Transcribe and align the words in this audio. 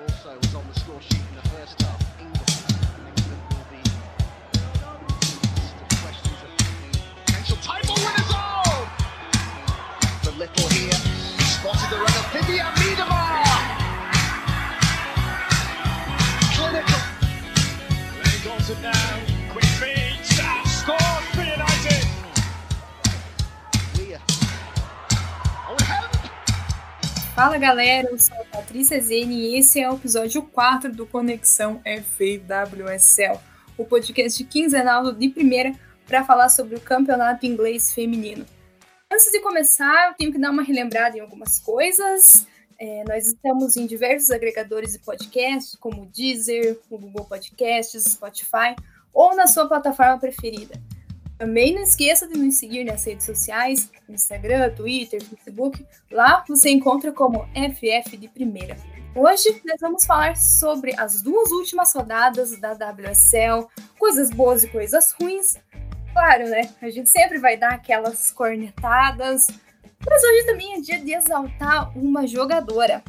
Also 0.00 0.32
was 0.34 0.54
on 0.54 0.64
the 0.72 0.80
score 0.80 1.00
sheet 1.02 1.20
in 1.28 1.36
the 1.36 1.48
first 1.50 1.82
half. 1.82 2.00
England, 2.18 2.48
England 3.04 3.42
will 3.50 3.66
be 3.68 3.82
questions 6.00 6.40
of 6.40 6.50
potential 7.26 7.58
title 7.60 7.94
winners. 7.96 8.32
Oh, 8.32 8.88
the 10.24 10.30
little 10.32 10.68
here 10.68 11.00
spotted 11.44 11.90
the 11.90 11.96
run 11.96 12.16
of 12.16 12.32
Vivian 12.32 12.72
Miedemar. 12.80 13.44
Clinical. 16.56 17.02
Lenny 18.16 18.40
Goldson 18.42 18.80
now, 18.80 19.29
Fala 27.40 27.56
galera, 27.56 28.06
eu 28.10 28.18
sou 28.18 28.36
a 28.36 28.44
Patrícia 28.44 29.00
Zene 29.00 29.34
e 29.34 29.58
esse 29.58 29.80
é 29.80 29.90
o 29.90 29.94
episódio 29.94 30.42
4 30.42 30.92
do 30.92 31.06
Conexão 31.06 31.80
FAWSL, 31.82 33.40
o 33.78 33.84
podcast 33.86 34.44
quinzenal 34.44 35.10
de 35.10 35.30
primeira 35.30 35.72
para 36.06 36.22
falar 36.22 36.50
sobre 36.50 36.76
o 36.76 36.80
campeonato 36.82 37.46
inglês 37.46 37.94
feminino. 37.94 38.44
Antes 39.10 39.32
de 39.32 39.40
começar, 39.40 40.08
eu 40.08 40.14
tenho 40.18 40.30
que 40.30 40.38
dar 40.38 40.50
uma 40.50 40.62
relembrada 40.62 41.16
em 41.16 41.20
algumas 41.20 41.58
coisas. 41.58 42.46
É, 42.78 43.04
nós 43.08 43.26
estamos 43.26 43.74
em 43.74 43.86
diversos 43.86 44.30
agregadores 44.30 44.92
de 44.92 44.98
podcasts, 44.98 45.74
como 45.76 46.02
o 46.02 46.06
Deezer, 46.08 46.78
o 46.90 46.98
Google 46.98 47.24
Podcasts, 47.24 48.04
Spotify 48.04 48.76
ou 49.14 49.34
na 49.34 49.46
sua 49.46 49.66
plataforma 49.66 50.18
preferida. 50.18 50.78
Também 51.40 51.74
não 51.74 51.80
esqueça 51.80 52.28
de 52.28 52.36
nos 52.36 52.58
seguir 52.58 52.84
nas 52.84 53.02
redes 53.02 53.24
sociais, 53.24 53.90
Instagram, 54.06 54.74
Twitter, 54.74 55.24
Facebook. 55.24 55.86
Lá 56.10 56.44
você 56.46 56.68
encontra 56.68 57.12
como 57.12 57.48
FF 57.54 58.14
de 58.18 58.28
Primeira. 58.28 58.76
Hoje 59.16 59.58
nós 59.64 59.80
vamos 59.80 60.04
falar 60.04 60.36
sobre 60.36 60.94
as 61.00 61.22
duas 61.22 61.50
últimas 61.50 61.94
rodadas 61.94 62.60
da 62.60 62.72
WSL, 62.72 63.66
coisas 63.98 64.28
boas 64.28 64.64
e 64.64 64.68
coisas 64.68 65.12
ruins. 65.12 65.56
Claro, 66.12 66.46
né? 66.46 66.74
A 66.82 66.90
gente 66.90 67.08
sempre 67.08 67.38
vai 67.38 67.56
dar 67.56 67.72
aquelas 67.72 68.30
cornetadas, 68.30 69.46
mas 70.06 70.22
hoje 70.22 70.44
também 70.44 70.74
é 70.74 70.80
dia 70.82 70.98
de 70.98 71.14
exaltar 71.14 71.96
uma 71.96 72.26
jogadora. 72.26 73.02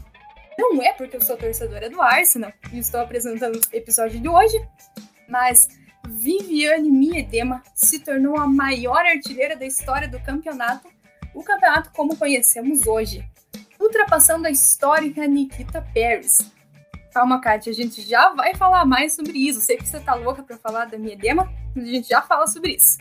Não 0.57 0.81
é 0.81 0.93
porque 0.93 1.17
eu 1.17 1.21
sou 1.21 1.35
torcedora 1.35 1.89
do 1.89 2.01
Arsenal 2.01 2.53
e 2.71 2.79
estou 2.79 3.01
apresentando 3.01 3.57
o 3.57 3.75
episódio 3.75 4.21
de 4.21 4.29
hoje, 4.29 4.65
mas 5.27 5.67
Viviane 6.07 6.91
Miedema 6.91 7.63
se 7.73 7.99
tornou 7.99 8.37
a 8.37 8.47
maior 8.47 9.05
artilheira 9.05 9.55
da 9.55 9.65
história 9.65 10.07
do 10.07 10.19
campeonato, 10.19 10.87
o 11.33 11.43
campeonato 11.43 11.91
como 11.91 12.17
conhecemos 12.17 12.85
hoje, 12.85 13.25
ultrapassando 13.79 14.47
a 14.47 14.51
histórica 14.51 15.25
Nikita 15.27 15.81
Paris. 15.93 16.51
Calma, 17.13 17.41
Kátia, 17.41 17.71
a 17.71 17.75
gente 17.75 18.01
já 18.01 18.29
vai 18.33 18.55
falar 18.55 18.85
mais 18.85 19.15
sobre 19.15 19.37
isso. 19.37 19.59
Sei 19.59 19.75
que 19.77 19.87
você 19.87 19.99
tá 19.99 20.13
louca 20.13 20.43
para 20.43 20.57
falar 20.57 20.85
da 20.85 20.97
Miedema, 20.97 21.51
mas 21.75 21.85
a 21.85 21.91
gente 21.91 22.07
já 22.07 22.21
fala 22.21 22.47
sobre 22.47 22.75
isso. 22.75 22.97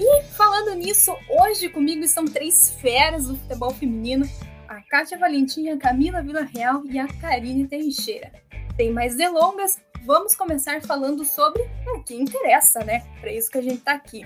E 0.00 0.22
falando 0.36 0.74
nisso, 0.74 1.12
hoje 1.28 1.68
comigo 1.68 2.04
estão 2.04 2.24
três 2.24 2.70
feras 2.80 3.26
do 3.26 3.36
futebol 3.36 3.70
feminino: 3.70 4.28
a 4.68 4.80
Kátia 4.82 5.18
Valentim, 5.18 5.68
a 5.68 5.78
Camila 5.78 6.22
Villarreal 6.22 6.84
e 6.86 6.98
a 6.98 7.06
Karine 7.20 7.66
Teixeira. 7.66 8.32
Tem 8.76 8.92
mais 8.92 9.16
delongas, 9.16 9.80
vamos 10.08 10.34
começar 10.34 10.80
falando 10.80 11.22
sobre 11.22 11.62
o 11.94 12.02
que 12.02 12.14
interessa, 12.14 12.82
né? 12.82 13.04
Para 13.20 13.30
isso 13.30 13.50
que 13.50 13.58
a 13.58 13.62
gente 13.62 13.82
tá 13.82 13.92
aqui. 13.92 14.24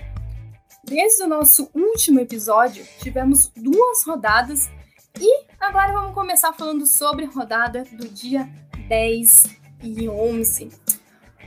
Desde 0.81 1.23
o 1.23 1.27
nosso 1.27 1.69
último 1.73 2.21
episódio, 2.21 2.85
tivemos 3.01 3.51
duas 3.53 4.01
rodadas 4.05 4.71
e 5.19 5.45
agora 5.59 5.91
vamos 5.91 6.13
começar 6.13 6.53
falando 6.53 6.87
sobre 6.87 7.25
rodada 7.25 7.83
do 7.91 8.07
dia 8.07 8.49
10 8.87 9.43
e 9.83 10.07
11. 10.07 10.69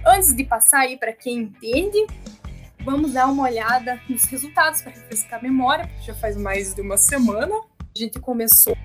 Antes 0.07 0.37
de 0.37 0.45
passar 0.45 0.81
aí 0.81 0.98
para 0.98 1.14
quem 1.14 1.39
entende, 1.39 2.07
vamos 2.84 3.14
dar 3.14 3.29
uma 3.29 3.45
olhada 3.45 3.98
nos 4.07 4.25
resultados 4.25 4.83
para 4.83 4.92
refrescar 4.92 5.39
a 5.41 5.42
memória, 5.42 5.86
porque 5.86 6.02
já 6.02 6.14
faz 6.14 6.36
mais 6.36 6.75
de 6.75 6.83
uma 6.83 6.98
semana. 6.98 7.55
A 7.55 7.98
gente 7.98 8.20
começou 8.20 8.77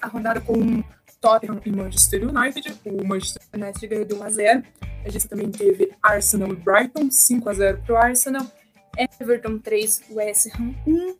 a 0.00 0.06
rodada 0.06 0.40
com 0.40 0.84
Tottenham 1.20 1.60
e 1.66 1.72
Manchester 1.72 2.28
United. 2.28 2.80
O 2.84 3.04
Manchester 3.04 3.37
United 3.54 3.86
ganhou 3.86 4.04
de 4.04 4.14
1 4.14 4.22
a 4.22 4.30
0. 4.30 4.62
A 5.04 5.08
gente 5.08 5.28
também 5.28 5.50
teve 5.50 5.92
Arsenal 6.02 6.52
e 6.52 6.56
Brighton, 6.56 7.10
5 7.10 7.48
a 7.48 7.54
0 7.54 7.82
para 7.84 7.94
o 7.94 7.96
Arsenal. 7.96 8.46
Everton 9.20 9.58
3, 9.58 10.02
West 10.10 10.48
Ham 10.54 10.74
1. 10.86 11.16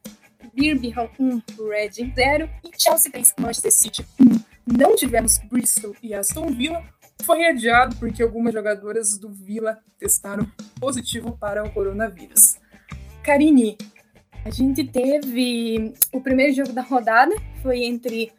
Birmingham 0.54 1.08
1, 1.18 1.42
Reading 1.68 2.12
0. 2.14 2.50
E 2.64 2.70
Chelsea 2.76 3.12
3, 3.12 3.34
Manchester 3.38 3.72
City 3.72 4.06
1. 4.20 4.76
Não 4.76 4.96
tivemos 4.96 5.38
Bristol 5.50 5.94
e 6.02 6.14
Aston 6.14 6.48
Villa. 6.52 6.82
Foi 7.22 7.44
adiado 7.44 7.96
porque 7.96 8.22
algumas 8.22 8.52
jogadoras 8.52 9.18
do 9.18 9.30
Villa 9.30 9.78
testaram 9.98 10.50
positivo 10.80 11.36
para 11.36 11.64
o 11.64 11.70
coronavírus. 11.70 12.56
Karine, 13.22 13.76
a 14.44 14.50
gente 14.50 14.84
teve 14.84 15.92
o 16.12 16.20
primeiro 16.20 16.54
jogo 16.54 16.72
da 16.72 16.82
rodada, 16.82 17.34
foi 17.62 17.84
entre 17.84 18.32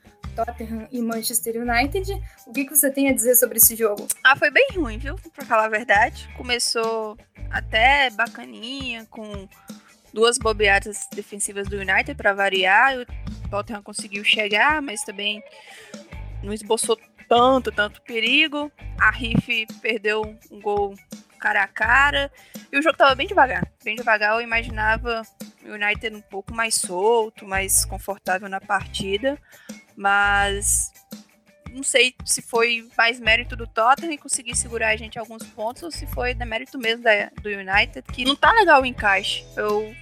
Tottenham 0.45 0.87
e 0.91 1.01
Manchester 1.01 1.61
United. 1.61 2.13
O 2.47 2.53
que, 2.53 2.65
que 2.65 2.75
você 2.75 2.89
tem 2.89 3.09
a 3.09 3.13
dizer 3.13 3.35
sobre 3.35 3.57
esse 3.57 3.75
jogo? 3.75 4.07
Ah, 4.23 4.35
foi 4.37 4.49
bem 4.49 4.67
ruim, 4.75 4.97
viu? 4.97 5.15
Pra 5.33 5.45
falar 5.45 5.65
a 5.65 5.69
verdade. 5.69 6.29
Começou 6.37 7.17
até 7.49 8.09
bacaninha, 8.11 9.05
com 9.09 9.47
duas 10.13 10.37
bobeadas 10.37 11.07
defensivas 11.13 11.67
do 11.67 11.77
United 11.77 12.15
para 12.15 12.33
variar. 12.33 12.97
O 13.45 13.49
Tottenham 13.49 13.83
conseguiu 13.83 14.23
chegar, 14.23 14.81
mas 14.81 15.03
também 15.03 15.43
não 16.41 16.53
esboçou 16.53 16.97
tanto, 17.27 17.71
tanto 17.71 18.01
perigo. 18.01 18.71
A 18.99 19.11
Riff 19.11 19.67
perdeu 19.81 20.21
um 20.49 20.61
gol 20.61 20.95
cara 21.39 21.63
a 21.63 21.67
cara. 21.67 22.31
E 22.71 22.77
o 22.77 22.81
jogo 22.81 22.97
tava 22.97 23.15
bem 23.15 23.27
devagar. 23.27 23.69
Bem 23.83 23.95
devagar, 23.95 24.35
eu 24.35 24.41
imaginava 24.41 25.21
o 25.65 25.73
United 25.73 26.15
um 26.15 26.21
pouco 26.21 26.53
mais 26.53 26.75
solto, 26.75 27.45
mais 27.45 27.85
confortável 27.85 28.47
na 28.47 28.61
partida. 28.61 29.37
Mas 29.95 30.91
não 31.71 31.83
sei 31.83 32.15
se 32.25 32.41
foi 32.41 32.87
mais 32.97 33.19
mérito 33.19 33.55
do 33.55 33.67
Tottenham 33.67 34.13
e 34.13 34.17
conseguir 34.17 34.55
segurar 34.55 34.89
a 34.89 34.95
gente 34.95 35.19
alguns 35.19 35.43
pontos 35.43 35.83
ou 35.83 35.91
se 35.91 36.07
foi 36.07 36.33
mérito 36.33 36.77
mesmo 36.77 37.03
da, 37.03 37.29
do 37.41 37.49
United, 37.49 38.01
que 38.11 38.25
não 38.25 38.35
tá 38.35 38.51
legal 38.53 38.81
o 38.81 38.85
encaixe. 38.85 39.45
Eu 39.55 39.93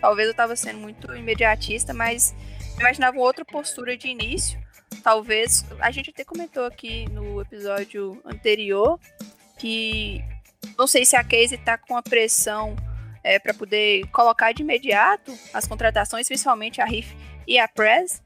talvez 0.00 0.28
eu 0.28 0.34
tava 0.34 0.56
sendo 0.56 0.78
muito 0.78 1.14
imediatista, 1.14 1.92
mas 1.92 2.34
imaginava 2.78 3.18
outra 3.18 3.44
postura 3.44 3.96
de 3.96 4.08
início. 4.08 4.58
Talvez 5.02 5.64
a 5.78 5.90
gente 5.90 6.10
até 6.10 6.24
comentou 6.24 6.64
aqui 6.64 7.08
no 7.10 7.40
episódio 7.40 8.20
anterior 8.24 8.98
que 9.58 10.24
não 10.78 10.86
sei 10.86 11.04
se 11.04 11.16
a 11.16 11.22
Casey 11.22 11.58
tá 11.58 11.76
com 11.76 11.96
a 11.96 12.02
pressão 12.02 12.74
é, 13.22 13.38
para 13.38 13.54
poder 13.54 14.06
colocar 14.08 14.52
de 14.52 14.62
imediato 14.62 15.36
as 15.52 15.66
contratações, 15.66 16.26
principalmente 16.26 16.80
a 16.80 16.84
Riff 16.84 17.16
e 17.46 17.58
a 17.58 17.68
Press. 17.68 18.22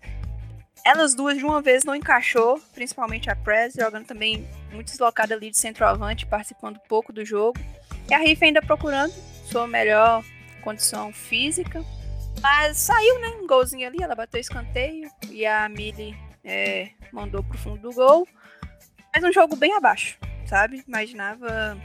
Elas 0.84 1.14
duas 1.14 1.38
de 1.38 1.44
uma 1.44 1.62
vez 1.62 1.84
não 1.84 1.94
encaixou, 1.94 2.60
principalmente 2.74 3.30
a 3.30 3.36
Press, 3.36 3.74
jogando 3.74 4.06
também 4.06 4.46
muito 4.70 4.90
deslocada 4.90 5.34
ali 5.34 5.50
de 5.50 5.58
centroavante, 5.58 6.26
participando 6.26 6.78
pouco 6.88 7.12
do 7.12 7.24
jogo. 7.24 7.58
E 8.08 8.14
a 8.14 8.18
Riff 8.18 8.44
ainda 8.44 8.60
procurando 8.60 9.12
sua 9.50 9.66
melhor 9.66 10.22
condição 10.62 11.12
física. 11.12 11.82
Mas 12.42 12.78
saiu, 12.78 13.18
né? 13.20 13.28
Um 13.40 13.46
golzinho 13.46 13.86
ali, 13.86 14.02
ela 14.02 14.14
bateu 14.14 14.40
escanteio 14.40 15.08
e 15.30 15.46
a 15.46 15.68
Millie 15.68 16.14
é, 16.44 16.90
mandou 17.12 17.42
pro 17.42 17.56
fundo 17.56 17.80
do 17.80 17.92
gol. 17.92 18.28
Mas 19.14 19.24
um 19.24 19.32
jogo 19.32 19.56
bem 19.56 19.72
abaixo, 19.74 20.18
sabe? 20.46 20.84
Imaginava, 20.86 21.78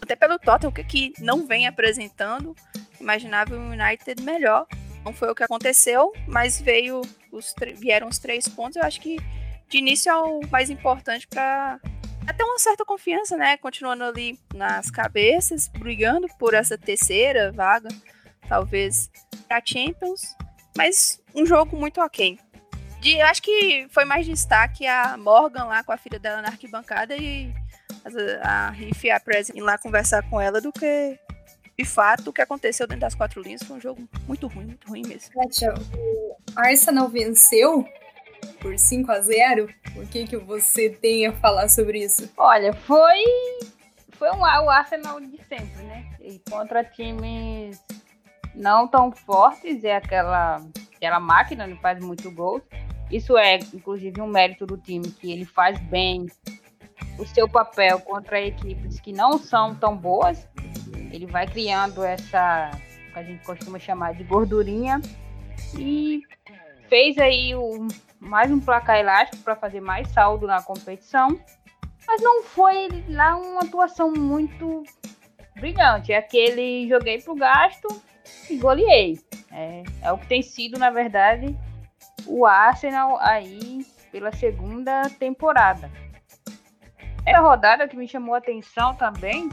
até 0.00 0.16
pelo 0.16 0.38
Tottenham, 0.38 0.72
que, 0.72 0.84
que 0.84 1.12
não 1.20 1.46
vem 1.46 1.66
apresentando, 1.66 2.54
imaginava 3.00 3.54
o 3.54 3.70
United 3.70 4.22
melhor. 4.22 4.66
Não 5.04 5.12
foi 5.12 5.30
o 5.30 5.34
que 5.34 5.44
aconteceu, 5.44 6.12
mas 6.26 6.60
veio 6.60 7.00
os 7.30 7.54
vieram 7.76 8.08
os 8.08 8.18
três 8.18 8.48
pontos. 8.48 8.76
Eu 8.76 8.82
acho 8.82 9.00
que 9.00 9.18
de 9.68 9.78
início 9.78 10.10
é 10.10 10.16
o 10.16 10.40
mais 10.50 10.70
importante 10.70 11.26
para 11.26 11.80
até 12.26 12.44
uma 12.44 12.58
certa 12.58 12.84
confiança, 12.84 13.36
né? 13.36 13.56
Continuando 13.56 14.04
ali 14.04 14.38
nas 14.52 14.90
cabeças, 14.90 15.68
brigando 15.68 16.26
por 16.38 16.54
essa 16.54 16.76
terceira 16.76 17.52
vaga, 17.52 17.88
talvez 18.48 19.10
para 19.46 19.62
Champions, 19.64 20.36
mas 20.76 21.20
um 21.34 21.46
jogo 21.46 21.76
muito 21.76 22.00
ok. 22.00 22.38
De, 23.00 23.18
eu 23.18 23.26
acho 23.26 23.42
que 23.42 23.86
foi 23.90 24.04
mais 24.04 24.26
destaque 24.26 24.86
a 24.86 25.16
Morgan 25.16 25.64
lá 25.64 25.84
com 25.84 25.92
a 25.92 25.96
filha 25.96 26.18
dela 26.18 26.42
na 26.42 26.48
arquibancada 26.48 27.16
e 27.16 27.54
a, 28.42 28.66
a 28.66 28.70
Riff 28.70 29.06
e 29.06 29.10
a 29.10 29.20
Prez 29.20 29.48
ir 29.50 29.60
lá 29.60 29.78
conversar 29.78 30.28
com 30.28 30.40
ela 30.40 30.60
do 30.60 30.72
que 30.72 31.18
de 31.78 31.84
fato, 31.84 32.30
o 32.30 32.32
que 32.32 32.40
aconteceu 32.40 32.86
dentro 32.86 33.02
das 33.02 33.14
quatro 33.14 33.42
linhas 33.42 33.62
foi 33.62 33.76
um 33.76 33.80
jogo 33.80 34.08
muito 34.26 34.46
ruim, 34.46 34.64
muito 34.64 34.88
ruim 34.88 35.02
mesmo. 35.06 35.30
Kátia, 35.34 35.74
o 35.74 36.36
Arsenal 36.56 37.06
venceu 37.06 37.86
por 38.60 38.78
5 38.78 39.12
a 39.12 39.20
0 39.20 39.68
O 39.96 40.06
que, 40.06 40.26
que 40.26 40.36
você 40.38 40.88
tem 40.88 41.26
a 41.26 41.32
falar 41.34 41.68
sobre 41.68 42.02
isso? 42.02 42.30
Olha, 42.36 42.72
foi 42.72 43.22
foi 44.12 44.30
um, 44.30 44.40
o 44.40 44.70
Arsenal 44.70 45.20
de 45.20 45.36
sempre, 45.46 45.82
né? 45.82 46.06
E 46.20 46.40
contra 46.50 46.82
times 46.82 47.78
não 48.54 48.88
tão 48.88 49.12
fortes, 49.12 49.84
é 49.84 49.96
aquela, 49.96 50.66
aquela 50.94 51.20
máquina, 51.20 51.66
não 51.66 51.76
faz 51.76 52.02
muito 52.02 52.30
gols. 52.30 52.62
Isso 53.10 53.36
é, 53.36 53.58
inclusive, 53.74 54.20
um 54.20 54.26
mérito 54.26 54.64
do 54.66 54.78
time, 54.78 55.10
que 55.10 55.30
ele 55.30 55.44
faz 55.44 55.78
bem 55.78 56.26
o 57.18 57.26
seu 57.26 57.48
papel 57.48 58.00
contra 58.00 58.40
equipes 58.40 59.00
que 59.00 59.12
não 59.12 59.38
são 59.38 59.74
tão 59.74 59.96
boas. 59.96 60.46
Ele 61.12 61.26
vai 61.26 61.46
criando 61.46 62.04
essa 62.04 62.70
que 63.12 63.18
a 63.18 63.22
gente 63.22 63.44
costuma 63.44 63.78
chamar 63.78 64.14
de 64.14 64.24
gordurinha 64.24 65.00
e 65.78 66.22
fez 66.88 67.16
aí 67.18 67.54
o, 67.54 67.86
mais 68.20 68.50
um 68.50 68.60
placar 68.60 68.98
elástico 68.98 69.42
para 69.42 69.56
fazer 69.56 69.80
mais 69.80 70.08
saldo 70.08 70.46
na 70.46 70.62
competição, 70.62 71.38
mas 72.06 72.22
não 72.22 72.42
foi 72.42 72.88
lá 73.08 73.36
uma 73.36 73.62
atuação 73.62 74.12
muito 74.12 74.84
brilhante. 75.54 76.12
É 76.12 76.18
aquele 76.18 76.88
joguei 76.88 77.20
pro 77.20 77.34
gasto 77.34 77.88
e 78.50 78.56
goleei. 78.56 79.18
É, 79.50 79.82
é 80.02 80.12
o 80.12 80.18
que 80.18 80.26
tem 80.26 80.42
sido, 80.42 80.78
na 80.78 80.90
verdade, 80.90 81.56
o 82.26 82.44
Arsenal 82.44 83.18
aí 83.20 83.86
pela 84.12 84.32
segunda 84.32 85.08
temporada. 85.18 85.90
Essa 87.26 87.40
rodada 87.40 87.88
que 87.88 87.96
me 87.96 88.06
chamou 88.06 88.36
a 88.36 88.38
atenção 88.38 88.94
também 88.94 89.50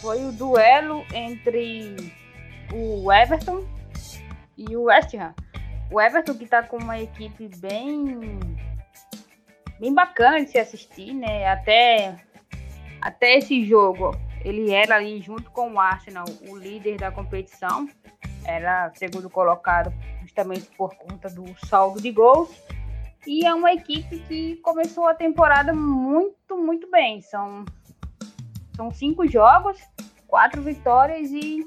foi 0.00 0.24
o 0.24 0.32
duelo 0.32 1.06
entre 1.14 2.12
o 2.74 3.12
Everton 3.12 3.64
e 4.58 4.76
o 4.76 4.84
West 4.84 5.14
Ham. 5.14 5.32
O 5.90 6.00
Everton 6.00 6.34
que 6.34 6.42
está 6.42 6.64
com 6.64 6.78
uma 6.78 6.98
equipe 6.98 7.48
bem 7.58 8.40
bem 9.78 9.94
bacana 9.94 10.42
de 10.42 10.50
se 10.50 10.58
assistir, 10.58 11.14
né? 11.14 11.46
Até 11.46 12.16
até 13.00 13.36
esse 13.36 13.64
jogo 13.64 14.10
ele 14.44 14.72
era 14.72 14.96
ali 14.96 15.22
junto 15.22 15.48
com 15.52 15.74
o 15.74 15.80
Arsenal 15.80 16.24
o 16.48 16.56
líder 16.56 16.98
da 16.98 17.12
competição, 17.12 17.88
era 18.44 18.90
segundo 18.94 19.30
colocado 19.30 19.92
justamente 20.22 20.66
por 20.76 20.94
conta 20.96 21.30
do 21.30 21.54
saldo 21.66 22.00
de 22.00 22.10
gols. 22.10 22.50
E 23.26 23.44
é 23.44 23.52
uma 23.52 23.72
equipe 23.72 24.20
que 24.20 24.56
começou 24.56 25.08
a 25.08 25.14
temporada 25.14 25.74
muito, 25.74 26.56
muito 26.56 26.88
bem. 26.90 27.20
São, 27.20 27.64
são 28.76 28.90
cinco 28.92 29.26
jogos, 29.26 29.78
quatro 30.28 30.62
vitórias 30.62 31.30
e 31.30 31.66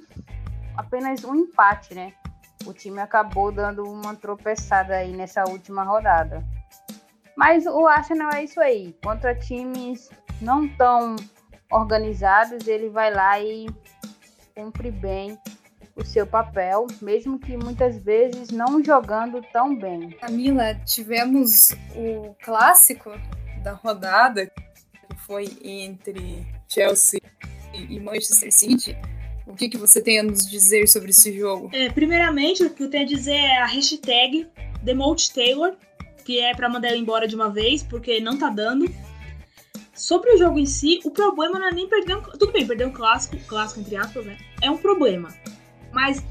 apenas 0.78 1.24
um 1.24 1.36
empate, 1.36 1.94
né? 1.94 2.14
O 2.66 2.74
time 2.74 3.00
acabou 3.00 3.52
dando 3.52 3.84
uma 3.84 4.16
tropeçada 4.16 4.96
aí 4.96 5.12
nessa 5.12 5.44
última 5.50 5.84
rodada. 5.84 6.44
Mas 7.36 7.66
o 7.66 7.88
Arsenal 7.88 8.32
é 8.34 8.44
isso 8.44 8.60
aí. 8.60 8.96
Contra 9.04 9.36
times 9.36 10.10
não 10.42 10.68
tão 10.68 11.16
organizados, 11.72 12.68
ele 12.68 12.90
vai 12.90 13.14
lá 13.14 13.40
e 13.40 13.68
cumpre 14.56 14.92
bem 14.92 15.38
o 15.96 16.04
seu 16.04 16.26
papel, 16.26 16.88
mesmo 17.02 17.40
que 17.40 17.58
muitas 17.58 17.98
vezes 17.98 18.50
não 18.50 18.84
jogando 18.84 19.42
tão 19.52 19.76
bem. 19.76 20.12
Camila, 20.12 20.76
tivemos 20.86 21.72
o 21.96 22.36
clássico 22.44 23.12
da 23.64 23.74
rodada, 23.74 24.48
que 24.48 25.16
foi 25.26 25.50
entre 25.64 26.46
Chelsea 26.68 27.22
e 27.74 28.00
Manchester 28.00 28.52
City. 28.52 28.98
O 29.46 29.56
que, 29.56 29.68
que 29.68 29.78
você 29.78 30.02
tem 30.02 30.20
a 30.20 30.24
nos 30.24 30.46
dizer 30.48 30.88
sobre 30.88 31.10
esse 31.10 31.36
jogo? 31.38 31.70
É, 31.74 31.90
primeiramente, 31.90 32.64
o 32.64 32.70
que 32.70 32.84
eu 32.84 32.90
tenho 32.90 33.04
a 33.04 33.08
dizer 33.08 33.36
é 33.36 33.58
a 33.58 33.66
hashtag 33.66 34.48
Demote 34.84 35.34
Taylor, 35.34 35.76
que 36.24 36.40
é 36.40 36.54
para 36.54 36.70
mandar 36.70 36.90
ela 36.90 36.98
embora 36.98 37.28
de 37.28 37.36
uma 37.36 37.50
vez, 37.50 37.82
porque 37.82 38.20
não 38.20 38.38
tá 38.38 38.50
dando. 38.50 38.86
Sobre 39.94 40.34
o 40.34 40.38
jogo 40.38 40.60
em 40.60 40.66
si, 40.66 41.00
o 41.04 41.12
problema 41.12 41.60
não 41.60 41.68
é 41.68 41.74
nem 41.74 41.90
perder 41.90 42.16
um... 42.16 42.22
Tudo 42.22 42.52
bem, 42.52 42.66
perder 42.66 42.86
um 42.86 42.92
clássico, 42.92 43.38
clássico 43.48 43.82
entre 43.82 43.96
aspas, 43.98 44.26
né? 44.26 44.38
É 44.62 44.70
um 44.70 44.78
problema. 44.78 45.30
Mas 45.92 46.24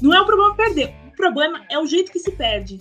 não 0.00 0.12
é 0.14 0.20
o 0.20 0.26
problema 0.26 0.54
perder. 0.54 0.94
O 1.12 1.16
problema 1.16 1.64
é 1.70 1.78
o 1.78 1.86
jeito 1.86 2.10
que 2.10 2.18
se 2.18 2.32
perde. 2.32 2.80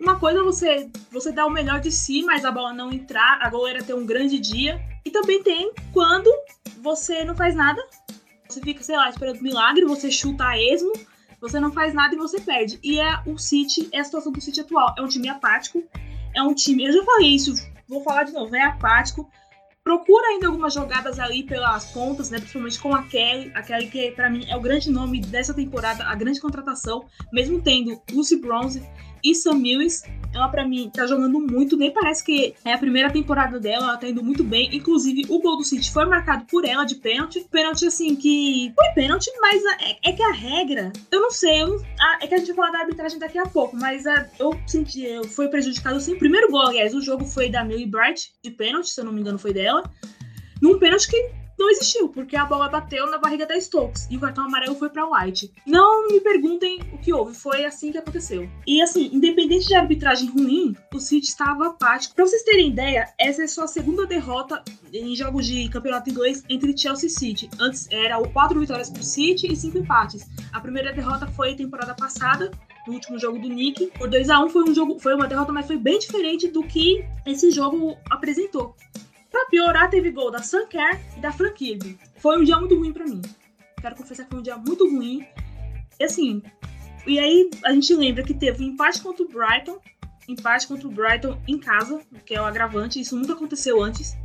Uma 0.00 0.18
coisa 0.18 0.40
é 0.40 0.42
você, 0.42 0.90
você 1.10 1.32
dar 1.32 1.46
o 1.46 1.50
melhor 1.50 1.80
de 1.80 1.90
si, 1.90 2.22
mas 2.22 2.44
a 2.44 2.50
bola 2.50 2.72
não 2.72 2.92
entrar, 2.92 3.38
a 3.40 3.48
goleira 3.48 3.82
ter 3.82 3.94
um 3.94 4.04
grande 4.04 4.38
dia. 4.38 4.80
E 5.04 5.10
também 5.10 5.42
tem 5.42 5.72
quando 5.92 6.30
você 6.82 7.24
não 7.24 7.34
faz 7.34 7.54
nada, 7.54 7.82
você 8.48 8.60
fica, 8.60 8.82
sei 8.82 8.96
lá, 8.96 9.08
esperando 9.08 9.42
milagre, 9.42 9.84
você 9.84 10.10
chuta 10.10 10.46
a 10.46 10.60
esmo, 10.60 10.92
você 11.40 11.58
não 11.58 11.72
faz 11.72 11.94
nada 11.94 12.14
e 12.14 12.18
você 12.18 12.40
perde. 12.40 12.78
E 12.82 12.98
é 12.98 13.22
o 13.26 13.38
City, 13.38 13.88
é 13.92 14.00
a 14.00 14.04
situação 14.04 14.32
do 14.32 14.40
City 14.40 14.60
atual. 14.60 14.94
É 14.98 15.02
um 15.02 15.08
time 15.08 15.28
apático, 15.28 15.82
é 16.34 16.42
um 16.42 16.54
time. 16.54 16.84
Eu 16.84 16.92
já 16.92 17.04
falei 17.04 17.34
isso, 17.34 17.54
vou 17.88 18.02
falar 18.02 18.24
de 18.24 18.32
novo, 18.32 18.54
é 18.54 18.62
apático. 18.62 19.30
Procura 19.86 20.26
ainda 20.30 20.48
algumas 20.48 20.74
jogadas 20.74 21.20
ali 21.20 21.44
pelas 21.44 21.92
pontas, 21.92 22.28
né? 22.28 22.40
Principalmente 22.40 22.80
com 22.80 22.92
a 22.92 23.04
Kelly, 23.04 23.52
a 23.54 23.62
Kelly 23.62 23.86
que 23.86 24.10
para 24.10 24.28
mim 24.28 24.44
é 24.48 24.56
o 24.56 24.60
grande 24.60 24.90
nome 24.90 25.20
dessa 25.20 25.54
temporada, 25.54 26.02
a 26.02 26.14
grande 26.16 26.40
contratação, 26.40 27.04
mesmo 27.32 27.62
tendo 27.62 28.02
Lucy 28.10 28.34
Bronze 28.40 28.82
e 29.30 29.34
Sam 29.34 29.56
Mills, 29.56 30.04
ela 30.34 30.48
para 30.48 30.66
mim 30.66 30.90
tá 30.92 31.06
jogando 31.06 31.40
muito, 31.40 31.76
nem 31.76 31.90
parece 31.90 32.24
que 32.24 32.54
é 32.64 32.72
a 32.72 32.78
primeira 32.78 33.10
temporada 33.10 33.58
dela, 33.58 33.86
ela 33.88 33.96
tá 33.96 34.08
indo 34.08 34.22
muito 34.22 34.44
bem. 34.44 34.68
Inclusive, 34.72 35.24
o 35.28 35.40
gol 35.40 35.56
do 35.56 35.64
City 35.64 35.90
foi 35.90 36.04
marcado 36.04 36.44
por 36.46 36.64
ela 36.64 36.84
de 36.84 36.96
pênalti. 36.96 37.46
Pênalti 37.50 37.86
assim 37.86 38.14
que 38.14 38.72
foi 38.74 38.88
pênalti, 38.94 39.30
mas 39.40 39.62
é, 39.80 40.10
é 40.10 40.12
que 40.12 40.22
a 40.22 40.32
regra, 40.32 40.92
eu 41.10 41.20
não 41.20 41.30
sei, 41.30 41.62
eu 41.62 41.82
a, 41.98 42.18
é 42.22 42.26
que 42.26 42.34
a 42.34 42.38
gente 42.38 42.48
vai 42.48 42.56
falar 42.56 42.70
da 42.70 42.78
arbitragem 42.80 43.18
daqui 43.18 43.38
a 43.38 43.46
pouco, 43.46 43.76
mas 43.76 44.06
a, 44.06 44.28
eu 44.38 44.58
senti, 44.66 45.02
eu 45.02 45.24
fui 45.24 45.48
prejudicado 45.48 45.96
assim. 45.96 46.14
O 46.14 46.18
primeiro 46.18 46.50
gol, 46.50 46.66
aliás, 46.66 46.94
o 46.94 47.00
jogo 47.00 47.24
foi 47.24 47.48
da 47.48 47.64
Millie 47.64 47.86
Bright 47.86 48.32
de 48.42 48.50
pênalti, 48.50 48.90
se 48.90 49.00
eu 49.00 49.04
não 49.04 49.12
me 49.12 49.20
engano, 49.20 49.38
foi 49.38 49.52
dela. 49.52 49.82
Num 50.60 50.78
pênalti 50.78 51.08
que 51.08 51.45
não 51.58 51.70
existiu, 51.70 52.08
porque 52.08 52.36
a 52.36 52.44
bola 52.44 52.68
bateu 52.68 53.10
na 53.10 53.18
barriga 53.18 53.46
da 53.46 53.58
Stokes 53.58 54.06
e 54.10 54.16
o 54.16 54.20
cartão 54.20 54.44
amarelo 54.44 54.74
foi 54.74 54.90
para 54.90 55.06
White. 55.08 55.52
Não 55.66 56.08
me 56.08 56.20
perguntem 56.20 56.80
o 56.92 56.98
que 56.98 57.12
houve, 57.12 57.34
foi 57.34 57.64
assim 57.64 57.90
que 57.90 57.98
aconteceu. 57.98 58.48
E 58.66 58.82
assim, 58.82 59.10
independente 59.12 59.66
de 59.66 59.74
arbitragem 59.74 60.28
ruim, 60.28 60.76
o 60.92 61.00
City 61.00 61.26
estava 61.26 61.68
apático. 61.68 62.14
Para 62.14 62.26
vocês 62.26 62.42
terem 62.42 62.68
ideia, 62.68 63.08
essa 63.18 63.42
é 63.42 63.46
sua 63.46 63.66
segunda 63.66 64.06
derrota 64.06 64.62
em 64.92 65.14
jogos 65.16 65.46
de 65.46 65.68
campeonato 65.68 66.10
inglês 66.10 66.44
entre 66.48 66.76
Chelsea 66.76 67.08
e 67.08 67.10
City. 67.10 67.50
Antes 67.58 67.88
era 67.90 68.20
quatro 68.28 68.60
vitórias 68.60 68.90
para 68.90 69.00
o 69.00 69.04
City 69.04 69.52
e 69.52 69.56
cinco 69.56 69.78
empates. 69.78 70.28
A 70.52 70.60
primeira 70.60 70.92
derrota 70.92 71.26
foi 71.26 71.54
temporada 71.54 71.94
passada, 71.94 72.50
no 72.86 72.94
último 72.94 73.18
jogo 73.18 73.38
do 73.38 73.48
Nick. 73.48 73.86
Por 73.98 74.08
2 74.08 74.30
a 74.30 74.44
1 74.44 74.50
foi 74.50 74.64
um 74.64 74.74
jogo, 74.74 74.98
foi 74.98 75.14
uma 75.14 75.26
derrota, 75.26 75.52
mas 75.52 75.66
foi 75.66 75.76
bem 75.76 75.98
diferente 75.98 76.48
do 76.48 76.62
que 76.62 77.04
esse 77.26 77.50
jogo 77.50 77.96
apresentou. 78.10 78.74
Pra 79.36 79.44
piorar, 79.50 79.90
teve 79.90 80.10
gol 80.10 80.30
da 80.30 80.42
Sunker 80.42 80.98
e 81.14 81.20
da 81.20 81.30
Frank 81.30 81.56
Kirby. 81.56 81.98
Foi 82.16 82.40
um 82.40 82.42
dia 82.42 82.56
muito 82.56 82.74
ruim 82.74 82.90
para 82.90 83.04
mim. 83.04 83.20
Quero 83.78 83.94
confessar 83.94 84.24
que 84.24 84.30
foi 84.30 84.38
um 84.38 84.42
dia 84.42 84.56
muito 84.56 84.88
ruim. 84.88 85.26
E 86.00 86.04
assim, 86.04 86.42
e 87.06 87.18
aí 87.18 87.50
a 87.62 87.70
gente 87.70 87.94
lembra 87.94 88.22
que 88.22 88.32
teve 88.32 88.64
um 88.64 88.68
empate 88.68 89.02
contra 89.02 89.22
o 89.22 89.28
Brighton, 89.28 89.78
empate 90.26 90.66
contra 90.66 90.88
o 90.88 90.90
Brighton 90.90 91.38
em 91.46 91.58
casa, 91.58 92.00
que 92.24 92.34
é 92.34 92.40
o 92.40 92.46
agravante, 92.46 92.98
isso 92.98 93.14
nunca 93.14 93.34
aconteceu 93.34 93.82
antes. 93.82 94.16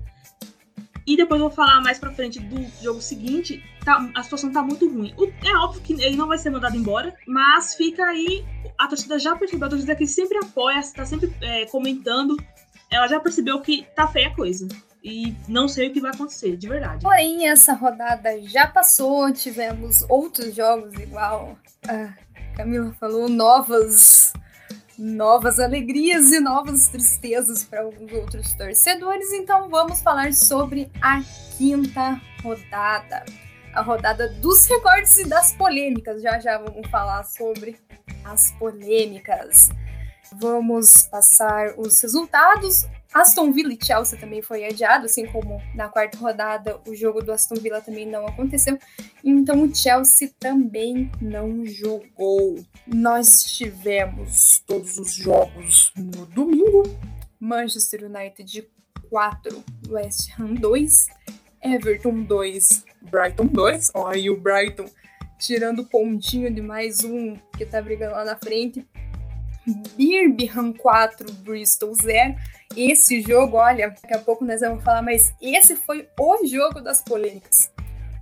E 1.06 1.18
depois 1.18 1.42
eu 1.42 1.50
vou 1.50 1.56
falar 1.58 1.82
mais 1.82 2.00
pra 2.00 2.12
frente 2.12 2.40
do 2.40 2.66
jogo 2.82 3.02
seguinte, 3.02 3.62
tá, 3.84 4.10
a 4.16 4.24
situação 4.24 4.50
tá 4.50 4.64
muito 4.64 4.90
ruim. 4.90 5.14
O, 5.18 5.26
é 5.46 5.54
óbvio 5.58 5.82
que 5.82 5.92
ele 5.92 6.16
não 6.16 6.30
vai 6.30 6.38
ser 6.38 6.52
mandado 6.52 6.78
embora, 6.78 7.14
mas 7.28 7.76
fica 7.76 8.06
aí, 8.06 8.46
a 8.78 8.88
torcida 8.88 9.20
já 9.20 9.36
percebeu, 9.36 9.68
a 9.68 9.72
torcida 9.72 9.94
que 9.94 10.08
sempre 10.08 10.38
apoia, 10.38 10.82
tá 10.96 11.06
sempre 11.06 11.36
é, 11.42 11.66
comentando, 11.66 12.38
ela 12.90 13.10
já 13.10 13.20
percebeu 13.20 13.60
que 13.60 13.86
tá 13.94 14.08
feia 14.08 14.30
a 14.30 14.36
coisa 14.36 14.70
e 15.04 15.36
não 15.48 15.68
sei 15.68 15.90
o 15.90 15.94
que 15.94 16.02
vai 16.02 16.12
acontecer, 16.12 16.56
de 16.56 16.68
verdade. 16.68 17.04
Porém, 17.04 17.48
essa 17.48 17.74
rodada 17.74 18.42
já 18.44 18.68
passou, 18.68 19.32
tivemos 19.32 20.06
outros 20.10 20.56
jogos 20.56 20.94
igual 20.94 21.58
a 21.88 22.14
Camila 22.56 22.94
falou, 23.00 23.28
novas 23.28 24.34
novas 24.98 25.60
alegrias 25.60 26.32
e 26.32 26.40
novas 26.40 26.88
tristezas 26.88 27.64
para 27.64 27.82
alguns 27.82 28.12
outros 28.14 28.54
torcedores, 28.54 29.32
então 29.34 29.68
vamos 29.68 30.00
falar 30.02 30.32
sobre 30.32 30.92
a 31.02 31.22
quinta 31.58 32.22
rodada. 32.44 33.26
A 33.74 33.82
rodada 33.82 34.28
dos 34.28 34.68
recordes 34.68 35.18
e 35.18 35.26
das 35.26 35.54
polêmicas. 35.54 36.22
Já 36.22 36.40
já 36.40 36.58
vamos 36.58 36.88
falar 36.90 37.24
sobre 37.24 37.80
as 38.24 38.52
polêmicas. 38.52 39.70
Vamos 40.34 41.04
passar 41.04 41.74
os 41.78 42.00
resultados. 42.02 42.86
Aston 43.14 43.52
Villa 43.52 43.74
e 43.74 43.86
Chelsea 43.86 44.18
também 44.18 44.42
foi 44.42 44.66
adiado, 44.66 45.06
assim 45.06 45.26
como 45.26 45.62
na 45.76 45.90
quarta 45.90 46.18
rodada 46.18 46.80
o 46.88 46.96
jogo 46.96 47.22
do 47.22 47.32
Aston 47.32 47.56
Villa 47.56 47.82
também 47.82 48.06
não 48.06 48.26
aconteceu. 48.26 48.80
Então 49.24 49.64
o 49.64 49.76
Chelsea 49.76 50.32
também 50.40 51.12
não 51.22 51.66
jogou. 51.66 52.64
Nós 52.88 53.44
tivemos 53.44 54.60
todos 54.66 54.98
os 54.98 55.14
jogos 55.14 55.92
no 55.98 56.26
domingo. 56.26 56.84
Manchester 57.40 58.06
United 58.06 58.70
4, 59.10 59.64
West 59.90 60.30
Ham 60.40 60.54
2, 60.54 61.08
Everton 61.62 62.24
2, 62.24 62.86
Brighton 63.02 63.48
2. 63.48 63.92
Ó, 63.94 64.08
aí 64.08 64.30
o 64.30 64.40
Brighton 64.40 64.86
tirando 65.38 65.84
pontinho 65.84 66.54
de 66.54 66.62
mais 66.62 67.04
um 67.04 67.36
que 67.58 67.66
tá 67.66 67.82
brigando 67.82 68.14
lá 68.14 68.24
na 68.24 68.38
frente. 68.38 68.88
Birmingham 69.96 70.74
4, 70.74 71.32
Bristol 71.34 71.94
0. 71.94 72.36
Esse 72.76 73.22
jogo, 73.22 73.58
olha, 73.58 73.90
daqui 73.90 74.14
a 74.14 74.20
pouco 74.20 74.46
nós 74.46 74.62
vamos 74.62 74.84
falar, 74.84 75.02
mas 75.02 75.34
esse 75.42 75.76
foi 75.76 76.08
o 76.20 76.46
jogo 76.46 76.82
das 76.82 77.02
polêmicas. 77.02 77.72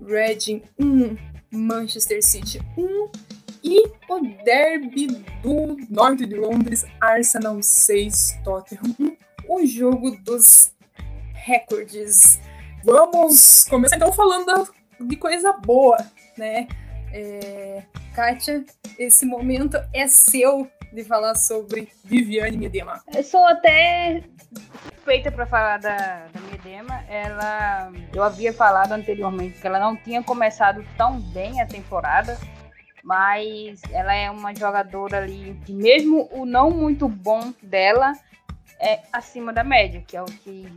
Reading 0.02 0.64
1, 0.80 1.18
Manchester 1.52 2.24
City 2.24 2.60
1 2.78 3.12
e 3.64 3.88
o 4.10 4.44
derby 4.44 5.08
do 5.42 5.78
norte 5.90 6.26
de 6.26 6.36
Londres, 6.36 6.86
Arsenal 7.00 7.62
6, 7.62 8.40
Tottenham 8.44 8.96
1. 9.00 9.18
O 9.48 9.66
jogo 9.66 10.12
dos 10.24 10.74
recordes. 11.34 12.40
Vamos 12.84 13.66
começar 13.66 13.98
então 13.98 14.14
falando 14.14 14.70
de 15.00 15.16
coisa 15.16 15.54
boa, 15.54 15.98
né? 16.38 16.68
É, 17.12 17.84
Kátia, 18.16 18.64
esse 18.98 19.26
momento 19.26 19.78
é 19.94 20.08
seu 20.08 20.70
de 20.94 21.04
falar 21.04 21.36
sobre 21.36 21.90
Viviane 22.04 22.58
Miedema. 22.58 23.02
Eu 23.16 23.24
sou 23.24 23.46
até 23.46 24.24
feita 25.04 25.32
para 25.32 25.46
falar 25.46 25.78
da, 25.78 26.28
da 26.28 26.40
Miedema. 26.42 27.04
Ela, 27.08 27.92
eu 28.14 28.24
havia 28.24 28.52
falado 28.52 28.92
anteriormente 28.92 29.60
que 29.60 29.68
ela 29.68 29.80
não 29.80 29.96
tinha 29.96 30.24
começado 30.24 30.84
tão 30.98 31.20
bem 31.20 31.62
a 31.62 31.66
temporada, 31.66 32.38
mas 33.04 33.82
ela 33.92 34.14
é 34.14 34.30
uma 34.30 34.54
jogadora 34.56 35.20
ali 35.20 35.60
que 35.66 35.74
mesmo 35.74 36.28
o 36.32 36.46
não 36.46 36.72
muito 36.72 37.08
bom 37.08 37.54
dela 37.62 38.14
é 38.80 39.00
acima 39.12 39.52
da 39.52 39.64
média, 39.64 40.04
que 40.06 40.16
é 40.16 40.22
o 40.22 40.26
que 40.26 40.68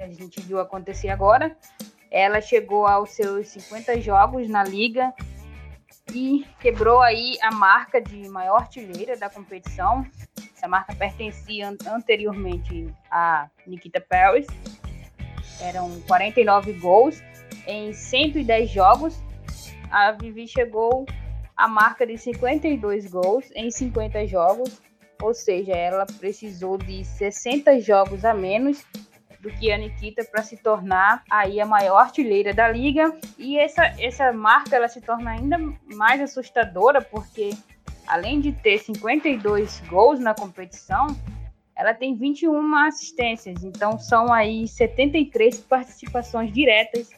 a 0.00 0.08
gente 0.08 0.40
viu 0.40 0.60
acontecer 0.60 1.08
agora. 1.08 1.56
Ela 2.10 2.40
chegou 2.40 2.86
aos 2.86 3.10
seus 3.10 3.48
50 3.48 4.00
jogos 4.00 4.48
na 4.48 4.62
liga 4.62 5.12
e 6.12 6.46
quebrou 6.60 7.00
aí 7.00 7.36
a 7.42 7.50
marca 7.50 8.00
de 8.00 8.28
maior 8.28 8.62
artilheira 8.62 9.16
da 9.16 9.28
competição. 9.28 10.06
Essa 10.56 10.68
marca 10.68 10.94
pertencia 10.94 11.74
anteriormente 11.86 12.92
a 13.10 13.48
Nikita 13.66 14.00
Paris. 14.00 14.46
Eram 15.60 16.00
49 16.02 16.72
gols 16.74 17.22
em 17.66 17.92
110 17.92 18.70
jogos. 18.70 19.22
A 19.90 20.12
Vivi 20.12 20.46
chegou 20.46 21.06
à 21.56 21.66
marca 21.66 22.06
de 22.06 22.16
52 22.18 23.06
gols 23.06 23.50
em 23.54 23.70
50 23.70 24.26
jogos, 24.26 24.80
ou 25.22 25.32
seja, 25.32 25.72
ela 25.72 26.06
precisou 26.06 26.76
de 26.76 27.04
60 27.04 27.80
jogos 27.80 28.24
a 28.24 28.34
menos 28.34 28.84
do 29.46 29.52
que 29.52 29.70
a 29.70 29.78
Nikita 29.78 30.24
para 30.24 30.42
se 30.42 30.56
tornar 30.56 31.22
aí 31.30 31.60
a 31.60 31.66
maior 31.66 31.98
artilheira 31.98 32.52
da 32.52 32.68
liga. 32.68 33.16
E 33.38 33.56
essa, 33.56 33.84
essa 33.98 34.32
marca 34.32 34.74
ela 34.74 34.88
se 34.88 35.00
torna 35.00 35.30
ainda 35.30 35.56
mais 35.94 36.20
assustadora 36.20 37.00
porque 37.00 37.50
além 38.08 38.40
de 38.40 38.50
ter 38.50 38.78
52 38.78 39.80
gols 39.88 40.18
na 40.18 40.34
competição, 40.34 41.06
ela 41.76 41.94
tem 41.94 42.16
21 42.16 42.74
assistências. 42.86 43.62
Então 43.62 43.98
são 43.98 44.32
aí 44.32 44.66
73 44.66 45.60
participações 45.60 46.52
diretas 46.52 47.10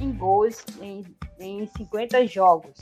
em 0.00 0.10
gols 0.12 0.64
em, 0.80 1.04
em 1.38 1.66
50 1.66 2.26
jogos. 2.26 2.78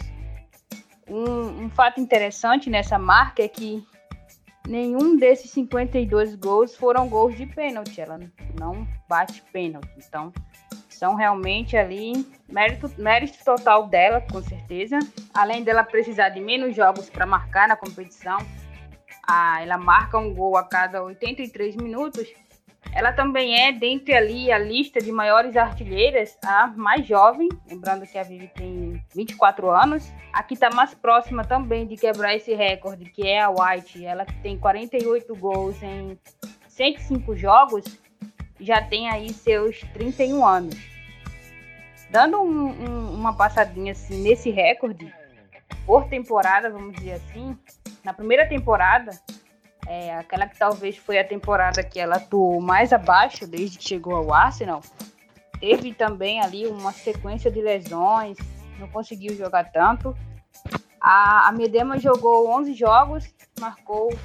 Um, 1.09 1.65
um 1.65 1.71
fato 1.71 2.01
interessante 2.01 2.71
nessa 2.71 2.97
marca 2.97 3.43
é 3.43 3.49
que 3.49 3.85
nenhum 4.67 5.17
desses 5.17 5.51
52 5.51 6.35
gols 6.37 6.75
foram 6.77 7.09
gols 7.09 7.37
de 7.37 7.47
pênalti. 7.47 8.01
Ela 8.01 8.19
não 8.59 8.87
bate 9.09 9.43
pênalti. 9.53 9.89
Então, 9.97 10.33
são 10.89 11.15
realmente 11.15 11.77
ali 11.77 12.27
mérito, 12.49 12.91
mérito 12.97 13.45
total 13.45 13.87
dela, 13.89 14.21
com 14.21 14.41
certeza. 14.43 14.99
Além 15.33 15.63
dela 15.63 15.83
precisar 15.83 16.31
de 16.31 16.41
menos 16.41 16.75
jogos 16.75 17.11
para 17.11 17.27
marcar 17.27 17.69
na 17.69 17.77
competição, 17.77 18.39
a, 19.27 19.63
ela 19.63 19.77
marca 19.77 20.19
um 20.19 20.33
gol 20.33 20.57
a 20.57 20.65
cada 20.65 21.03
83 21.03 21.77
minutos. 21.77 22.29
Ela 22.93 23.13
também 23.13 23.59
é, 23.61 23.73
dentre 23.73 24.15
ali 24.15 24.53
a 24.53 24.59
lista 24.59 25.01
de 25.01 25.11
maiores 25.11 25.57
artilheiras, 25.57 26.39
a 26.45 26.69
mais 26.69 27.07
jovem. 27.07 27.49
Lembrando 27.69 28.07
que 28.07 28.19
a 28.19 28.23
Vivi 28.23 28.49
tem 28.49 29.03
24 29.15 29.71
anos. 29.71 30.13
Aqui 30.33 30.55
está 30.55 30.71
mais 30.71 30.95
próxima 30.95 31.45
também 31.45 31.87
de 31.87 31.97
quebrar 31.97 32.35
esse 32.35 32.55
recorde, 32.55 33.07
que 33.07 33.27
é 33.27 33.41
a 33.41 33.51
White. 33.51 34.05
Ela 34.05 34.25
tem 34.43 34.59
48 34.59 35.35
gols 35.37 35.83
em 35.83 36.19
105 36.69 37.37
jogos. 37.37 37.85
Já 38.61 38.81
tem 38.81 39.11
aí 39.11 39.33
seus 39.33 39.81
31 39.93 40.47
anos. 40.47 40.77
Dando 42.11 42.41
um, 42.41 42.69
um, 42.69 43.15
uma 43.15 43.37
passadinha 43.37 43.93
assim 43.93 44.23
nesse 44.23 44.51
recorde, 44.51 45.13
por 45.85 46.07
temporada, 46.07 46.71
vamos 46.71 46.95
dizer 46.95 47.15
assim, 47.15 47.59
na 48.05 48.13
primeira 48.13 48.49
temporada, 48.49 49.11
é, 49.87 50.15
aquela 50.15 50.47
que 50.47 50.59
talvez 50.59 50.97
foi 50.97 51.19
a 51.19 51.25
temporada 51.25 51.83
que 51.83 52.01
ela 52.01 52.17
atuou 52.17 52.61
mais 52.61 52.93
abaixo 52.93 53.47
desde 53.47 53.79
que 53.79 53.85
chegou 53.85 54.15
ao 54.15 54.33
Arsenal. 54.33 54.81
Teve 55.61 55.93
também 55.93 56.41
ali 56.41 56.67
uma 56.67 56.93
sequência 56.93 57.51
de 57.51 57.61
lesões, 57.61 58.37
não 58.79 58.89
conseguiu 58.89 59.35
jogar 59.37 59.71
tanto. 59.71 60.17
A, 61.01 61.49
a 61.49 61.53
Medema 61.53 61.99
jogou 61.99 62.51
11 62.51 62.75
jogos, 62.75 63.35
marcou 63.61 64.17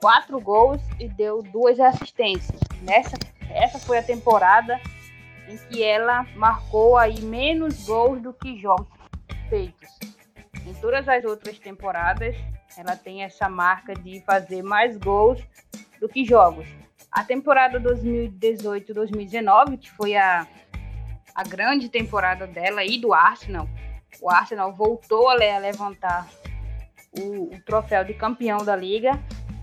4 0.00 0.40
gols 0.40 0.80
e 1.00 1.08
deu 1.08 1.42
duas 1.42 1.80
assistências. 1.80 2.60
Nessa, 2.82 3.16
essa 3.50 3.78
foi 3.78 3.98
a 3.98 4.02
temporada 4.02 4.80
em 5.48 5.56
que 5.56 5.82
ela 5.82 6.24
marcou 6.34 6.96
aí 6.96 7.20
menos 7.20 7.84
gols 7.84 8.20
do 8.20 8.32
que 8.32 8.58
jogos 8.58 8.88
feitos. 9.48 9.88
Em 10.66 10.74
todas 10.74 11.08
as 11.08 11.24
outras 11.24 11.58
temporadas, 11.58 12.36
ela 12.76 12.94
tem 12.94 13.22
essa 13.22 13.48
marca 13.48 13.94
de 13.94 14.20
fazer 14.20 14.62
mais 14.62 14.96
gols 14.96 15.42
do 15.98 16.08
que 16.08 16.24
jogos. 16.24 16.66
A 17.10 17.24
temporada 17.24 17.80
2018-2019, 17.80 19.78
que 19.78 19.90
foi 19.90 20.14
a, 20.14 20.46
a 21.34 21.42
grande 21.42 21.88
temporada 21.88 22.46
dela 22.46 22.84
e 22.84 22.98
do 22.98 23.14
Arsenal, 23.14 23.66
o 24.20 24.30
Arsenal 24.30 24.72
voltou 24.72 25.28
a 25.28 25.34
levantar 25.34 26.28
o, 27.18 27.54
o 27.54 27.60
troféu 27.64 28.04
de 28.04 28.12
campeão 28.12 28.58
da 28.58 28.76
liga. 28.76 29.18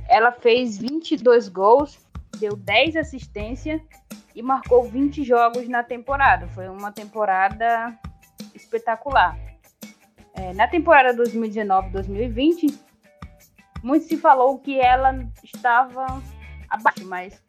Ela 0.09 0.31
fez 0.31 0.77
22 0.77 1.47
gols, 1.49 1.99
deu 2.39 2.55
10 2.55 2.95
assistências 2.95 3.79
e 4.35 4.41
marcou 4.41 4.83
20 4.83 5.23
jogos 5.23 5.67
na 5.69 5.83
temporada. 5.83 6.47
Foi 6.47 6.67
uma 6.67 6.91
temporada 6.91 7.95
espetacular. 8.55 9.37
É, 10.33 10.51
na 10.53 10.67
temporada 10.67 11.13
2019-2020, 11.23 12.73
muito 13.83 14.05
se 14.05 14.17
falou 14.17 14.57
que 14.57 14.79
ela 14.79 15.13
estava 15.43 16.21
abaixo, 16.69 17.05
mas 17.05 17.43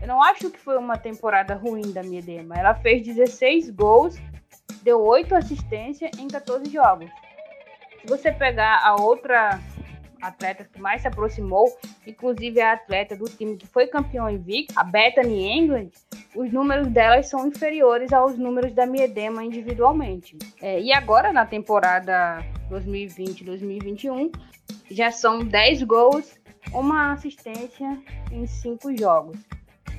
eu 0.00 0.08
não 0.08 0.22
acho 0.22 0.50
que 0.50 0.58
foi 0.58 0.78
uma 0.78 0.96
temporada 0.96 1.54
ruim 1.54 1.92
da 1.92 2.02
Miedema. 2.02 2.56
Ela 2.56 2.74
fez 2.74 3.04
16 3.06 3.70
gols, 3.70 4.16
deu 4.82 5.00
8 5.00 5.34
assistências 5.34 6.10
em 6.18 6.26
14 6.26 6.70
jogos. 6.70 7.10
Se 8.00 8.06
você 8.06 8.32
pegar 8.32 8.84
a 8.84 8.96
outra 8.96 9.60
atleta 10.28 10.64
que 10.64 10.80
mais 10.80 11.02
se 11.02 11.08
aproximou, 11.08 11.76
inclusive 12.06 12.60
a 12.60 12.72
atleta 12.72 13.16
do 13.16 13.24
time 13.24 13.56
que 13.56 13.66
foi 13.66 13.86
campeão 13.86 14.28
invicto, 14.28 14.72
a 14.76 14.84
Bethany 14.84 15.50
England, 15.50 15.90
os 16.34 16.52
números 16.52 16.88
delas 16.88 17.28
são 17.28 17.46
inferiores 17.46 18.12
aos 18.12 18.36
números 18.36 18.72
da 18.72 18.86
Miedema 18.86 19.44
individualmente. 19.44 20.36
É, 20.60 20.80
e 20.80 20.92
agora, 20.92 21.32
na 21.32 21.46
temporada 21.46 22.44
2020-2021, 22.70 24.32
já 24.90 25.10
são 25.10 25.44
10 25.44 25.82
gols, 25.84 26.34
uma 26.72 27.12
assistência 27.12 27.98
em 28.32 28.46
5 28.46 28.96
jogos. 28.96 29.38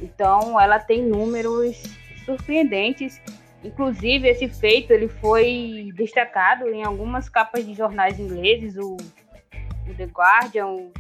Então, 0.02 0.60
ela 0.60 0.80
tem 0.80 1.04
números 1.04 1.82
surpreendentes. 2.26 3.22
Inclusive, 3.64 4.28
esse 4.28 4.48
feito 4.48 4.92
ele 4.92 5.08
foi 5.08 5.92
destacado 5.96 6.68
em 6.68 6.84
algumas 6.84 7.30
capas 7.30 7.66
de 7.66 7.74
jornais 7.74 8.20
ingleses, 8.20 8.76
o, 8.78 8.98
o 9.90 9.94
The 9.94 10.06
Guardian, 10.06 10.68
o 10.68 10.92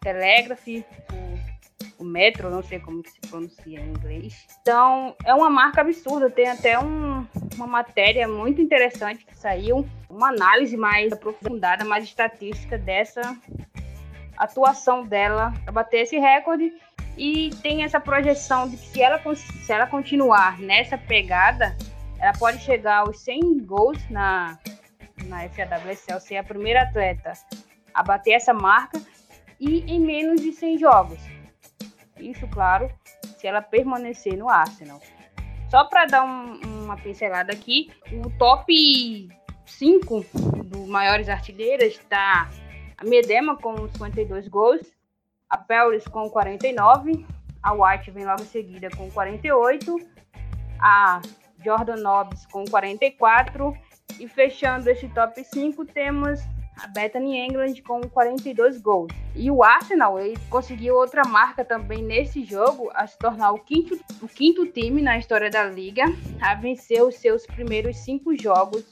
Telegraph, 0.00 0.66
o, 0.68 2.02
o 2.02 2.04
Metro, 2.04 2.50
não 2.50 2.62
sei 2.62 2.78
como 2.78 3.02
se 3.06 3.20
pronuncia 3.28 3.80
em 3.80 3.88
inglês. 3.88 4.46
Então, 4.60 5.14
é 5.24 5.34
uma 5.34 5.50
marca 5.50 5.80
absurda. 5.80 6.30
Tem 6.30 6.48
até 6.48 6.78
um, 6.78 7.26
uma 7.56 7.66
matéria 7.66 8.28
muito 8.28 8.60
interessante 8.60 9.24
que 9.24 9.36
saiu, 9.36 9.86
uma 10.08 10.28
análise 10.28 10.76
mais 10.76 11.12
aprofundada, 11.12 11.84
mais 11.84 12.04
estatística 12.04 12.78
dessa 12.78 13.36
atuação 14.36 15.04
dela 15.04 15.52
para 15.64 15.72
bater 15.72 16.02
esse 16.02 16.16
recorde 16.16 16.72
e 17.16 17.50
tem 17.62 17.82
essa 17.82 17.98
projeção 17.98 18.68
de 18.68 18.76
que 18.76 18.86
se 18.86 19.02
ela, 19.02 19.20
se 19.34 19.72
ela 19.72 19.86
continuar 19.88 20.60
nessa 20.60 20.96
pegada, 20.96 21.76
ela 22.20 22.32
pode 22.32 22.58
chegar 22.60 22.98
aos 22.98 23.20
100 23.20 23.58
gols 23.64 23.98
na, 24.08 24.56
na 25.24 25.48
FAWSL, 25.48 26.20
ser 26.20 26.36
a 26.36 26.44
primeira 26.44 26.82
atleta 26.82 27.32
a 27.98 28.02
bater 28.04 28.30
essa 28.30 28.54
marca 28.54 29.02
e 29.58 29.80
em 29.92 29.98
menos 29.98 30.40
de 30.40 30.52
100 30.52 30.78
jogos. 30.78 31.18
Isso, 32.16 32.46
claro, 32.46 32.88
se 33.36 33.44
ela 33.44 33.60
permanecer 33.60 34.36
no 34.36 34.48
Arsenal. 34.48 35.00
Só 35.68 35.84
para 35.84 36.06
dar 36.06 36.24
um, 36.24 36.60
uma 36.84 36.96
pincelada 36.96 37.52
aqui, 37.52 37.90
o 38.24 38.30
top 38.38 39.28
5 39.66 40.26
dos 40.64 40.86
maiores 40.86 41.28
artilheiros 41.28 41.94
está 41.94 42.48
a 42.96 43.04
Medema 43.04 43.56
com 43.56 43.88
52 43.88 44.46
gols, 44.46 44.80
a 45.50 45.58
Pellis 45.58 46.06
com 46.06 46.30
49, 46.30 47.26
a 47.60 47.72
White 47.72 48.12
vem 48.12 48.24
logo 48.24 48.42
em 48.42 48.46
seguida 48.46 48.88
com 48.96 49.10
48, 49.10 49.98
a 50.80 51.20
Jordan 51.64 51.96
Nobbs 51.96 52.46
com 52.46 52.64
44 52.64 53.76
e 54.20 54.28
fechando 54.28 54.88
esse 54.88 55.08
top 55.08 55.42
5 55.42 55.84
temos 55.86 56.40
a 56.78 56.86
Bethany 56.86 57.36
England 57.36 57.82
com 57.86 58.00
42 58.00 58.80
gols. 58.80 59.12
E 59.34 59.50
o 59.50 59.62
Arsenal 59.62 60.18
ele 60.18 60.38
conseguiu 60.48 60.94
outra 60.94 61.22
marca 61.26 61.64
também 61.64 62.02
nesse 62.02 62.44
jogo, 62.44 62.90
a 62.94 63.06
se 63.06 63.18
tornar 63.18 63.52
o 63.52 63.58
quinto, 63.58 63.98
o 64.22 64.28
quinto 64.28 64.66
time 64.66 65.02
na 65.02 65.18
história 65.18 65.50
da 65.50 65.64
liga 65.64 66.04
a 66.40 66.54
vencer 66.54 67.02
os 67.02 67.16
seus 67.16 67.44
primeiros 67.46 67.96
cinco 67.98 68.36
jogos 68.40 68.84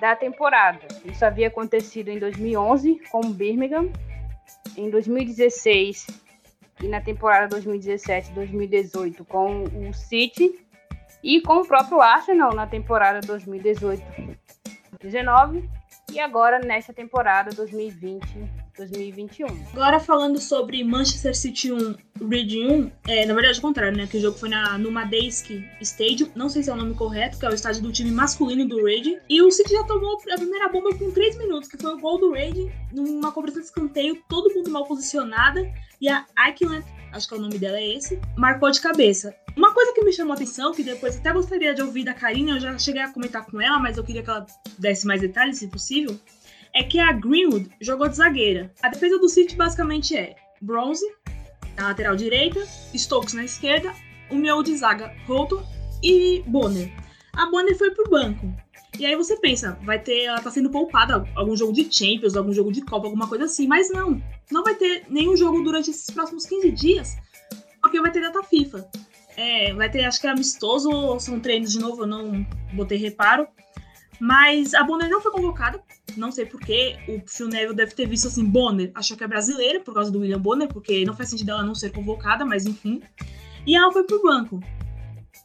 da 0.00 0.14
temporada. 0.14 0.86
Isso 1.04 1.24
havia 1.24 1.48
acontecido 1.48 2.08
em 2.08 2.18
2011 2.18 3.00
com 3.10 3.20
o 3.20 3.30
Birmingham, 3.30 3.90
em 4.76 4.90
2016 4.90 6.06
e 6.82 6.88
na 6.88 7.00
temporada 7.00 7.56
2017-2018 7.56 9.24
com 9.26 9.62
o 9.62 9.94
City 9.94 10.60
e 11.22 11.40
com 11.40 11.58
o 11.58 11.66
próprio 11.66 12.00
Arsenal 12.00 12.52
na 12.54 12.66
temporada 12.66 13.20
2018-19 13.20 15.68
e 16.14 16.20
agora 16.20 16.60
nessa 16.60 16.92
temporada 16.92 17.50
2020-2021. 17.50 19.50
Agora 19.72 19.98
falando 19.98 20.38
sobre 20.38 20.84
Manchester 20.84 21.36
City 21.36 21.72
1, 21.72 21.96
Reading 22.28 22.66
1, 22.66 22.92
é, 23.08 23.26
na 23.26 23.34
verdade 23.34 23.56
é 23.56 23.58
o 23.58 23.62
contrário, 23.62 23.96
né? 23.96 24.06
Que 24.06 24.18
o 24.18 24.20
jogo 24.20 24.38
foi 24.38 24.48
na, 24.48 24.78
no 24.78 24.92
Madejski 24.92 25.68
Stadium, 25.80 26.30
não 26.36 26.48
sei 26.48 26.62
se 26.62 26.70
é 26.70 26.72
o 26.72 26.76
nome 26.76 26.94
correto, 26.94 27.36
que 27.38 27.44
é 27.44 27.48
o 27.48 27.54
estádio 27.54 27.82
do 27.82 27.90
time 27.90 28.12
masculino 28.12 28.68
do 28.68 28.84
Reading. 28.84 29.18
E 29.28 29.42
o 29.42 29.50
City 29.50 29.72
já 29.72 29.82
tomou 29.84 30.16
a 30.30 30.36
primeira 30.36 30.68
bomba 30.68 30.96
com 30.96 31.10
3 31.10 31.36
minutos, 31.38 31.68
que 31.68 31.76
foi 31.76 31.94
o 31.94 31.98
gol 31.98 32.16
do 32.18 32.30
Reading, 32.32 32.70
numa 32.92 33.32
cobrança 33.32 33.58
de 33.58 33.66
escanteio, 33.66 34.22
todo 34.28 34.54
mundo 34.54 34.70
mal 34.70 34.86
posicionada, 34.86 35.68
e 36.04 36.08
a 36.10 36.26
Ackland 36.36 36.84
acho 37.12 37.26
que 37.26 37.34
é 37.34 37.38
o 37.38 37.40
nome 37.40 37.58
dela 37.58 37.78
é 37.78 37.94
esse, 37.96 38.20
marcou 38.36 38.70
de 38.70 38.78
cabeça. 38.78 39.34
Uma 39.56 39.72
coisa 39.72 39.94
que 39.94 40.04
me 40.04 40.12
chamou 40.12 40.34
atenção, 40.34 40.74
que 40.74 40.82
depois 40.82 41.16
até 41.16 41.32
gostaria 41.32 41.72
de 41.72 41.80
ouvir 41.80 42.04
da 42.04 42.12
Karine, 42.12 42.50
eu 42.50 42.60
já 42.60 42.76
cheguei 42.76 43.00
a 43.00 43.08
comentar 43.08 43.46
com 43.46 43.58
ela, 43.58 43.78
mas 43.78 43.96
eu 43.96 44.04
queria 44.04 44.22
que 44.22 44.28
ela 44.28 44.44
desse 44.76 45.06
mais 45.06 45.22
detalhes, 45.22 45.58
se 45.58 45.68
possível, 45.68 46.20
é 46.74 46.82
que 46.82 46.98
a 46.98 47.10
Greenwood 47.12 47.70
jogou 47.80 48.06
de 48.06 48.16
zagueira. 48.16 48.70
A 48.82 48.90
defesa 48.90 49.18
do 49.18 49.28
City 49.30 49.56
basicamente 49.56 50.14
é 50.14 50.36
Bronze, 50.60 51.06
na 51.76 51.88
lateral 51.88 52.16
direita, 52.16 52.60
Stokes 52.94 53.32
na 53.32 53.44
esquerda, 53.44 53.94
o 54.30 54.34
meu 54.34 54.62
de 54.62 54.76
zaga, 54.76 55.10
Holton 55.26 55.64
e 56.02 56.42
Bonner. 56.46 56.92
A 57.32 57.46
Bonner 57.46 57.78
foi 57.78 57.92
pro 57.92 58.10
banco. 58.10 58.52
E 58.98 59.04
aí 59.04 59.16
você 59.16 59.36
pensa, 59.36 59.76
vai 59.82 59.98
ter, 59.98 60.24
ela 60.24 60.40
tá 60.40 60.50
sendo 60.50 60.70
poupada 60.70 61.28
algum 61.34 61.56
jogo 61.56 61.72
de 61.72 61.92
Champions, 61.92 62.36
algum 62.36 62.52
jogo 62.52 62.70
de 62.70 62.82
Copa, 62.82 63.06
alguma 63.06 63.28
coisa 63.28 63.44
assim, 63.44 63.66
mas 63.66 63.90
não. 63.90 64.22
Não 64.50 64.62
vai 64.62 64.74
ter 64.76 65.04
nenhum 65.08 65.36
jogo 65.36 65.62
durante 65.62 65.90
esses 65.90 66.10
próximos 66.10 66.46
15 66.46 66.70
dias, 66.70 67.16
porque 67.80 68.00
vai 68.00 68.12
ter 68.12 68.20
data 68.20 68.42
FIFA. 68.42 68.88
É, 69.36 69.74
vai 69.74 69.90
ter, 69.90 70.04
acho 70.04 70.20
que 70.20 70.28
é 70.28 70.30
amistoso 70.30 70.88
ou 70.90 71.18
são 71.18 71.40
treinos 71.40 71.72
de 71.72 71.80
novo, 71.80 72.02
eu 72.02 72.06
não 72.06 72.46
botei 72.72 72.96
reparo. 72.96 73.48
Mas 74.20 74.74
a 74.74 74.84
Bonner 74.84 75.10
não 75.10 75.20
foi 75.20 75.32
convocada, 75.32 75.82
não 76.16 76.30
sei 76.30 76.46
porquê. 76.46 76.96
O 77.08 77.20
Phil 77.26 77.48
Neville 77.48 77.74
deve 77.74 77.94
ter 77.94 78.06
visto 78.06 78.28
assim, 78.28 78.44
Bonner, 78.44 78.92
achou 78.94 79.16
que 79.16 79.24
é 79.24 79.28
brasileira 79.28 79.80
por 79.80 79.92
causa 79.92 80.10
do 80.10 80.20
William 80.20 80.38
Bonner, 80.38 80.68
porque 80.68 81.04
não 81.04 81.16
faz 81.16 81.30
sentido 81.30 81.50
ela 81.50 81.64
não 81.64 81.74
ser 81.74 81.90
convocada, 81.90 82.44
mas 82.44 82.64
enfim. 82.64 83.02
E 83.66 83.74
ela 83.74 83.92
foi 83.92 84.04
pro 84.04 84.22
banco. 84.22 84.60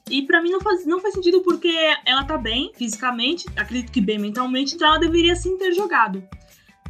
E 0.09 0.23
para 0.23 0.41
mim 0.41 0.51
não 0.51 0.61
faz, 0.61 0.85
não 0.85 0.99
faz 0.99 1.13
sentido 1.13 1.41
porque 1.41 1.73
ela 2.05 2.23
tá 2.23 2.37
bem 2.37 2.71
fisicamente, 2.75 3.45
acredito 3.55 3.91
que 3.91 4.01
bem 4.01 4.17
mentalmente, 4.17 4.75
então 4.75 4.87
ela 4.87 4.99
deveria 4.99 5.35
sim 5.35 5.57
ter 5.57 5.73
jogado. 5.73 6.23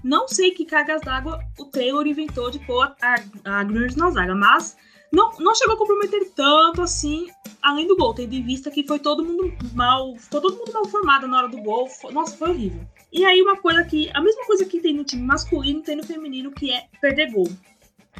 Não 0.04 0.28
sei 0.28 0.52
que 0.52 0.66
cargas 0.66 1.02
d'água 1.02 1.40
o 1.58 1.66
Taylor 1.66 2.08
inventou 2.08 2.50
de 2.50 2.60
pôr 2.60 2.96
a, 3.02 3.16
a 3.44 3.64
Greers 3.64 3.96
na 3.96 4.10
zaga, 4.10 4.34
mas 4.34 4.78
não, 5.12 5.38
não 5.40 5.56
chegou 5.56 5.76
a 5.76 5.78
comprometer 5.78 6.32
tanto 6.36 6.82
assim, 6.82 7.28
além 7.62 7.88
do 7.88 7.98
gol, 7.98 8.14
tendo 8.14 8.34
em 8.34 8.44
vista 8.44 8.70
que 8.70 8.86
foi 8.86 9.00
todo 9.00 9.26
mundo 9.26 9.52
mal, 9.74 10.16
ficou 10.16 10.40
todo 10.40 10.58
mundo 10.58 10.72
mal 10.72 10.86
formado 10.86 11.28
na 11.28 11.38
hora 11.38 11.48
do 11.48 11.62
gol. 11.62 11.88
Foi, 11.88 12.14
nossa, 12.14 12.38
foi 12.38 12.52
horrível. 12.52 12.82
E 13.12 13.26
aí 13.26 13.42
uma 13.42 13.58
coisa 13.58 13.84
que, 13.84 14.10
a 14.14 14.22
mesma 14.22 14.46
coisa 14.46 14.66
que 14.66 14.80
tem 14.80 14.94
no 14.94 15.04
time 15.04 15.24
masculino, 15.24 15.82
tem 15.82 15.96
no 15.96 16.04
feminino, 16.04 16.52
que 16.52 16.72
é 16.72 16.86
perder 17.02 17.32
gol. 17.32 17.50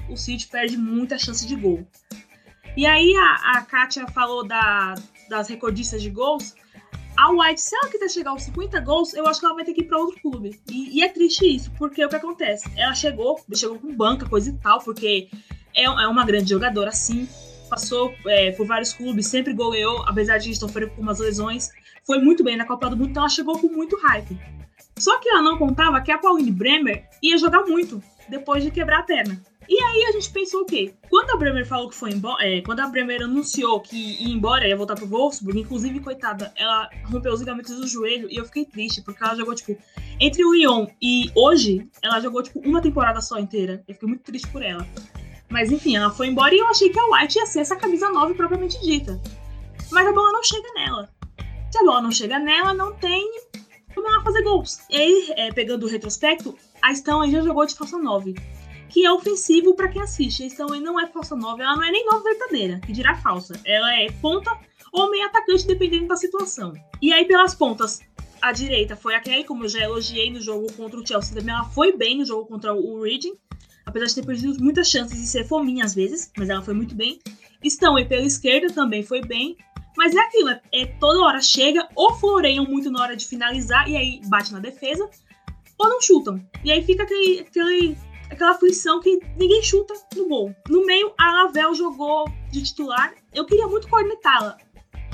O 0.10 0.18
City 0.18 0.48
perde 0.48 0.78
muita 0.78 1.18
chance 1.18 1.46
de 1.46 1.56
gol. 1.56 1.88
E 2.78 2.86
aí 2.86 3.16
a, 3.16 3.58
a 3.58 3.62
Kátia 3.62 4.08
falou 4.08 4.48
da, 4.48 4.96
das 5.30 5.48
recordistas 5.48 6.02
de 6.02 6.10
gols. 6.10 6.56
A 7.18 7.32
White, 7.32 7.60
se 7.60 7.76
ela 7.76 7.92
quiser 7.92 8.10
chegar 8.10 8.32
aos 8.32 8.44
50 8.44 8.80
gols, 8.80 9.14
eu 9.14 9.28
acho 9.28 9.40
que 9.42 9.46
ela 9.46 9.56
vai 9.56 9.66
ter 9.66 9.74
que 9.74 9.82
ir 9.82 9.86
para 9.86 9.98
outro 9.98 10.22
clube. 10.22 10.60
E, 10.72 10.98
e, 10.98 11.04
é 11.04 11.10
triste 11.10 11.46
isso, 11.46 11.70
porque 11.78 12.04
o 12.04 12.08
que 12.08 12.16
acontece? 12.16 12.72
Ela 12.78 12.94
chegou, 12.94 13.38
chegou 13.54 13.78
com 13.78 13.94
banca, 13.94 14.26
coisa 14.28 14.50
e 14.50 14.54
tal, 14.54 14.80
porque 14.80 15.30
é, 15.76 15.84
é 15.84 16.08
uma 16.08 16.26
grande 16.26 16.50
jogadora, 16.50 16.92
sim. 16.92 17.28
Passou 17.70 18.14
é, 18.26 18.52
por 18.52 18.66
vários 18.66 18.94
clubes, 18.94 19.28
sempre 19.28 19.54
goleou, 19.54 20.04
apesar 20.08 20.38
de 20.38 20.56
sofrer 20.56 20.90
com 20.92 21.02
umas 21.02 21.20
lesões. 21.20 21.70
Foi 22.06 22.20
muito 22.20 22.44
bem 22.44 22.56
na 22.56 22.66
Copa 22.66 22.90
do 22.90 22.96
Mundo, 22.96 23.10
então 23.10 23.24
ela 23.24 23.30
chegou 23.30 23.60
com 23.60 23.68
muito 23.68 24.00
hype. 24.00 24.40
Só 24.98 25.20
que 25.20 25.30
ela 25.30 25.42
não 25.42 25.58
contava 25.58 26.02
que 26.02 26.12
a 26.12 26.18
Pauline 26.18 26.52
Bremer 26.52 27.06
ia 27.22 27.38
jogar 27.38 27.64
muito 27.66 28.02
depois 28.30 28.64
de 28.64 28.72
quebrar 28.72 29.00
a 29.00 29.04
perna. 29.04 29.42
E 29.70 29.80
aí 29.80 30.06
a 30.06 30.12
gente 30.14 30.32
pensou 30.32 30.62
o 30.62 30.66
quê? 30.66 30.96
Quando 31.12 31.30
a 31.30 31.38
Bremer 31.38 31.64
falou 31.64 31.88
que 31.88 31.96
foi 31.96 32.10
embora, 32.10 32.44
é, 32.44 32.60
quando 32.62 32.80
a 32.80 32.88
Bremer 32.88 33.22
anunciou 33.22 33.80
que 33.80 34.20
ia 34.20 34.34
embora, 34.34 34.68
ia 34.68 34.76
voltar 34.76 34.96
pro 34.96 35.06
Wolfsburg, 35.06 35.60
inclusive, 35.60 36.00
coitada, 36.00 36.52
ela 36.56 36.90
rompeu 37.06 37.32
os 37.32 37.40
ligamentos 37.40 37.76
do 37.76 37.88
joelho 37.88 38.28
e 38.32 38.38
eu 38.38 38.46
fiquei 38.46 38.66
triste, 38.66 39.04
porque 39.04 39.24
ela 39.24 39.36
jogou, 39.36 39.54
tipo, 39.54 39.78
entre 40.20 40.44
o 40.44 40.52
Lyon 40.52 40.88
e 41.00 41.30
hoje, 41.36 41.88
ela 42.02 42.20
jogou, 42.20 42.42
tipo, 42.42 42.60
uma 42.68 42.82
temporada 42.82 43.22
só 43.22 43.38
inteira. 43.38 43.84
Eu 43.88 43.94
fiquei 43.94 44.10
muito 44.10 44.24
triste 44.24 44.48
por 44.48 44.64
ela. 44.64 44.88
Mas 45.48 45.72
enfim, 45.72 45.96
ela 45.96 46.10
foi 46.10 46.30
embora 46.30 46.56
e 46.56 46.58
eu 46.58 46.68
achei 46.68 46.90
que 46.90 47.00
a 47.00 47.06
White 47.06 47.38
ia 47.38 47.46
ser 47.46 47.60
essa 47.60 47.76
camisa 47.76 48.10
9 48.10 48.34
propriamente 48.34 48.82
dita. 48.82 49.22
Mas 49.92 50.08
a 50.08 50.12
bola 50.12 50.32
não 50.32 50.44
chega 50.44 50.68
nela. 50.74 51.10
Se 51.72 51.78
a 51.78 51.84
bola 51.84 52.02
não 52.02 52.12
chega 52.12 52.40
nela, 52.40 52.74
não 52.74 52.96
tem 52.96 53.24
como 53.94 54.08
ela 54.08 54.24
fazer 54.24 54.42
gols. 54.42 54.80
E 54.90 54.96
aí, 54.96 55.34
é, 55.38 55.52
pegando 55.52 55.86
o 55.86 55.90
retrospecto, 55.90 56.58
a 56.82 56.92
Stão 56.96 57.30
já 57.30 57.42
jogou 57.42 57.68
de 57.68 57.76
falsa 57.76 58.00
9 58.00 58.34
que 58.90 59.06
é 59.06 59.12
ofensivo 59.12 59.76
para 59.76 59.88
quem 59.88 60.02
assiste. 60.02 60.44
Então, 60.44 60.68
não 60.68 61.00
é 61.00 61.08
falsa 61.08 61.36
9, 61.36 61.62
ela 61.62 61.76
não 61.76 61.84
é 61.84 61.92
nem 61.92 62.06
nova 62.06 62.24
verdadeira, 62.24 62.80
que 62.80 62.92
dirá 62.92 63.16
falsa. 63.16 63.60
Ela 63.64 63.94
é 63.96 64.12
ponta 64.22 64.52
ou 64.92 65.10
meio 65.12 65.26
atacante, 65.28 65.68
dependendo 65.68 66.08
da 66.08 66.16
situação. 66.16 66.74
E 67.02 67.14
aí, 67.14 67.26
pelas 67.26 67.54
pontas, 67.54 68.02
a 68.42 68.52
direita 68.52 68.96
foi 68.96 69.16
a 69.16 69.20
Kelly, 69.20 69.44
como 69.44 69.66
eu 69.66 69.70
já 69.70 69.82
elogiei 69.82 70.32
no 70.32 70.42
jogo 70.42 70.72
contra 70.74 71.00
o 71.00 71.06
Chelsea 71.06 71.36
também. 71.36 71.54
Ela 71.54 71.66
foi 71.66 71.96
bem 71.96 72.18
no 72.18 72.26
jogo 72.26 72.48
contra 72.48 72.74
o 72.74 73.04
Reading, 73.04 73.34
apesar 73.86 74.08
de 74.08 74.16
ter 74.16 74.26
perdido 74.26 74.64
muitas 74.64 74.90
chances 74.90 75.18
de 75.20 75.28
ser 75.28 75.48
fominha 75.48 75.86
às 75.86 75.94
vezes, 75.94 76.32
mas 76.38 76.50
ela 76.50 76.62
foi 76.62 76.74
muito 76.74 76.96
bem. 76.96 77.20
Estão 77.64 77.96
aí 77.96 78.06
pela 78.06 78.26
esquerda 78.26 78.74
também 78.74 79.04
foi 79.04 79.22
bem. 79.22 79.58
Mas 79.98 80.16
é 80.16 80.20
aquilo, 80.20 80.50
é 80.72 80.86
toda 81.00 81.26
hora 81.26 81.42
chega, 81.42 81.86
ou 81.94 82.16
floreiam 82.16 82.64
muito 82.64 82.90
na 82.90 83.02
hora 83.02 83.18
de 83.18 83.28
finalizar, 83.28 83.90
e 83.90 83.98
aí 83.98 84.22
bate 84.28 84.54
na 84.54 84.60
defesa, 84.60 85.10
ou 85.78 85.90
não 85.90 86.02
chutam. 86.02 86.42
E 86.64 86.72
aí 86.72 86.82
fica 86.86 87.04
aquele, 87.04 87.42
aquele 87.42 87.98
aquela 88.30 88.52
aflição 88.52 89.00
que 89.00 89.20
ninguém 89.38 89.62
chuta 89.64 89.94
no 90.16 90.28
gol. 90.28 90.56
No 90.70 90.86
meio, 90.86 91.14
a 91.18 91.44
Lavel 91.44 91.74
jogou 91.74 92.26
de 92.52 92.64
titular. 92.64 93.14
Eu 93.34 93.46
queria 93.46 93.68
muito 93.68 93.88
cornetá-la, 93.88 94.58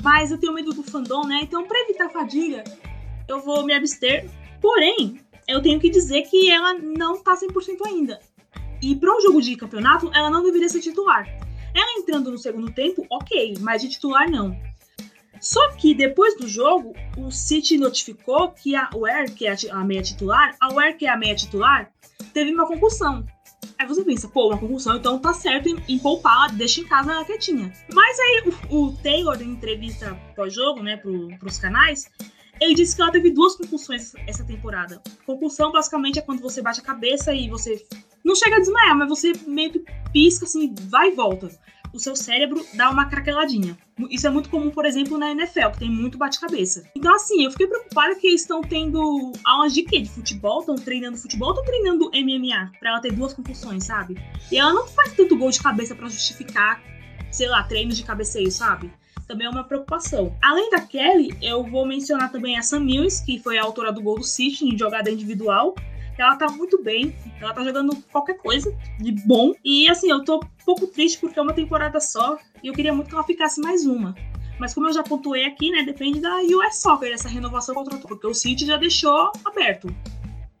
mas 0.02 0.30
eu 0.30 0.38
tenho 0.38 0.52
medo 0.52 0.72
do 0.72 0.82
fandom, 0.82 1.24
né? 1.24 1.40
Então, 1.42 1.66
para 1.66 1.80
evitar 1.82 2.08
fadiga, 2.10 2.64
eu 3.28 3.40
vou 3.40 3.64
me 3.64 3.74
abster. 3.74 4.28
Porém, 4.60 5.20
eu 5.48 5.62
tenho 5.62 5.80
que 5.80 5.90
dizer 5.90 6.22
que 6.22 6.50
ela 6.50 6.74
não 6.74 7.22
tá 7.22 7.36
100% 7.36 7.86
ainda. 7.86 8.20
E 8.82 8.94
para 8.94 9.16
um 9.16 9.20
jogo 9.20 9.40
de 9.40 9.56
campeonato, 9.56 10.10
ela 10.14 10.30
não 10.30 10.42
deveria 10.42 10.68
ser 10.68 10.80
titular. 10.80 11.26
Ela 11.74 11.98
entrando 11.98 12.30
no 12.30 12.38
segundo 12.38 12.72
tempo, 12.72 13.06
ok, 13.10 13.54
mas 13.60 13.82
de 13.82 13.88
titular 13.88 14.30
não. 14.30 14.56
Só 15.46 15.70
que 15.74 15.94
depois 15.94 16.36
do 16.36 16.48
jogo, 16.48 16.92
o 17.16 17.30
City 17.30 17.78
notificou 17.78 18.50
que 18.50 18.74
a 18.74 18.90
Ware, 18.92 19.30
que 19.30 19.46
é 19.46 19.54
a 19.70 19.84
meia 19.84 20.02
titular, 20.02 20.56
a 20.60 20.72
Ware, 20.72 20.96
que 20.96 21.06
é 21.06 21.08
a 21.08 21.16
meia 21.16 21.36
titular, 21.36 21.88
teve 22.34 22.52
uma 22.52 22.66
concussão. 22.66 23.24
Aí 23.78 23.86
você 23.86 24.02
pensa, 24.04 24.26
pô, 24.26 24.48
uma 24.48 24.58
concussão, 24.58 24.96
então 24.96 25.20
tá 25.20 25.32
certo 25.32 25.68
em, 25.68 25.76
em 25.88 26.00
deixa 26.54 26.80
em 26.80 26.84
casa 26.84 27.24
quietinha. 27.24 27.72
Mas 27.94 28.18
aí 28.18 28.42
o, 28.68 28.76
o 28.76 28.92
Taylor, 28.96 29.40
em 29.40 29.52
entrevista 29.52 30.18
pós-jogo, 30.34 30.82
né, 30.82 30.96
pro, 30.96 31.28
pros 31.38 31.58
canais, 31.58 32.10
ele 32.60 32.74
disse 32.74 32.96
que 32.96 33.02
ela 33.02 33.12
teve 33.12 33.30
duas 33.30 33.54
concussões 33.54 34.14
essa 34.26 34.42
temporada. 34.44 35.00
Concussão, 35.24 35.70
basicamente, 35.70 36.18
é 36.18 36.22
quando 36.22 36.42
você 36.42 36.60
bate 36.60 36.80
a 36.80 36.82
cabeça 36.84 37.32
e 37.32 37.48
você 37.48 37.86
não 38.24 38.34
chega 38.34 38.56
a 38.56 38.58
desmaiar, 38.58 38.96
mas 38.96 39.08
você 39.08 39.32
meio 39.46 39.70
que 39.70 39.84
pisca, 40.12 40.44
assim, 40.44 40.74
vai 40.88 41.10
e 41.10 41.14
volta 41.14 41.48
o 41.92 41.98
seu 41.98 42.14
cérebro 42.14 42.64
dá 42.74 42.90
uma 42.90 43.06
craqueladinha. 43.06 43.76
Isso 44.10 44.26
é 44.26 44.30
muito 44.30 44.50
comum, 44.50 44.70
por 44.70 44.84
exemplo, 44.84 45.16
na 45.16 45.30
NFL, 45.30 45.70
que 45.72 45.78
tem 45.78 45.90
muito 45.90 46.18
bate-cabeça. 46.18 46.84
Então, 46.94 47.14
assim, 47.14 47.44
eu 47.44 47.50
fiquei 47.50 47.66
preocupada 47.66 48.14
que 48.14 48.26
eles 48.26 48.42
estão 48.42 48.60
tendo 48.60 49.32
aulas 49.44 49.72
de 49.72 49.82
quê? 49.82 50.00
De 50.00 50.10
futebol? 50.10 50.60
Estão 50.60 50.76
treinando 50.76 51.16
futebol 51.16 51.50
estão 51.50 51.64
treinando 51.64 52.10
MMA? 52.10 52.72
Pra 52.78 52.90
ela 52.90 53.00
ter 53.00 53.12
duas 53.12 53.32
concussões, 53.32 53.84
sabe? 53.84 54.16
E 54.50 54.58
ela 54.58 54.72
não 54.72 54.86
faz 54.86 55.12
tanto 55.14 55.36
gol 55.36 55.50
de 55.50 55.62
cabeça 55.62 55.94
para 55.94 56.08
justificar, 56.08 56.82
sei 57.30 57.48
lá, 57.48 57.62
treinos 57.62 57.96
de 57.96 58.04
cabeceio, 58.04 58.50
sabe? 58.50 58.90
Também 59.26 59.46
é 59.46 59.50
uma 59.50 59.64
preocupação. 59.64 60.36
Além 60.40 60.70
da 60.70 60.80
Kelly, 60.80 61.36
eu 61.42 61.64
vou 61.64 61.84
mencionar 61.84 62.30
também 62.30 62.56
a 62.56 62.62
Sam 62.62 62.80
Mills, 62.80 63.24
que 63.24 63.40
foi 63.40 63.58
a 63.58 63.64
autora 63.64 63.92
do 63.92 64.00
gol 64.00 64.18
do 64.18 64.24
City 64.24 64.66
em 64.66 64.78
jogada 64.78 65.10
individual 65.10 65.74
ela 66.18 66.36
tá 66.36 66.48
muito 66.48 66.82
bem. 66.82 67.14
Ela 67.40 67.52
tá 67.52 67.62
jogando 67.64 67.96
qualquer 68.10 68.38
coisa 68.38 68.74
de 68.98 69.12
bom. 69.12 69.52
E 69.64 69.88
assim, 69.88 70.10
eu 70.10 70.24
tô 70.24 70.38
um 70.38 70.64
pouco 70.64 70.86
triste 70.86 71.18
porque 71.18 71.38
é 71.38 71.42
uma 71.42 71.52
temporada 71.52 72.00
só. 72.00 72.38
E 72.62 72.68
eu 72.68 72.74
queria 72.74 72.92
muito 72.92 73.08
que 73.08 73.14
ela 73.14 73.24
ficasse 73.24 73.60
mais 73.60 73.84
uma. 73.86 74.14
Mas 74.58 74.72
como 74.72 74.88
eu 74.88 74.92
já 74.92 75.02
pontuei 75.02 75.44
aqui, 75.44 75.70
né? 75.70 75.82
Depende 75.82 76.20
da 76.20 76.38
US 76.38 76.80
Soccer, 76.80 77.12
essa 77.12 77.28
renovação 77.28 77.74
contratual. 77.74 78.08
Porque 78.08 78.26
o 78.26 78.34
City 78.34 78.64
já 78.66 78.76
deixou 78.76 79.30
aberto. 79.44 79.94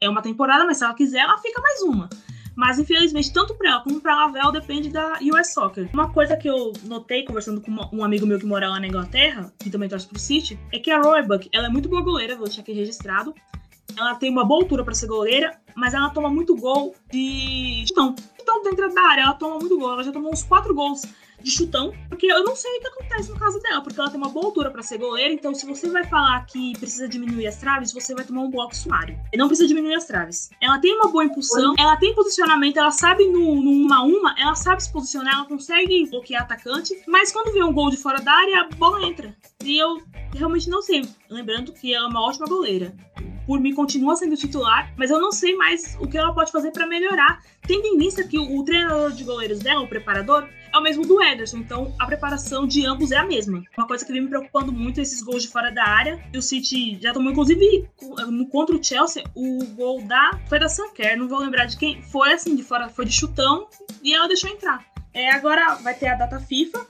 é 0.00 0.08
uma 0.08 0.20
temporada, 0.20 0.64
mas 0.66 0.76
se 0.76 0.84
ela 0.84 0.94
quiser, 0.94 1.20
ela 1.20 1.38
fica 1.38 1.60
mais 1.60 1.80
uma. 1.82 2.08
Mas 2.54 2.78
infelizmente, 2.78 3.32
tanto 3.32 3.54
para 3.54 3.70
ela 3.70 3.80
como 3.82 4.00
para 4.00 4.14
a 4.14 4.26
Lavelle 4.26 4.52
depende 4.52 4.88
da 4.88 5.18
US 5.20 5.52
Soccer. 5.52 5.88
Uma 5.92 6.10
coisa 6.10 6.36
que 6.36 6.48
eu 6.48 6.72
notei 6.84 7.22
conversando 7.22 7.60
com 7.60 7.70
um 7.92 8.02
amigo 8.02 8.26
meu 8.26 8.38
que 8.38 8.46
mora 8.46 8.68
lá 8.68 8.80
na 8.80 8.86
Inglaterra, 8.86 9.52
que 9.58 9.68
também 9.68 9.88
torce 9.88 10.06
pro 10.06 10.18
City, 10.18 10.58
é 10.72 10.78
que 10.78 10.90
a 10.90 10.98
Roebuck, 10.98 11.50
ela 11.52 11.66
é 11.66 11.68
muito 11.68 11.88
boa 11.88 12.00
goleira, 12.02 12.34
vou 12.34 12.46
deixar 12.46 12.62
aqui 12.62 12.72
registrado. 12.72 13.34
Ela 13.96 14.14
tem 14.14 14.30
uma 14.30 14.44
boa 14.44 14.62
altura 14.62 14.84
para 14.84 14.94
ser 14.94 15.06
goleira, 15.06 15.58
mas 15.74 15.94
ela 15.94 16.10
toma 16.10 16.28
muito 16.28 16.56
gol 16.56 16.94
de 17.10 17.84
chutão. 17.86 18.14
Então, 18.40 18.62
dentro 18.62 18.92
da 18.94 19.02
área, 19.02 19.22
ela 19.22 19.34
toma 19.34 19.58
muito 19.58 19.78
gol. 19.78 19.92
Ela 19.92 20.04
já 20.04 20.12
tomou 20.12 20.32
uns 20.32 20.42
quatro 20.42 20.74
gols 20.74 21.02
de 21.42 21.50
chutão, 21.50 21.92
porque 22.08 22.26
eu 22.26 22.42
não 22.44 22.56
sei 22.56 22.70
o 22.76 22.80
que 22.80 22.88
acontece 22.88 23.30
no 23.30 23.38
caso 23.38 23.60
dela, 23.60 23.80
porque 23.80 23.98
ela 24.00 24.10
tem 24.10 24.18
uma 24.18 24.30
boa 24.30 24.46
altura 24.46 24.70
para 24.70 24.82
ser 24.82 24.98
goleira, 24.98 25.32
então 25.32 25.54
se 25.54 25.66
você 25.66 25.88
vai 25.88 26.04
falar 26.04 26.44
que 26.46 26.76
precisa 26.78 27.08
diminuir 27.08 27.46
as 27.46 27.56
traves, 27.56 27.92
você 27.92 28.14
vai 28.14 28.24
tomar 28.24 28.42
um 28.42 28.50
bloco 28.50 28.74
sumário. 28.74 29.18
E 29.32 29.36
não 29.36 29.46
precisa 29.46 29.68
diminuir 29.68 29.94
as 29.94 30.06
traves. 30.06 30.50
Ela 30.60 30.78
tem 30.80 30.94
uma 30.94 31.08
boa 31.08 31.24
impulsão, 31.24 31.74
ela 31.78 31.96
tem 31.96 32.14
posicionamento, 32.14 32.78
ela 32.78 32.90
sabe 32.90 33.26
no, 33.28 33.62
no 33.62 33.70
uma 33.70 33.98
a 33.98 34.02
uma, 34.02 34.34
ela 34.38 34.54
sabe 34.54 34.82
se 34.82 34.92
posicionar, 34.92 35.34
ela 35.34 35.44
consegue 35.44 36.08
bloquear 36.10 36.42
atacante, 36.42 37.00
mas 37.06 37.30
quando 37.32 37.52
vê 37.52 37.62
um 37.62 37.72
gol 37.72 37.90
de 37.90 37.96
fora 37.96 38.20
da 38.20 38.32
área, 38.32 38.62
a 38.62 38.68
bola 38.74 39.06
entra. 39.06 39.36
E 39.64 39.78
eu 39.78 40.02
realmente 40.34 40.68
não 40.68 40.82
sei. 40.82 41.02
Lembrando 41.28 41.72
que 41.72 41.94
ela 41.94 42.06
é 42.06 42.08
uma 42.08 42.22
ótima 42.22 42.46
goleira 42.46 42.94
por 43.46 43.60
mim 43.60 43.72
continua 43.72 44.16
sendo 44.16 44.36
titular, 44.36 44.92
mas 44.96 45.10
eu 45.10 45.20
não 45.20 45.30
sei 45.30 45.54
mais 45.54 45.96
o 46.00 46.08
que 46.08 46.18
ela 46.18 46.34
pode 46.34 46.50
fazer 46.50 46.72
para 46.72 46.86
melhorar, 46.86 47.40
tendo 47.62 47.86
em 47.86 47.96
vista 47.96 48.24
que 48.24 48.38
o, 48.38 48.58
o, 48.58 48.64
treinador 48.64 49.12
de 49.12 49.22
goleiros 49.22 49.60
dela, 49.60 49.82
o 49.82 49.88
preparador, 49.88 50.48
é 50.72 50.76
o 50.76 50.82
mesmo 50.82 51.06
do 51.06 51.22
Ederson, 51.22 51.58
então 51.58 51.94
a 51.98 52.06
preparação 52.06 52.66
de 52.66 52.84
ambos 52.84 53.12
é 53.12 53.16
a 53.16 53.24
mesma. 53.24 53.62
Uma 53.78 53.86
coisa 53.86 54.04
que 54.04 54.12
vem 54.12 54.22
me 54.22 54.28
preocupando 54.28 54.72
muito 54.72 54.98
é 54.98 55.02
esses 55.04 55.22
gols 55.22 55.44
de 55.44 55.48
fora 55.48 55.70
da 55.70 55.84
área. 55.84 56.20
E 56.32 56.36
o 56.36 56.42
City 56.42 56.98
já 57.00 57.12
tomou, 57.12 57.30
inclusive, 57.30 57.88
no 58.28 58.46
contra 58.48 58.76
o 58.76 58.82
Chelsea, 58.82 59.24
o 59.34 59.64
gol 59.76 60.02
da. 60.02 60.38
Foi 60.48 60.58
da 60.58 60.68
Sanker, 60.68 61.16
não 61.16 61.28
vou 61.28 61.38
lembrar 61.38 61.66
de 61.66 61.76
quem. 61.78 62.02
Foi 62.02 62.32
assim, 62.32 62.56
de 62.56 62.62
fora, 62.62 62.88
foi 62.88 63.04
de 63.04 63.12
chutão 63.12 63.68
e 64.02 64.12
ela 64.12 64.26
deixou 64.26 64.50
entrar. 64.50 64.84
É, 65.14 65.30
agora 65.30 65.76
vai 65.76 65.94
ter 65.94 66.08
a 66.08 66.14
data 66.14 66.38
FIFA, 66.40 66.86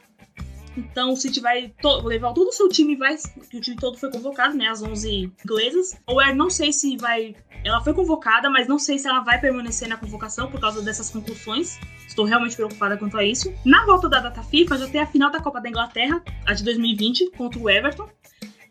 então 0.76 1.12
o 1.12 1.16
City 1.16 1.40
vai 1.40 1.72
levar 2.04 2.32
todo 2.32 2.48
o 2.48 2.52
seu 2.52 2.68
time, 2.68 2.96
vai, 2.96 3.16
que 3.50 3.56
o 3.56 3.60
time 3.60 3.76
todo 3.76 3.98
foi 3.98 4.10
convocado, 4.10 4.56
né? 4.56 4.68
As 4.68 4.82
11 4.82 5.32
inglesas. 5.44 5.96
Ou 6.06 6.20
é, 6.20 6.34
não 6.34 6.50
sei 6.50 6.72
se 6.72 6.96
vai. 6.96 7.34
Ela 7.64 7.80
foi 7.80 7.94
convocada, 7.94 8.48
mas 8.48 8.68
não 8.68 8.78
sei 8.78 8.98
se 8.98 9.08
ela 9.08 9.20
vai 9.20 9.40
permanecer 9.40 9.88
na 9.88 9.96
convocação 9.96 10.50
por 10.50 10.60
causa 10.60 10.82
dessas 10.82 11.10
conclusões. 11.10 11.78
Estou 12.06 12.24
realmente 12.24 12.54
preocupada 12.54 12.96
quanto 12.96 13.16
a 13.16 13.24
isso. 13.24 13.52
Na 13.64 13.84
volta 13.84 14.08
da 14.08 14.20
data 14.20 14.42
FIFA, 14.42 14.78
já 14.78 14.88
tem 14.88 15.00
a 15.00 15.06
final 15.06 15.30
da 15.30 15.40
Copa 15.40 15.60
da 15.60 15.68
Inglaterra, 15.68 16.22
a 16.44 16.54
de 16.54 16.62
2020, 16.62 17.30
contra 17.32 17.58
o 17.58 17.68
Everton. 17.68 18.08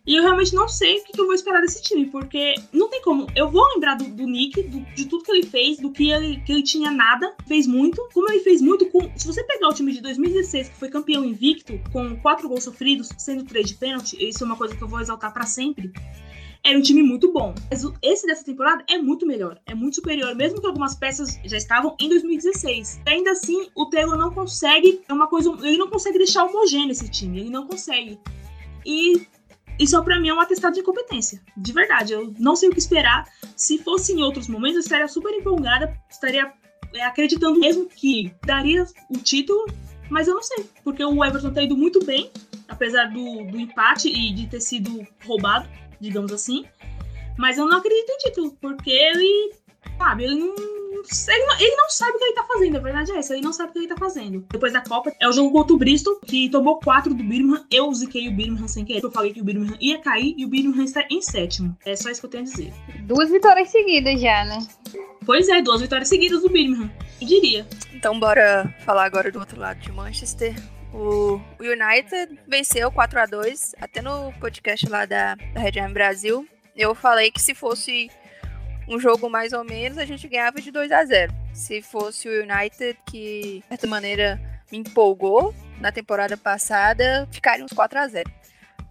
E 0.05 0.15
eu 0.15 0.21
realmente 0.21 0.53
não 0.53 0.67
sei 0.67 0.99
o 0.99 1.03
que, 1.03 1.19
eu 1.19 1.25
vou 1.25 1.33
esperar 1.33 1.61
desse 1.61 1.81
time, 1.81 2.05
porque 2.05 2.55
não 2.71 2.89
tem 2.89 3.01
como. 3.01 3.27
Eu 3.35 3.49
vou 3.49 3.67
lembrar 3.73 3.95
do, 3.95 4.05
do 4.05 4.27
Nick, 4.27 4.61
do, 4.63 4.79
de 4.93 5.05
tudo 5.05 5.23
que 5.23 5.31
ele 5.31 5.45
fez, 5.45 5.77
do 5.77 5.91
que 5.91 6.11
ele, 6.11 6.39
que 6.41 6.51
ele 6.51 6.63
tinha 6.63 6.91
nada, 6.91 7.35
fez 7.47 7.65
muito. 7.65 8.07
Como 8.13 8.29
ele 8.29 8.41
fez 8.41 8.61
muito, 8.61 8.85
com, 8.87 9.11
se 9.17 9.25
você 9.25 9.43
pegar 9.43 9.69
o 9.69 9.73
time 9.73 9.91
de 9.91 10.01
2016, 10.01 10.69
que 10.69 10.75
foi 10.75 10.89
campeão 10.89 11.25
invicto, 11.25 11.79
com 11.91 12.15
quatro 12.17 12.47
gols 12.47 12.63
sofridos, 12.63 13.09
sendo 13.17 13.43
três 13.43 13.67
de 13.67 13.75
pênalti, 13.75 14.15
isso 14.19 14.43
é 14.43 14.45
uma 14.45 14.55
coisa 14.55 14.75
que 14.75 14.81
eu 14.81 14.87
vou 14.87 14.99
exaltar 14.99 15.33
para 15.33 15.45
sempre 15.45 15.91
era 16.65 16.79
um 16.79 16.81
time 16.81 17.03
muito 17.03 17.31
bom. 17.31 17.53
Mas 17.69 17.83
esse 18.01 18.25
dessa 18.25 18.43
temporada 18.43 18.83
é 18.89 18.97
muito 18.97 19.25
melhor, 19.25 19.61
é 19.67 19.75
muito 19.75 19.97
superior, 19.97 20.33
mesmo 20.35 20.59
que 20.59 20.65
algumas 20.65 20.95
peças 20.95 21.39
já 21.45 21.57
estavam 21.57 21.95
em 21.99 22.09
2016. 22.09 23.01
Ainda 23.05 23.31
assim, 23.31 23.69
o 23.75 23.85
Taylor 23.85 24.17
não 24.17 24.31
consegue, 24.31 25.01
é 25.07 25.13
uma 25.13 25.27
coisa, 25.27 25.51
ele 25.61 25.77
não 25.77 25.87
consegue 25.87 26.17
deixar 26.17 26.43
homogêneo 26.43 26.91
esse 26.91 27.07
time, 27.07 27.39
ele 27.39 27.49
não 27.51 27.67
consegue. 27.67 28.19
E 28.83 29.27
isso 29.79 30.01
para 30.03 30.19
mim 30.19 30.29
é 30.29 30.33
um 30.33 30.39
atestado 30.39 30.73
de 30.73 30.79
incompetência. 30.79 31.41
De 31.57 31.73
verdade, 31.73 32.13
eu 32.13 32.33
não 32.39 32.55
sei 32.55 32.69
o 32.69 32.71
que 32.71 32.79
esperar. 32.79 33.25
Se 33.55 33.77
fosse 33.79 34.13
em 34.13 34.23
outros 34.23 34.47
momentos, 34.47 34.75
eu 34.75 34.81
estaria 34.81 35.07
super 35.07 35.33
empolgada, 35.33 35.95
estaria 36.09 36.51
é, 36.93 37.03
acreditando 37.03 37.59
mesmo 37.59 37.87
que 37.87 38.33
daria 38.45 38.85
o 39.09 39.17
título, 39.17 39.65
mas 40.09 40.27
eu 40.27 40.35
não 40.35 40.43
sei, 40.43 40.65
porque 40.83 41.03
o 41.03 41.23
Everton 41.23 41.51
tá 41.51 41.63
indo 41.63 41.75
muito 41.75 42.03
bem, 42.05 42.31
apesar 42.67 43.05
do, 43.05 43.45
do 43.45 43.59
empate 43.59 44.07
e 44.07 44.33
de 44.33 44.47
ter 44.47 44.61
sido 44.61 45.05
roubado, 45.25 45.67
digamos 45.99 46.31
assim. 46.31 46.65
Mas 47.37 47.57
eu 47.57 47.67
não 47.67 47.77
acredito 47.77 48.09
em 48.09 48.17
título, 48.17 48.57
porque 48.61 48.91
ele, 48.91 49.53
sabe, 49.97 50.23
ele 50.23 50.35
não 50.35 50.55
ele 51.27 51.45
não, 51.45 51.59
ele 51.59 51.75
não 51.75 51.89
sabe 51.89 52.11
o 52.11 52.17
que 52.17 52.23
ele 52.25 52.33
tá 52.33 52.43
fazendo, 52.43 52.77
a 52.77 52.79
verdade 52.79 53.11
é 53.11 53.17
essa, 53.17 53.33
ele 53.33 53.43
não 53.43 53.53
sabe 53.53 53.69
o 53.69 53.73
que 53.73 53.79
ele 53.79 53.87
tá 53.87 53.97
fazendo. 53.97 54.45
Depois 54.51 54.73
da 54.73 54.81
Copa, 54.81 55.11
é 55.19 55.27
o 55.27 55.31
jogo 55.31 55.51
contra 55.51 55.73
o 55.73 55.77
Bristol, 55.77 56.19
que 56.25 56.49
tomou 56.49 56.79
4 56.79 57.13
do 57.13 57.23
Birmingham. 57.23 57.65
Eu 57.71 57.93
ziquei 57.93 58.27
o 58.27 58.31
Birmingham 58.31 58.67
sem 58.67 58.85
querer. 58.85 59.03
Eu 59.03 59.11
falei 59.11 59.33
que 59.33 59.41
o 59.41 59.43
Birmingham 59.43 59.77
ia 59.79 59.99
cair 59.99 60.33
e 60.37 60.45
o 60.45 60.47
Birmingham 60.47 60.83
está 60.83 61.05
em 61.09 61.21
sétimo. 61.21 61.75
É 61.85 61.95
só 61.95 62.09
isso 62.09 62.19
que 62.19 62.25
eu 62.25 62.29
tenho 62.29 62.43
a 62.43 62.47
dizer. 62.47 62.73
Duas 63.03 63.29
vitórias 63.29 63.69
seguidas 63.69 64.19
já, 64.19 64.45
né? 64.45 64.59
Pois 65.25 65.49
é, 65.49 65.61
duas 65.61 65.81
vitórias 65.81 66.07
seguidas 66.07 66.41
do 66.41 66.49
Birmingham. 66.49 66.91
Eu 67.19 67.27
diria. 67.27 67.67
Então 67.93 68.19
bora 68.19 68.73
falar 68.85 69.05
agora 69.05 69.31
do 69.31 69.39
outro 69.39 69.59
lado 69.59 69.79
de 69.79 69.91
Manchester. 69.91 70.55
O 70.93 71.41
United 71.59 72.39
venceu 72.47 72.91
4 72.91 73.19
a 73.19 73.25
2 73.25 73.75
até 73.81 74.01
no 74.01 74.31
podcast 74.39 74.87
lá 74.87 75.05
da, 75.05 75.35
da 75.35 75.59
Red 75.59 75.79
Ham 75.79 75.91
Brasil. 75.91 76.47
Eu 76.75 76.93
falei 76.93 77.31
que 77.31 77.41
se 77.41 77.53
fosse 77.53 78.09
um 78.87 78.99
jogo 78.99 79.29
mais 79.29 79.53
ou 79.53 79.63
menos, 79.63 79.97
a 79.97 80.05
gente 80.05 80.27
ganhava 80.27 80.61
de 80.61 80.71
2 80.71 80.91
a 80.91 81.03
0 81.05 81.33
Se 81.53 81.81
fosse 81.81 82.27
o 82.27 82.43
United, 82.43 82.97
que 83.05 83.61
de 83.61 83.67
certa 83.67 83.87
maneira 83.87 84.39
me 84.71 84.77
empolgou 84.79 85.53
na 85.79 85.91
temporada 85.91 86.37
passada, 86.37 87.27
ficaria 87.31 87.63
uns 87.65 87.73
4 87.73 87.99
a 87.99 88.07
0 88.07 88.31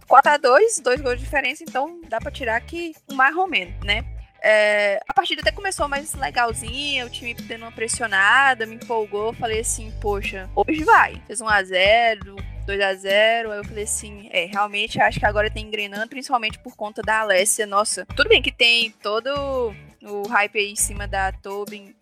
4 0.07 0.31
a 0.31 0.37
2 0.37 0.79
dois 0.81 1.01
gols 1.01 1.17
de 1.17 1.23
diferença, 1.23 1.63
então 1.63 1.99
dá 2.07 2.19
para 2.19 2.31
tirar 2.31 2.61
que 2.61 2.93
um 3.09 3.15
mais 3.15 3.35
ou 3.35 3.47
menos, 3.47 3.73
né? 3.83 4.05
É, 4.41 4.99
a 5.07 5.13
partida 5.13 5.41
até 5.41 5.51
começou 5.51 5.87
mais 5.87 6.13
legalzinha, 6.13 7.05
o 7.05 7.09
time 7.09 7.33
dando 7.33 7.63
uma 7.63 7.71
pressionada, 7.71 8.67
me 8.67 8.75
empolgou, 8.75 9.33
falei 9.33 9.61
assim, 9.61 9.91
poxa, 9.99 10.47
hoje 10.55 10.83
vai. 10.83 11.19
Fez 11.25 11.41
1 11.41 11.47
a 11.47 11.63
0 11.63 12.35
2 12.65 12.81
a 12.81 12.93
0 12.93 13.51
Aí 13.51 13.57
eu 13.59 13.63
falei 13.63 13.83
assim, 13.83 14.29
é, 14.31 14.45
realmente 14.45 14.99
acho 14.99 15.19
que 15.19 15.25
agora 15.25 15.49
tem 15.49 15.65
engrenando, 15.65 16.09
principalmente 16.09 16.59
por 16.59 16.75
conta 16.75 17.01
da 17.01 17.19
Alessia. 17.19 17.65
Nossa, 17.65 18.05
tudo 18.05 18.29
bem 18.29 18.41
que 18.41 18.51
tem 18.51 18.91
todo 18.91 19.73
o 20.01 20.27
hype 20.27 20.59
aí 20.59 20.71
em 20.71 20.75
cima 20.75 21.07
da 21.07 21.31
Tobin, 21.31 21.95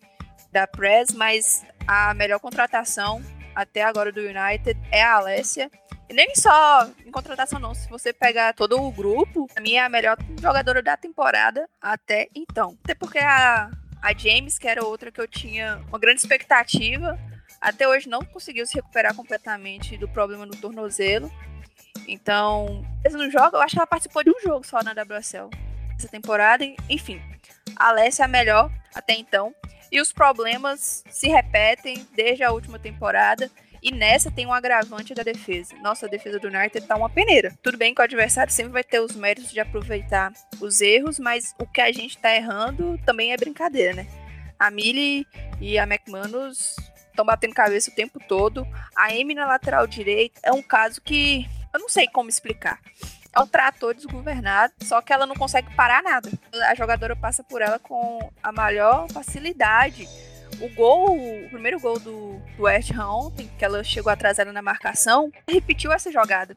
da 0.52 0.66
Press, 0.66 1.12
mas 1.12 1.64
a 1.86 2.14
melhor 2.14 2.38
contratação 2.40 3.22
até 3.54 3.82
agora 3.82 4.10
do 4.10 4.20
United 4.20 4.78
é 4.90 5.02
a 5.02 5.16
Alessia. 5.16 5.70
E 6.08 6.12
nem 6.12 6.34
só 6.34 6.88
em 7.04 7.10
contratação 7.10 7.58
não, 7.58 7.74
se 7.74 7.88
você 7.88 8.12
pegar 8.12 8.52
todo 8.52 8.80
o 8.80 8.92
grupo, 8.92 9.48
a 9.56 9.60
minha 9.60 9.82
é 9.82 9.84
a 9.86 9.88
melhor 9.88 10.18
jogadora 10.40 10.82
da 10.82 10.96
temporada 10.96 11.68
até 11.80 12.28
então. 12.34 12.76
Até 12.84 12.94
porque 12.94 13.18
a, 13.18 13.70
a 14.02 14.12
James, 14.12 14.58
que 14.58 14.68
era 14.68 14.84
outra 14.84 15.10
que 15.10 15.20
eu 15.20 15.26
tinha 15.26 15.82
uma 15.88 15.98
grande 15.98 16.20
expectativa, 16.20 17.18
até 17.64 17.88
hoje 17.88 18.08
não 18.08 18.22
conseguiu 18.22 18.66
se 18.66 18.74
recuperar 18.74 19.14
completamente 19.14 19.96
do 19.96 20.06
problema 20.06 20.44
no 20.44 20.54
tornozelo. 20.54 21.32
Então, 22.06 22.84
no 23.10 23.30
jogo, 23.30 23.56
eu 23.56 23.62
acho 23.62 23.72
que 23.72 23.78
ela 23.78 23.86
participou 23.86 24.22
de 24.22 24.30
um 24.30 24.38
jogo 24.40 24.66
só 24.66 24.82
na 24.82 24.92
WSL 24.92 25.48
essa 25.98 26.06
temporada. 26.08 26.62
Enfim, 26.90 27.22
a 27.74 27.88
Alessia 27.88 28.24
é 28.24 28.26
a 28.26 28.28
melhor 28.28 28.70
até 28.94 29.14
então. 29.14 29.54
E 29.90 29.98
os 29.98 30.12
problemas 30.12 31.02
se 31.08 31.28
repetem 31.28 32.06
desde 32.14 32.44
a 32.44 32.52
última 32.52 32.78
temporada. 32.78 33.50
E 33.82 33.90
nessa 33.90 34.30
tem 34.30 34.46
um 34.46 34.52
agravante 34.52 35.14
da 35.14 35.22
defesa. 35.22 35.74
Nossa, 35.76 36.04
a 36.04 36.08
defesa 36.08 36.38
do 36.38 36.48
United 36.48 36.86
tá 36.86 36.96
uma 36.96 37.08
peneira. 37.08 37.56
Tudo 37.62 37.78
bem 37.78 37.94
que 37.94 38.00
o 38.00 38.04
adversário 38.04 38.52
sempre 38.52 38.72
vai 38.72 38.84
ter 38.84 39.00
os 39.00 39.16
méritos 39.16 39.50
de 39.50 39.60
aproveitar 39.60 40.32
os 40.60 40.82
erros, 40.82 41.18
mas 41.18 41.54
o 41.58 41.66
que 41.66 41.80
a 41.80 41.90
gente 41.92 42.18
tá 42.18 42.34
errando 42.34 42.98
também 43.06 43.32
é 43.32 43.36
brincadeira, 43.38 43.94
né? 43.94 44.06
A 44.58 44.70
Millie 44.70 45.26
e 45.60 45.78
a 45.78 45.84
McManus 45.84 46.76
estão 47.14 47.24
batendo 47.24 47.54
cabeça 47.54 47.90
o 47.90 47.94
tempo 47.94 48.18
todo. 48.28 48.66
A 48.94 49.06
Amy 49.06 49.34
na 49.34 49.46
lateral 49.46 49.86
direita 49.86 50.40
é 50.42 50.52
um 50.52 50.62
caso 50.62 51.00
que 51.00 51.48
eu 51.72 51.80
não 51.80 51.88
sei 51.88 52.08
como 52.08 52.28
explicar. 52.28 52.80
É 53.32 53.40
um 53.40 53.46
trator 53.46 53.94
desgovernado, 53.94 54.72
só 54.82 55.00
que 55.00 55.12
ela 55.12 55.26
não 55.26 55.34
consegue 55.34 55.74
parar 55.74 56.02
nada. 56.02 56.30
A 56.68 56.74
jogadora 56.74 57.16
passa 57.16 57.42
por 57.42 57.62
ela 57.62 57.78
com 57.78 58.30
a 58.42 58.52
maior 58.52 59.10
facilidade. 59.10 60.08
O 60.60 60.68
gol, 60.74 61.16
o 61.16 61.50
primeiro 61.50 61.80
gol 61.80 61.98
do, 61.98 62.38
do 62.56 62.62
West 62.62 62.92
Ham 62.92 63.10
ontem, 63.10 63.50
que 63.58 63.64
ela 63.64 63.82
chegou 63.82 64.12
atrasada 64.12 64.52
na 64.52 64.62
marcação, 64.62 65.32
repetiu 65.48 65.92
essa 65.92 66.12
jogada. 66.12 66.54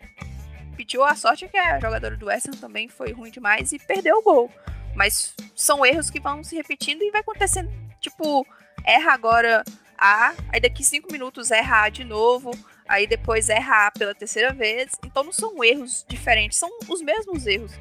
Repetiu 0.69 1.03
a 1.03 1.15
sorte 1.15 1.45
é 1.45 1.47
que 1.47 1.57
a 1.57 1.79
jogadora 1.79 2.15
do 2.15 2.27
West 2.27 2.47
Ham 2.47 2.59
também 2.59 2.87
foi 2.87 3.11
ruim 3.11 3.31
demais 3.31 3.71
e 3.71 3.79
perdeu 3.79 4.17
o 4.17 4.21
gol. 4.21 4.51
Mas 4.95 5.33
são 5.55 5.83
erros 5.83 6.11
que 6.11 6.19
vão 6.19 6.43
se 6.43 6.55
repetindo 6.55 7.01
e 7.01 7.09
vai 7.09 7.21
acontecendo. 7.21 7.71
Tipo, 7.99 8.45
erra 8.85 9.13
agora 9.13 9.63
a, 9.97 10.33
aí 10.49 10.59
daqui 10.59 10.83
cinco 10.83 11.11
minutos 11.11 11.51
erra 11.51 11.83
A 11.83 11.89
de 11.89 12.03
novo, 12.03 12.51
aí 12.87 13.07
depois 13.07 13.49
erra 13.49 13.87
A 13.87 13.91
pela 13.91 14.13
terceira 14.15 14.53
vez. 14.53 14.91
Então 15.05 15.23
não 15.23 15.31
são 15.31 15.63
erros 15.63 16.05
diferentes, 16.07 16.57
são 16.57 16.69
os 16.87 17.01
mesmos 17.01 17.45
erros. 17.47 17.73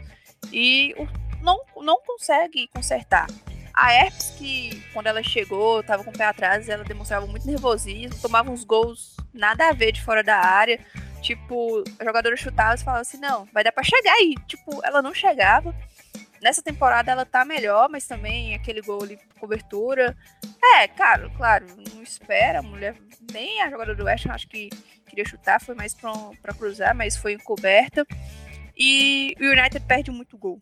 E 0.53 0.95
não, 1.43 1.61
não 1.77 2.01
consegue 2.07 2.69
consertar. 2.69 3.27
A 3.75 3.93
Herpes, 3.93 4.31
que 4.39 4.83
quando 4.95 5.07
ela 5.07 5.23
chegou, 5.23 5.83
tava 5.83 6.03
com 6.03 6.11
o 6.11 6.17
pé 6.17 6.25
atrás, 6.25 6.67
ela 6.69 6.83
demonstrava 6.83 7.27
muito 7.27 7.47
nervosismo, 7.47 8.19
tomava 8.23 8.51
uns 8.51 8.65
gols 8.65 9.15
nada 9.35 9.69
a 9.69 9.73
ver 9.73 9.93
de 9.93 10.03
fora 10.03 10.25
da 10.25 10.39
área. 10.39 10.81
Tipo, 11.21 11.85
a 11.99 12.05
jogadora 12.05 12.37
chutava 12.37 12.75
e 12.75 12.79
falava 12.79 13.03
assim: 13.03 13.19
não, 13.19 13.47
vai 13.53 13.63
dar 13.63 13.73
pra 13.73 13.83
chegar 13.83 14.15
aí. 14.15 14.35
Tipo, 14.47 14.81
ela 14.83 15.03
não 15.03 15.13
chegava. 15.13 15.75
Nessa 16.43 16.63
temporada 16.63 17.11
ela 17.11 17.25
tá 17.25 17.45
melhor, 17.45 17.89
mas 17.89 18.07
também 18.07 18.55
aquele 18.55 18.81
gol 18.83 19.03
ali 19.03 19.19
cobertura. 19.39 20.17
É, 20.63 20.89
cara, 20.89 21.31
claro, 21.37 21.67
não 21.95 22.03
espera, 22.03 22.59
a 22.59 22.63
mulher, 22.63 22.97
nem 23.33 23.63
a 23.63 23.71
jogadora 23.71 23.97
do 23.97 24.05
West 24.05 24.27
acho 24.27 24.49
que 24.49 24.69
queria 25.09 25.25
chutar, 25.25 25.61
foi 25.61 25.75
mais 25.75 25.95
para 25.95 26.55
cruzar, 26.55 26.95
mas 26.95 27.17
foi 27.17 27.33
encoberta. 27.33 28.07
E 28.77 29.35
o 29.41 29.45
United 29.45 29.81
perde 29.87 30.11
muito 30.11 30.37
gol. 30.37 30.61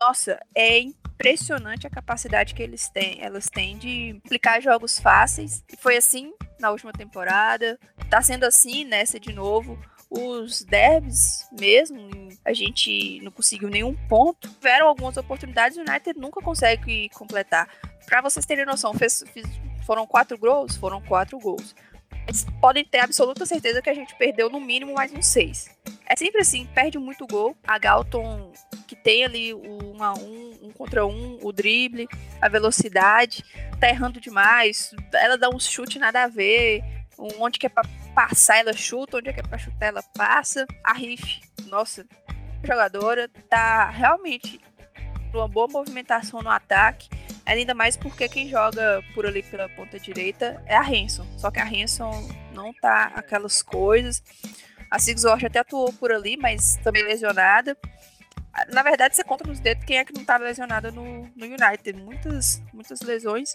Nossa, 0.00 0.40
é 0.52 0.80
impressionante 0.80 1.86
a 1.86 1.90
capacidade 1.90 2.54
que 2.54 2.62
eles 2.62 2.88
têm, 2.88 3.22
elas 3.22 3.48
têm 3.48 3.78
de 3.78 4.20
aplicar 4.24 4.60
jogos 4.60 4.98
fáceis. 4.98 5.62
E 5.72 5.76
foi 5.76 5.96
assim 5.96 6.32
na 6.58 6.70
última 6.70 6.92
temporada, 6.92 7.78
tá 8.10 8.20
sendo 8.20 8.44
assim 8.44 8.84
nessa 8.84 9.20
de 9.20 9.32
novo 9.32 9.78
os 10.12 10.62
derbys 10.62 11.48
mesmo, 11.58 11.98
a 12.44 12.52
gente 12.52 13.20
não 13.22 13.32
conseguiu 13.32 13.70
nenhum 13.70 13.94
ponto. 14.08 14.48
Tiveram 14.48 14.88
algumas 14.88 15.16
oportunidades, 15.16 15.78
o 15.78 15.80
United 15.80 16.18
nunca 16.18 16.40
consegue 16.42 17.08
completar. 17.10 17.68
Para 18.06 18.20
vocês 18.20 18.44
terem 18.44 18.66
noção, 18.66 18.92
fez, 18.92 19.24
fez, 19.32 19.46
foram 19.86 20.06
quatro 20.06 20.36
gols? 20.36 20.76
Foram 20.76 21.00
quatro 21.00 21.38
gols. 21.38 21.74
Eles 22.26 22.46
podem 22.60 22.84
ter 22.84 22.98
absoluta 22.98 23.46
certeza 23.46 23.80
que 23.80 23.88
a 23.88 23.94
gente 23.94 24.14
perdeu 24.16 24.50
no 24.50 24.60
mínimo 24.60 24.94
mais 24.94 25.12
uns 25.12 25.26
seis. 25.26 25.70
É 26.06 26.14
sempre 26.14 26.42
assim, 26.42 26.66
perde 26.74 26.98
muito 26.98 27.26
gol. 27.26 27.56
A 27.66 27.78
Galton, 27.78 28.52
que 28.86 28.94
tem 28.94 29.24
ali 29.24 29.54
o 29.54 29.94
um 29.96 30.02
a 30.02 30.12
um, 30.12 30.58
um 30.62 30.70
contra 30.70 31.06
um, 31.06 31.38
o 31.42 31.52
drible, 31.52 32.06
a 32.40 32.48
velocidade, 32.48 33.42
tá 33.80 33.88
errando 33.88 34.20
demais. 34.20 34.94
Ela 35.14 35.38
dá 35.38 35.48
um 35.48 35.58
chute 35.58 35.98
nada 35.98 36.24
a 36.24 36.28
ver 36.28 37.01
onde 37.18 37.58
que 37.58 37.66
é 37.66 37.68
pra 37.68 37.82
passar, 38.14 38.58
ela 38.58 38.72
chuta, 38.72 39.18
onde 39.18 39.28
é 39.28 39.32
que 39.32 39.40
é 39.40 39.42
pra 39.42 39.58
chutar, 39.58 39.86
ela 39.86 40.02
passa. 40.16 40.66
A 40.84 40.92
Riff, 40.92 41.40
nossa, 41.66 42.06
jogadora, 42.64 43.28
tá 43.48 43.90
realmente 43.90 44.60
uma 45.32 45.48
boa 45.48 45.68
movimentação 45.68 46.42
no 46.42 46.50
ataque. 46.50 47.08
Ainda 47.44 47.74
mais 47.74 47.96
porque 47.96 48.28
quem 48.28 48.48
joga 48.48 49.02
por 49.14 49.26
ali 49.26 49.42
pela 49.42 49.68
ponta 49.70 49.98
direita 49.98 50.62
é 50.66 50.76
a 50.76 50.82
Hanson. 50.82 51.26
Só 51.36 51.50
que 51.50 51.58
a 51.58 51.66
Hanson 51.66 52.28
não 52.54 52.72
tá 52.74 53.12
aquelas 53.14 53.62
coisas. 53.62 54.22
A 54.90 54.98
Sigzort 54.98 55.44
até 55.44 55.58
atuou 55.58 55.92
por 55.92 56.12
ali, 56.12 56.36
mas 56.36 56.76
também 56.84 57.02
lesionada. 57.02 57.76
Na 58.70 58.82
verdade, 58.82 59.16
você 59.16 59.24
conta 59.24 59.44
nos 59.44 59.58
dedos 59.58 59.84
quem 59.84 59.98
é 59.98 60.04
que 60.04 60.12
não 60.12 60.20
estava 60.20 60.44
lesionada 60.44 60.90
no, 60.92 61.22
no 61.34 61.46
United. 61.46 61.94
Muitas, 61.94 62.62
muitas 62.72 63.00
lesões. 63.00 63.52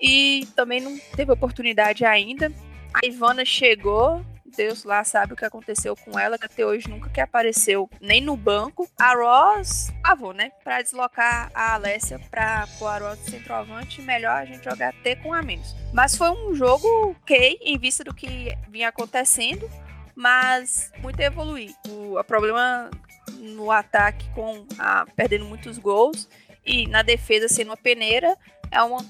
E 0.00 0.46
também 0.56 0.80
não 0.80 0.98
teve 1.16 1.30
oportunidade 1.32 2.04
ainda. 2.04 2.52
A 2.92 3.06
Ivana 3.06 3.44
chegou, 3.44 4.24
Deus 4.56 4.84
lá 4.84 5.04
sabe 5.04 5.32
o 5.32 5.36
que 5.36 5.44
aconteceu 5.44 5.96
com 5.96 6.18
ela, 6.18 6.36
que 6.38 6.44
até 6.44 6.66
hoje 6.66 6.88
nunca 6.88 7.08
que 7.08 7.20
apareceu 7.20 7.88
nem 8.00 8.20
no 8.20 8.36
banco. 8.36 8.88
A 8.98 9.14
Ross 9.14 9.92
pavou, 10.02 10.32
né? 10.32 10.50
Pra 10.64 10.82
deslocar 10.82 11.50
a 11.54 11.74
Alessia 11.74 12.20
pra 12.30 12.66
pôr 12.78 12.88
a 12.88 12.98
Ross 12.98 13.18
centroavante, 13.20 14.02
melhor 14.02 14.36
a 14.36 14.44
gente 14.44 14.64
jogar 14.64 14.92
T 15.02 15.16
com 15.16 15.32
a 15.32 15.42
menos. 15.42 15.74
Mas 15.92 16.16
foi 16.16 16.30
um 16.30 16.54
jogo 16.54 16.86
ok, 17.22 17.58
em 17.62 17.78
vista 17.78 18.02
do 18.02 18.14
que 18.14 18.56
vinha 18.68 18.88
acontecendo, 18.88 19.68
mas 20.14 20.92
muito 20.98 21.20
evoluir. 21.20 21.74
O, 21.88 22.18
o 22.18 22.24
problema 22.24 22.90
no 23.38 23.70
ataque 23.70 24.28
com 24.34 24.66
a, 24.78 25.06
perdendo 25.16 25.44
muitos 25.44 25.78
gols 25.78 26.28
e 26.66 26.86
na 26.88 27.02
defesa 27.02 27.48
sendo 27.48 27.68
uma 27.68 27.76
peneira 27.76 28.36
é 28.70 28.82
uma 28.82 29.04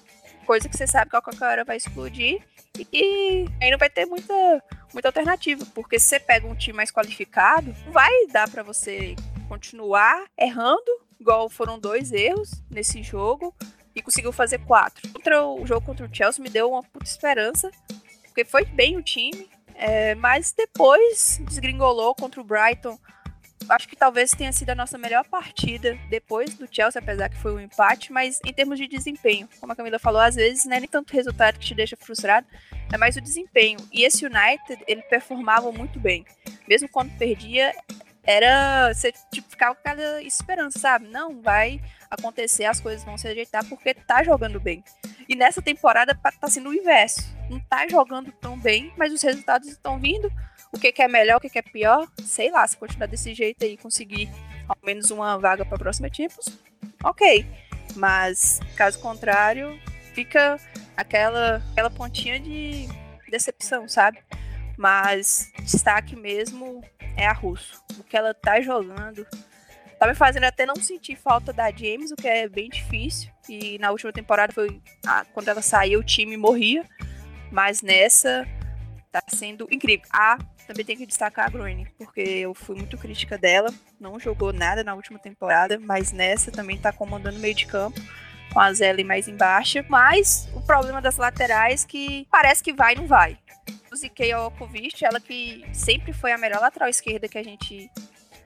coisa 0.50 0.68
que 0.68 0.76
você 0.76 0.84
sabe 0.84 1.08
que 1.08 1.16
a 1.16 1.22
qualquer 1.22 1.44
hora 1.44 1.64
vai 1.64 1.76
explodir 1.76 2.42
e 2.92 3.46
aí 3.62 3.70
não 3.70 3.78
vai 3.78 3.88
ter 3.88 4.04
muita, 4.04 4.34
muita 4.92 5.06
alternativa, 5.06 5.64
porque 5.72 5.96
se 5.96 6.06
você 6.06 6.18
pega 6.18 6.44
um 6.44 6.56
time 6.56 6.76
mais 6.76 6.90
qualificado, 6.90 7.72
vai 7.92 8.10
dar 8.32 8.50
para 8.50 8.64
você 8.64 9.14
continuar 9.48 10.24
errando, 10.36 10.90
igual 11.20 11.48
foram 11.48 11.78
dois 11.78 12.10
erros 12.10 12.60
nesse 12.68 13.00
jogo, 13.00 13.54
e 13.94 14.02
conseguiu 14.02 14.32
fazer 14.32 14.58
quatro. 14.64 15.08
Contra 15.12 15.46
o 15.46 15.64
jogo 15.64 15.86
contra 15.86 16.04
o 16.04 16.12
Chelsea 16.12 16.42
me 16.42 16.50
deu 16.50 16.70
uma 16.70 16.82
puta 16.82 17.04
esperança, 17.04 17.70
porque 18.24 18.44
foi 18.44 18.64
bem 18.64 18.96
o 18.96 19.02
time, 19.04 19.48
é, 19.76 20.16
mas 20.16 20.50
depois 20.50 21.40
desgringolou 21.42 22.12
contra 22.12 22.40
o 22.40 22.44
Brighton 22.44 22.98
acho 23.68 23.88
que 23.88 23.96
talvez 23.96 24.32
tenha 24.32 24.52
sido 24.52 24.70
a 24.70 24.74
nossa 24.74 24.98
melhor 24.98 25.24
partida 25.24 25.96
depois 26.08 26.54
do 26.54 26.68
Chelsea, 26.70 27.00
apesar 27.00 27.28
que 27.28 27.36
foi 27.36 27.52
um 27.52 27.60
empate, 27.60 28.12
mas 28.12 28.40
em 28.44 28.52
termos 28.52 28.78
de 28.78 28.88
desempenho, 28.88 29.48
como 29.60 29.72
a 29.72 29.76
Camila 29.76 29.98
falou, 29.98 30.20
às 30.20 30.34
vezes 30.34 30.64
não 30.64 30.76
é 30.76 30.80
nem 30.80 30.88
tanto 30.88 31.12
o 31.12 31.16
resultado 31.16 31.58
que 31.58 31.66
te 31.66 31.74
deixa 31.74 31.96
frustrado, 31.96 32.46
é 32.92 32.96
mais 32.96 33.16
o 33.16 33.20
desempenho. 33.20 33.78
E 33.92 34.04
esse 34.04 34.24
United, 34.24 34.82
ele 34.86 35.02
performava 35.02 35.70
muito 35.70 35.98
bem. 36.00 36.24
Mesmo 36.68 36.88
quando 36.88 37.16
perdia, 37.16 37.72
era. 38.24 38.92
Você 38.92 39.12
tipo, 39.32 39.48
ficava 39.48 39.74
com 39.74 39.80
aquela 39.80 40.22
esperança, 40.22 40.78
sabe? 40.78 41.08
Não, 41.08 41.40
vai 41.40 41.80
acontecer, 42.10 42.64
as 42.64 42.80
coisas 42.80 43.04
vão 43.04 43.16
se 43.16 43.28
ajeitar 43.28 43.64
porque 43.68 43.94
tá 43.94 44.22
jogando 44.22 44.60
bem. 44.60 44.82
E 45.28 45.36
nessa 45.36 45.62
temporada 45.62 46.14
tá 46.14 46.48
sendo 46.48 46.70
o 46.70 46.74
inverso. 46.74 47.22
Não 47.48 47.60
tá 47.60 47.86
jogando 47.88 48.32
tão 48.32 48.58
bem, 48.58 48.92
mas 48.96 49.12
os 49.12 49.22
resultados 49.22 49.68
estão 49.68 49.98
vindo 49.98 50.30
o 50.72 50.78
que, 50.78 50.92
que 50.92 51.02
é 51.02 51.08
melhor, 51.08 51.38
o 51.38 51.40
que, 51.40 51.50
que 51.50 51.58
é 51.58 51.62
pior, 51.62 52.06
sei 52.22 52.50
lá, 52.50 52.66
se 52.66 52.76
continuar 52.76 53.06
desse 53.06 53.34
jeito 53.34 53.64
aí 53.64 53.76
conseguir 53.76 54.28
ao 54.68 54.76
menos 54.84 55.10
uma 55.10 55.36
vaga 55.36 55.64
para 55.64 55.74
a 55.74 55.78
próxima 55.78 56.08
Champions, 56.12 56.58
ok. 57.02 57.44
Mas, 57.96 58.60
caso 58.76 59.00
contrário, 59.00 59.78
fica 60.14 60.60
aquela, 60.96 61.62
aquela 61.72 61.90
pontinha 61.90 62.38
de 62.38 62.86
decepção, 63.28 63.88
sabe? 63.88 64.18
Mas 64.76 65.52
destaque 65.60 66.14
mesmo 66.14 66.82
é 67.16 67.26
a 67.26 67.32
Russo. 67.32 67.82
O 67.98 68.04
que 68.04 68.16
ela 68.16 68.32
tá 68.32 68.60
jogando 68.60 69.26
tá 69.98 70.06
me 70.06 70.14
fazendo 70.14 70.44
até 70.44 70.64
não 70.64 70.76
sentir 70.76 71.16
falta 71.16 71.52
da 71.52 71.70
James, 71.70 72.10
o 72.10 72.16
que 72.16 72.26
é 72.26 72.48
bem 72.48 72.70
difícil. 72.70 73.30
E 73.48 73.78
na 73.78 73.90
última 73.90 74.12
temporada 74.12 74.52
foi 74.52 74.80
ah, 75.06 75.26
quando 75.34 75.48
ela 75.48 75.60
saiu, 75.60 76.00
o 76.00 76.04
time 76.04 76.36
morria. 76.36 76.84
Mas 77.50 77.82
nessa 77.82 78.46
tá 79.10 79.22
sendo 79.28 79.66
incrível. 79.70 80.06
Ah, 80.12 80.38
também 80.66 80.84
tem 80.84 80.96
que 80.96 81.06
destacar 81.06 81.46
a 81.46 81.50
Grune, 81.50 81.86
porque 81.98 82.20
eu 82.20 82.54
fui 82.54 82.76
muito 82.76 82.96
crítica 82.96 83.36
dela. 83.36 83.72
Não 83.98 84.18
jogou 84.20 84.52
nada 84.52 84.84
na 84.84 84.94
última 84.94 85.18
temporada, 85.18 85.78
mas 85.78 86.12
nessa 86.12 86.50
também 86.50 86.78
tá 86.78 86.92
comandando 86.92 87.38
meio 87.38 87.54
de 87.54 87.66
campo. 87.66 88.00
Com 88.52 88.58
a 88.58 88.72
Zelle 88.72 89.04
mais 89.04 89.28
embaixo. 89.28 89.84
Mas 89.88 90.48
o 90.54 90.60
problema 90.60 91.00
das 91.00 91.16
laterais 91.16 91.84
que 91.84 92.26
parece 92.30 92.62
que 92.62 92.72
vai 92.72 92.94
e 92.94 92.96
não 92.96 93.06
vai. 93.06 93.38
O 93.92 93.96
Zikei 93.96 94.34
Okovic, 94.34 95.04
ela 95.04 95.20
que 95.20 95.64
sempre 95.72 96.12
foi 96.12 96.32
a 96.32 96.38
melhor 96.38 96.60
lateral 96.60 96.88
esquerda 96.88 97.28
que 97.28 97.38
a 97.38 97.44
gente 97.44 97.88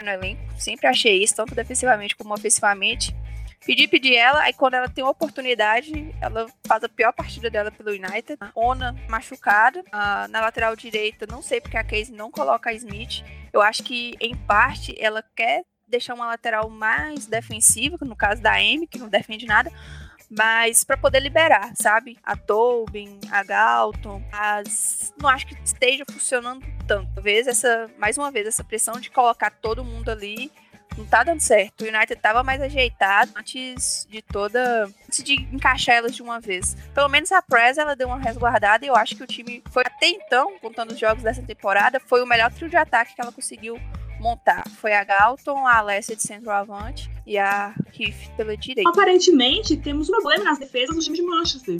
no 0.02 0.10
elenco. 0.10 0.42
Sempre 0.58 0.86
achei 0.86 1.22
isso, 1.22 1.34
tanto 1.36 1.54
defensivamente 1.54 2.14
como 2.16 2.34
ofensivamente. 2.34 3.16
Pedi, 3.66 3.88
pedi 3.88 4.14
ela, 4.14 4.40
aí 4.42 4.52
quando 4.52 4.74
ela 4.74 4.88
tem 4.88 5.02
uma 5.02 5.10
oportunidade, 5.10 6.14
ela 6.20 6.46
faz 6.66 6.84
a 6.84 6.88
pior 6.88 7.12
partida 7.12 7.48
dela 7.48 7.70
pelo 7.70 7.90
United. 7.90 8.38
Ona 8.54 8.94
machucada. 9.08 9.82
Na 10.28 10.40
lateral 10.40 10.76
direita, 10.76 11.26
não 11.26 11.40
sei 11.40 11.60
porque 11.60 11.76
a 11.76 11.84
Casey 11.84 12.14
não 12.14 12.30
coloca 12.30 12.70
a 12.70 12.74
Smith. 12.74 13.24
Eu 13.52 13.62
acho 13.62 13.82
que, 13.82 14.14
em 14.20 14.34
parte, 14.34 14.94
ela 14.98 15.24
quer 15.34 15.64
deixar 15.86 16.14
uma 16.14 16.26
lateral 16.26 16.68
mais 16.68 17.26
defensiva, 17.26 17.96
no 18.02 18.16
caso 18.16 18.42
da 18.42 18.54
Amy, 18.54 18.86
que 18.86 18.98
não 18.98 19.08
defende 19.08 19.46
nada, 19.46 19.70
mas 20.30 20.82
para 20.82 20.96
poder 20.96 21.20
liberar, 21.20 21.72
sabe? 21.76 22.18
A 22.24 22.36
Tobin, 22.36 23.20
a 23.30 23.44
Galton, 23.44 24.22
as 24.32 25.12
não 25.20 25.28
acho 25.28 25.46
que 25.46 25.54
esteja 25.62 26.04
funcionando 26.10 26.66
tanto. 26.86 27.12
Talvez 27.14 27.46
essa, 27.46 27.88
mais 27.98 28.18
uma 28.18 28.30
vez, 28.30 28.46
essa 28.46 28.64
pressão 28.64 28.98
de 28.98 29.10
colocar 29.10 29.50
todo 29.50 29.84
mundo 29.84 30.10
ali 30.10 30.50
não 30.96 31.04
tá 31.04 31.22
dando 31.24 31.40
certo. 31.40 31.82
O 31.82 31.88
United 31.88 32.16
tava 32.16 32.42
mais 32.42 32.60
ajeitado 32.60 33.32
antes 33.36 34.06
de 34.10 34.22
toda. 34.22 34.90
antes 35.06 35.22
de 35.22 35.34
encaixar 35.52 35.96
elas 35.96 36.14
de 36.14 36.22
uma 36.22 36.40
vez. 36.40 36.76
Pelo 36.94 37.08
menos 37.08 37.30
a 37.32 37.42
Press 37.42 37.78
ela 37.78 37.96
deu 37.96 38.08
uma 38.08 38.18
resguardada 38.18 38.84
e 38.84 38.88
eu 38.88 38.96
acho 38.96 39.16
que 39.16 39.22
o 39.22 39.26
time 39.26 39.62
foi 39.70 39.82
até 39.84 40.08
então, 40.08 40.58
contando 40.58 40.92
os 40.92 40.98
jogos 40.98 41.22
dessa 41.22 41.42
temporada, 41.42 42.00
foi 42.00 42.22
o 42.22 42.26
melhor 42.26 42.52
trio 42.52 42.68
de 42.68 42.76
ataque 42.76 43.14
que 43.14 43.20
ela 43.20 43.32
conseguiu 43.32 43.78
montar. 44.20 44.64
Foi 44.80 44.92
a 44.92 45.04
Galton, 45.04 45.66
a 45.66 45.78
Alessia 45.78 46.16
de 46.16 46.22
centroavante 46.22 47.10
e 47.26 47.36
a 47.36 47.74
Riff 47.92 48.30
pela 48.36 48.56
direita. 48.56 48.88
Aparentemente, 48.88 49.76
temos 49.76 50.08
um 50.08 50.12
problema 50.12 50.44
nas 50.44 50.58
defesas 50.58 50.94
do 50.94 51.02
time 51.02 51.16
de 51.16 51.22
Manchester 51.22 51.78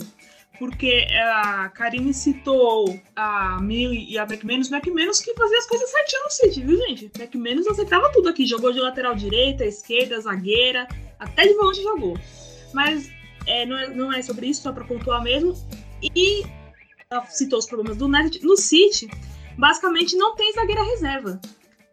porque 0.57 1.07
a 1.13 1.69
Karine 1.69 2.13
citou 2.13 2.99
a 3.15 3.59
Millie 3.61 4.09
e 4.09 4.17
a 4.17 4.23
McManus. 4.23 4.71
McManus 4.71 5.21
que 5.21 5.33
fazia 5.33 5.57
as 5.57 5.67
coisas 5.67 5.89
certinho 5.89 6.23
no 6.23 6.29
City, 6.29 6.61
viu, 6.61 6.77
gente? 6.77 7.11
McManus 7.17 7.67
acertava 7.67 8.11
tudo 8.11 8.29
aqui. 8.29 8.45
Jogou 8.45 8.71
de 8.71 8.79
lateral 8.79 9.15
direita, 9.15 9.65
esquerda, 9.65 10.19
zagueira, 10.19 10.87
até 11.19 11.47
de 11.47 11.53
volante 11.53 11.81
jogou. 11.81 12.17
Mas 12.73 13.09
é, 13.47 13.65
não, 13.65 13.77
é, 13.77 13.87
não 13.89 14.13
é 14.13 14.21
sobre 14.21 14.47
isso, 14.47 14.61
só 14.61 14.71
para 14.71 14.83
pontuar 14.83 15.21
mesmo. 15.23 15.55
E 16.01 16.43
ela 17.09 17.25
citou 17.27 17.59
os 17.59 17.65
problemas 17.65 17.97
do 17.97 18.05
United. 18.05 18.43
No 18.45 18.57
City, 18.57 19.09
basicamente 19.57 20.15
não 20.15 20.35
tem 20.35 20.53
zagueira 20.53 20.83
reserva. 20.83 21.39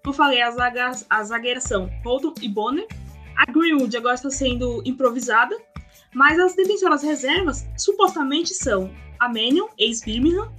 Como 0.02 0.12
eu 0.12 0.12
falei, 0.12 0.40
as, 0.40 0.56
as 1.08 1.28
zagueiras 1.28 1.64
são 1.64 1.88
Holton 2.04 2.34
e 2.40 2.48
Bonner. 2.48 2.86
A 3.36 3.50
Greenwood 3.50 3.96
agora 3.96 4.14
está 4.14 4.30
sendo 4.30 4.82
improvisada 4.84 5.56
mas 6.14 6.38
as 6.38 6.54
defensoras 6.54 7.02
reservas 7.02 7.66
supostamente 7.76 8.54
são 8.54 8.90
a 9.18 9.28
Mannion, 9.28 9.68
ex-Birmingham, 9.78 10.52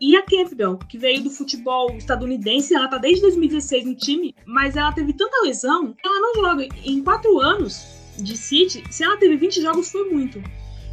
e 0.00 0.16
a 0.16 0.22
Campbell, 0.22 0.78
que 0.88 0.98
veio 0.98 1.22
do 1.22 1.30
futebol 1.30 1.96
estadunidense. 1.96 2.74
Ela 2.74 2.88
tá 2.88 2.98
desde 2.98 3.22
2016 3.22 3.86
no 3.86 3.94
time, 3.94 4.34
mas 4.44 4.76
ela 4.76 4.92
teve 4.92 5.12
tanta 5.12 5.42
lesão 5.44 5.92
que 5.92 6.06
ela 6.06 6.20
não 6.20 6.34
joga. 6.34 6.66
Em 6.84 7.02
quatro 7.02 7.38
anos, 7.38 7.84
de 8.18 8.36
City, 8.36 8.82
se 8.90 9.04
ela 9.04 9.16
teve 9.16 9.36
20 9.36 9.62
jogos, 9.62 9.90
foi 9.92 10.10
muito. 10.10 10.42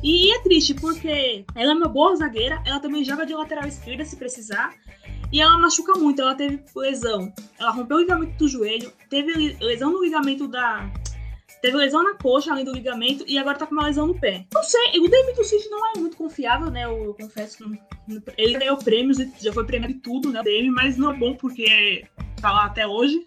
E 0.03 0.32
é 0.32 0.39
triste, 0.43 0.75
porque 0.75 1.43
ela 1.55 1.71
é 1.71 1.75
uma 1.75 1.88
boa 1.88 2.15
zagueira, 2.15 2.62
ela 2.65 2.79
também 2.79 3.03
joga 3.03 3.25
de 3.25 3.34
lateral 3.34 3.67
esquerda 3.67 4.05
se 4.05 4.15
precisar. 4.15 4.75
E 5.32 5.42
ela 5.42 5.58
machuca 5.58 5.94
muito, 5.94 6.22
ela 6.22 6.36
teve 6.36 6.63
lesão. 6.76 7.32
Ela 7.60 7.72
rompeu 7.72 7.98
o 7.98 8.00
ligamento 8.02 8.38
do 8.38 8.48
joelho, 8.48 8.92
teve 9.10 9.58
lesão 9.62 9.92
no 9.92 10.04
ligamento 10.04 10.48
da. 10.48 10.89
Teve 11.62 11.76
lesão 11.76 12.02
na 12.04 12.15
coxa, 12.15 12.52
além 12.52 12.63
do 12.63 12.72
ligamento, 12.72 13.26
e 13.28 13.38
agora 13.38 13.58
tá 13.58 13.65
com 13.68 13.74
uma 13.74 13.86
lesão 13.86 14.08
no 14.08 14.18
pé. 14.18 14.46
Não 14.54 14.63
sei, 14.63 14.98
o 15.00 15.10
David 15.10 15.44
City 15.44 15.70
não 15.70 15.92
é 15.92 16.00
muito 16.00 16.15
confiável, 16.15 16.72
né? 16.72 16.86
Eu, 16.86 17.04
eu 17.04 17.13
confesso 17.13 17.58
que 17.58 17.82
ele 18.38 18.58
ganhou 18.58 18.78
prêmios, 18.78 19.18
já 19.39 19.52
foi 19.52 19.65
premiado 19.65 19.94
e 19.94 20.00
tudo, 20.00 20.32
né? 20.32 20.42
Dele, 20.42 20.72
mas 20.72 20.96
não 20.96 21.12
é 21.12 21.18
bom 21.18 21.36
porque 21.36 22.08
tá 22.42 22.52
lá 22.52 22.65
até 22.65 22.88
hoje. 22.88 23.22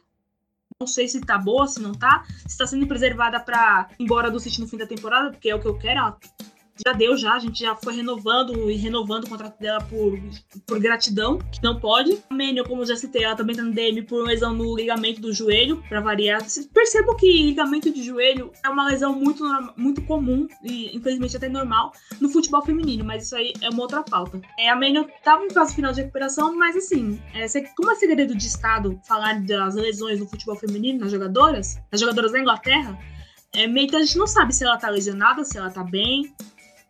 Não 0.80 0.86
sei 0.86 1.06
se 1.06 1.20
tá 1.20 1.38
boa, 1.38 1.68
se 1.68 1.80
não 1.80 1.92
tá. 1.92 2.24
Se 2.48 2.56
tá 2.56 2.66
sendo 2.66 2.86
preservada 2.86 3.38
pra 3.38 3.88
ir 3.98 4.04
embora 4.04 4.30
do 4.30 4.40
City 4.40 4.60
no 4.60 4.66
fim 4.66 4.78
da 4.78 4.86
temporada, 4.86 5.30
porque 5.30 5.50
é 5.50 5.54
o 5.54 5.60
que 5.60 5.68
eu 5.68 5.78
quero. 5.78 6.00
Ela 6.00 6.18
já 6.84 6.92
deu 6.92 7.16
já, 7.16 7.34
a 7.34 7.38
gente 7.38 7.60
já 7.60 7.76
foi 7.76 7.94
renovando 7.94 8.70
e 8.70 8.76
renovando 8.76 9.24
o 9.24 9.28
contrato 9.28 9.58
dela 9.58 9.80
por, 9.82 10.18
por 10.66 10.80
gratidão, 10.80 11.38
que 11.38 11.62
não 11.62 11.78
pode. 11.78 12.18
A 12.30 12.34
Menio, 12.34 12.64
como 12.64 12.84
já 12.84 12.96
citei, 12.96 13.24
ela 13.24 13.36
também 13.36 13.54
tá 13.54 13.62
no 13.62 13.72
DM 13.72 14.02
por 14.02 14.24
lesão 14.24 14.54
no 14.54 14.74
ligamento 14.74 15.20
do 15.20 15.32
joelho, 15.32 15.82
para 15.88 16.00
variar. 16.00 16.42
Percebo 16.72 17.14
que 17.16 17.30
ligamento 17.30 17.92
de 17.92 18.02
joelho 18.02 18.52
é 18.64 18.68
uma 18.68 18.86
lesão 18.86 19.12
muito, 19.14 19.44
muito 19.76 20.02
comum 20.02 20.48
e 20.62 20.96
infelizmente 20.96 21.36
até 21.36 21.48
normal 21.48 21.92
no 22.20 22.28
futebol 22.28 22.62
feminino, 22.62 23.04
mas 23.04 23.24
isso 23.24 23.36
aí 23.36 23.52
é 23.60 23.68
uma 23.68 23.82
outra 23.82 24.02
pauta. 24.02 24.40
É, 24.58 24.68
a 24.68 24.76
Menio 24.76 25.06
tava 25.22 25.44
em 25.44 25.50
fase 25.50 25.74
final 25.74 25.92
de 25.92 26.00
recuperação, 26.00 26.56
mas 26.56 26.76
assim, 26.76 27.20
é, 27.34 27.46
como 27.76 27.90
é 27.90 27.94
segredo 27.94 28.34
de 28.34 28.46
Estado 28.46 29.00
falar 29.06 29.40
das 29.42 29.74
lesões 29.74 30.20
no 30.20 30.26
futebol 30.26 30.56
feminino, 30.56 31.00
nas 31.00 31.10
jogadoras, 31.10 31.78
nas 31.90 32.00
jogadoras 32.00 32.32
da 32.32 32.40
Inglaterra, 32.40 32.98
é, 33.54 33.66
meio 33.66 33.88
que 33.88 33.96
a 33.96 34.00
gente 34.00 34.16
não 34.16 34.26
sabe 34.26 34.54
se 34.54 34.64
ela 34.64 34.78
tá 34.78 34.88
lesionada, 34.88 35.44
se 35.44 35.58
ela 35.58 35.70
tá 35.70 35.84
bem, 35.84 36.34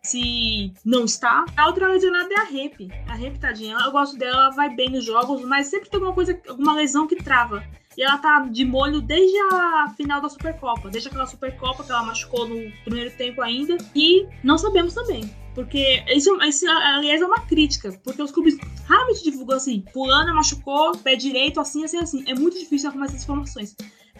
se 0.05 0.73
não 0.83 1.05
está. 1.05 1.45
A 1.55 1.67
outra 1.67 1.87
lesionada 1.87 2.29
é 2.33 2.39
a 2.39 2.43
Rep. 2.43 2.91
A 3.07 3.15
Rep, 3.15 3.39
tadinha, 3.39 3.77
eu 3.85 3.91
gosto 3.91 4.17
dela, 4.17 4.43
ela 4.43 4.49
vai 4.49 4.69
bem 4.69 4.89
nos 4.89 5.05
jogos, 5.05 5.41
mas 5.43 5.67
sempre 5.67 5.89
tem 5.89 5.97
alguma 5.97 6.13
coisa, 6.13 6.39
alguma 6.47 6.75
lesão 6.75 7.07
que 7.07 7.15
trava. 7.15 7.63
E 7.97 8.03
ela 8.03 8.17
tá 8.17 8.39
de 8.39 8.65
molho 8.65 9.01
desde 9.01 9.37
a 9.51 9.93
final 9.95 10.19
da 10.19 10.27
Supercopa, 10.27 10.89
desde 10.89 11.07
aquela 11.07 11.27
Supercopa 11.27 11.83
que 11.83 11.91
ela 11.91 12.03
machucou 12.03 12.47
no 12.47 12.71
primeiro 12.83 13.15
tempo 13.15 13.41
ainda. 13.41 13.77
E 13.95 14.27
não 14.43 14.57
sabemos 14.57 14.93
também. 14.93 15.33
Porque 15.53 16.03
isso, 16.07 16.35
isso, 16.41 16.67
aliás, 16.67 17.21
é 17.21 17.25
uma 17.25 17.41
crítica. 17.41 17.91
Porque 18.03 18.21
os 18.21 18.31
clubes 18.31 18.57
raramente 18.85 19.23
divulgam 19.23 19.57
assim: 19.57 19.85
Fulana 19.93 20.33
machucou, 20.33 20.97
pé 20.97 21.15
direito, 21.15 21.61
assim, 21.61 21.85
assim, 21.85 21.99
assim. 21.99 22.23
É 22.27 22.33
muito 22.33 22.57
difícil 22.57 22.89
arrumar 22.89 23.05
essas 23.05 23.23
informações. 23.23 23.75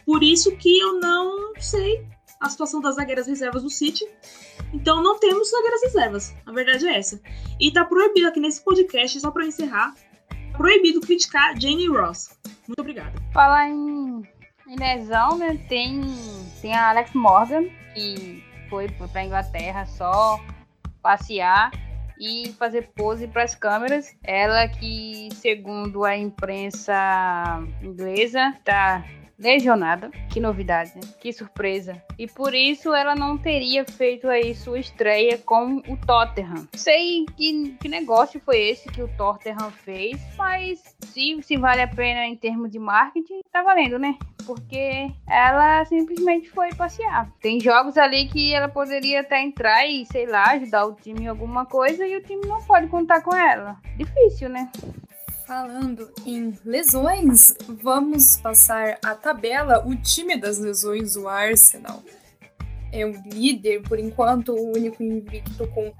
Por 0.05 0.21
isso 0.21 0.55
que 0.57 0.77
eu 0.77 0.99
não 0.99 1.53
sei 1.59 2.05
a 2.43 2.49
situação 2.49 2.81
das 2.81 2.95
zagueiras 2.95 3.25
reservas 3.25 3.63
do 3.63 3.69
City. 3.69 4.05
Então 4.73 5.01
não 5.01 5.17
temos 5.17 5.49
zagueiras 5.49 5.81
reservas. 5.83 6.35
A 6.45 6.51
verdade 6.51 6.85
é 6.87 6.97
essa. 6.97 7.21
E 7.59 7.71
tá 7.71 7.85
proibido 7.85 8.27
aqui 8.27 8.39
nesse 8.39 8.61
podcast, 8.63 9.19
só 9.19 9.31
para 9.31 9.45
encerrar, 9.45 9.95
proibido 10.57 10.99
criticar 10.99 11.59
Jane 11.59 11.87
Ross. 11.87 12.37
Muito 12.67 12.79
obrigada. 12.79 13.13
Falar 13.33 13.69
em, 13.69 14.27
em 14.67 14.75
lesão, 14.77 15.37
né? 15.37 15.57
Tem, 15.69 16.01
tem 16.61 16.75
a 16.75 16.89
Alex 16.89 17.13
Morgan, 17.13 17.63
que 17.93 18.43
foi, 18.69 18.89
foi 18.89 19.07
pra 19.07 19.23
Inglaterra 19.23 19.85
só 19.85 20.39
passear 21.01 21.71
e 22.19 22.53
fazer 22.59 22.89
pose 22.93 23.27
para 23.27 23.43
as 23.43 23.55
câmeras. 23.55 24.13
Ela 24.21 24.67
que, 24.67 25.29
segundo 25.33 26.03
a 26.03 26.17
imprensa 26.17 26.93
inglesa, 27.81 28.53
tá 28.65 29.05
lesionada. 29.37 30.09
Que 30.31 30.39
novidade, 30.39 30.91
né? 30.95 31.01
Que 31.19 31.31
surpresa. 31.31 32.01
E 32.17 32.27
por 32.27 32.53
isso 32.53 32.93
ela 32.93 33.15
não 33.15 33.37
teria 33.37 33.85
feito 33.85 34.27
aí 34.27 34.55
sua 34.55 34.79
estreia 34.79 35.37
com 35.37 35.77
o 35.87 35.97
Tottenham. 35.97 36.67
Sei 36.73 37.25
que, 37.37 37.75
que 37.79 37.87
negócio 37.87 38.39
foi 38.39 38.59
esse 38.59 38.89
que 38.89 39.01
o 39.01 39.07
Tottenham 39.17 39.71
fez, 39.71 40.19
mas 40.37 40.95
se, 41.05 41.41
se 41.41 41.57
vale 41.57 41.81
a 41.81 41.87
pena 41.87 42.25
em 42.25 42.35
termos 42.35 42.71
de 42.71 42.79
marketing, 42.79 43.41
tá 43.51 43.61
valendo, 43.61 43.99
né? 43.99 44.15
Porque 44.45 45.09
ela 45.27 45.85
simplesmente 45.85 46.49
foi 46.49 46.73
passear. 46.73 47.31
Tem 47.39 47.59
jogos 47.59 47.97
ali 47.97 48.27
que 48.27 48.53
ela 48.53 48.67
poderia 48.67 49.21
até 49.21 49.41
entrar 49.41 49.85
e, 49.87 50.05
sei 50.05 50.25
lá, 50.25 50.51
ajudar 50.51 50.85
o 50.85 50.95
time 50.95 51.21
em 51.21 51.27
alguma 51.27 51.65
coisa 51.65 52.05
e 52.05 52.17
o 52.17 52.23
time 52.23 52.45
não 52.45 52.61
pode 52.63 52.87
contar 52.87 53.21
com 53.21 53.33
ela. 53.33 53.77
Difícil, 53.97 54.49
né? 54.49 54.69
Falando 55.45 56.09
em 56.25 56.57
lesões, 56.63 57.53
vamos 57.67 58.37
passar 58.37 58.97
a 59.03 59.13
tabela. 59.13 59.85
O 59.85 59.93
time 59.93 60.37
das 60.37 60.57
lesões, 60.57 61.17
o 61.17 61.27
Arsenal, 61.27 62.01
é 62.93 63.05
o 63.05 63.11
líder, 63.25 63.81
por 63.81 63.99
enquanto, 63.99 64.53
o 64.53 64.71
único 64.71 65.03
invicto 65.03 65.67
com 65.67 65.91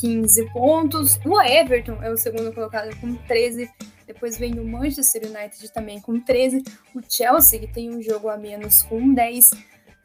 15 0.00 0.52
pontos. 0.52 1.18
O 1.24 1.42
Everton 1.42 2.00
é 2.02 2.10
o 2.10 2.16
segundo 2.16 2.52
colocado 2.52 2.94
com 3.00 3.16
13. 3.26 3.68
Depois 4.06 4.38
vem 4.38 4.60
o 4.60 4.64
Manchester 4.64 5.22
United 5.24 5.72
também 5.72 6.00
com 6.00 6.20
13. 6.20 6.62
O 6.94 7.00
Chelsea, 7.08 7.58
que 7.58 7.66
tem 7.66 7.92
um 7.92 8.00
jogo 8.00 8.28
a 8.28 8.36
menos, 8.36 8.82
com 8.82 9.12
10. 9.12 9.50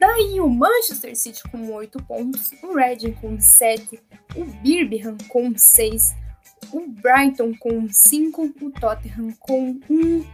Daí 0.00 0.40
o 0.40 0.48
Manchester 0.48 1.14
City 1.16 1.42
com 1.48 1.72
8 1.72 2.02
pontos. 2.02 2.50
O 2.60 2.74
Reading 2.74 3.12
com 3.12 3.38
7. 3.38 4.00
O 4.34 4.44
Birmingham 4.44 5.16
com 5.28 5.56
6 5.56 6.23
o 6.74 6.88
Brighton 6.88 7.54
com 7.54 7.88
5, 7.88 8.54
o 8.60 8.70
Tottenham 8.72 9.32
com 9.38 9.78
1, 9.88 9.94
um, 9.94 10.24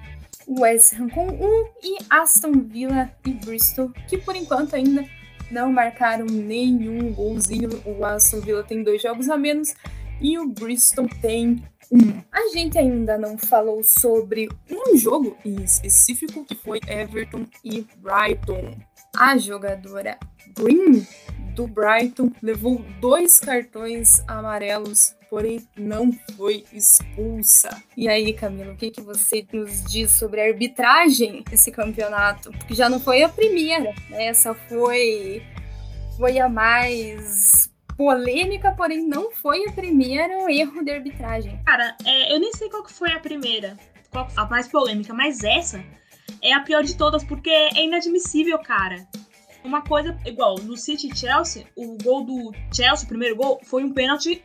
o 0.46 0.60
West 0.62 0.94
Ham 0.94 1.10
com 1.10 1.28
1 1.28 1.44
um, 1.44 1.66
e 1.82 1.98
Aston 2.08 2.52
Villa 2.52 3.12
e 3.26 3.32
Bristol, 3.32 3.90
que 4.08 4.16
por 4.16 4.34
enquanto 4.34 4.74
ainda 4.74 5.04
não 5.50 5.70
marcaram 5.70 6.24
nenhum 6.24 7.12
golzinho. 7.12 7.68
O 7.84 8.02
Aston 8.04 8.40
Villa 8.40 8.64
tem 8.64 8.82
dois 8.82 9.02
jogos 9.02 9.28
a 9.28 9.36
menos 9.36 9.74
e 10.18 10.38
o 10.38 10.48
Bristol 10.48 11.06
tem 11.20 11.62
um. 11.92 12.22
A 12.32 12.48
gente 12.54 12.78
ainda 12.78 13.18
não 13.18 13.36
falou 13.36 13.82
sobre 13.82 14.48
um 14.70 14.96
jogo 14.96 15.36
em 15.44 15.62
específico, 15.62 16.44
que 16.46 16.54
foi 16.54 16.80
Everton 16.88 17.44
e 17.62 17.86
Brighton. 17.98 18.78
A 19.14 19.36
jogadora 19.36 20.18
Green 20.56 21.06
do 21.54 21.66
Brighton 21.66 22.30
levou 22.42 22.84
dois 23.00 23.40
cartões 23.40 24.22
amarelos 24.26 25.14
porém 25.30 25.64
não 25.76 26.12
foi 26.36 26.64
expulsa. 26.72 27.80
E 27.96 28.08
aí, 28.08 28.32
Camila, 28.32 28.72
o 28.72 28.76
que, 28.76 28.90
que 28.90 29.00
você 29.00 29.46
nos 29.52 29.84
diz 29.84 30.10
sobre 30.10 30.40
a 30.40 30.46
arbitragem 30.46 31.44
desse 31.48 31.70
campeonato? 31.70 32.50
Porque 32.50 32.74
já 32.74 32.88
não 32.88 32.98
foi 32.98 33.22
a 33.22 33.28
primeira, 33.28 33.94
né? 34.10 34.26
Essa 34.26 34.52
foi, 34.52 35.40
foi 36.16 36.40
a 36.40 36.48
mais 36.48 37.70
polêmica, 37.96 38.72
porém 38.72 39.06
não 39.06 39.30
foi 39.30 39.60
o 39.66 39.72
primeiro 39.72 40.50
erro 40.50 40.82
de 40.84 40.90
arbitragem. 40.90 41.60
Cara, 41.64 41.96
é, 42.04 42.34
eu 42.34 42.40
nem 42.40 42.52
sei 42.52 42.68
qual 42.68 42.82
que 42.82 42.92
foi 42.92 43.12
a 43.12 43.20
primeira, 43.20 43.76
qual 44.10 44.26
a 44.36 44.46
mais 44.46 44.66
polêmica, 44.66 45.14
mas 45.14 45.44
essa 45.44 45.82
é 46.42 46.52
a 46.52 46.60
pior 46.60 46.82
de 46.82 46.96
todas, 46.96 47.22
porque 47.22 47.50
é 47.50 47.84
inadmissível, 47.84 48.58
cara. 48.58 49.06
Uma 49.62 49.82
coisa 49.82 50.18
igual, 50.24 50.58
no 50.58 50.76
City 50.76 51.10
Chelsea, 51.14 51.66
o 51.76 51.96
gol 52.02 52.24
do 52.24 52.52
Chelsea, 52.74 53.04
o 53.04 53.08
primeiro 53.08 53.36
gol, 53.36 53.60
foi 53.64 53.84
um 53.84 53.92
pênalti 53.92 54.42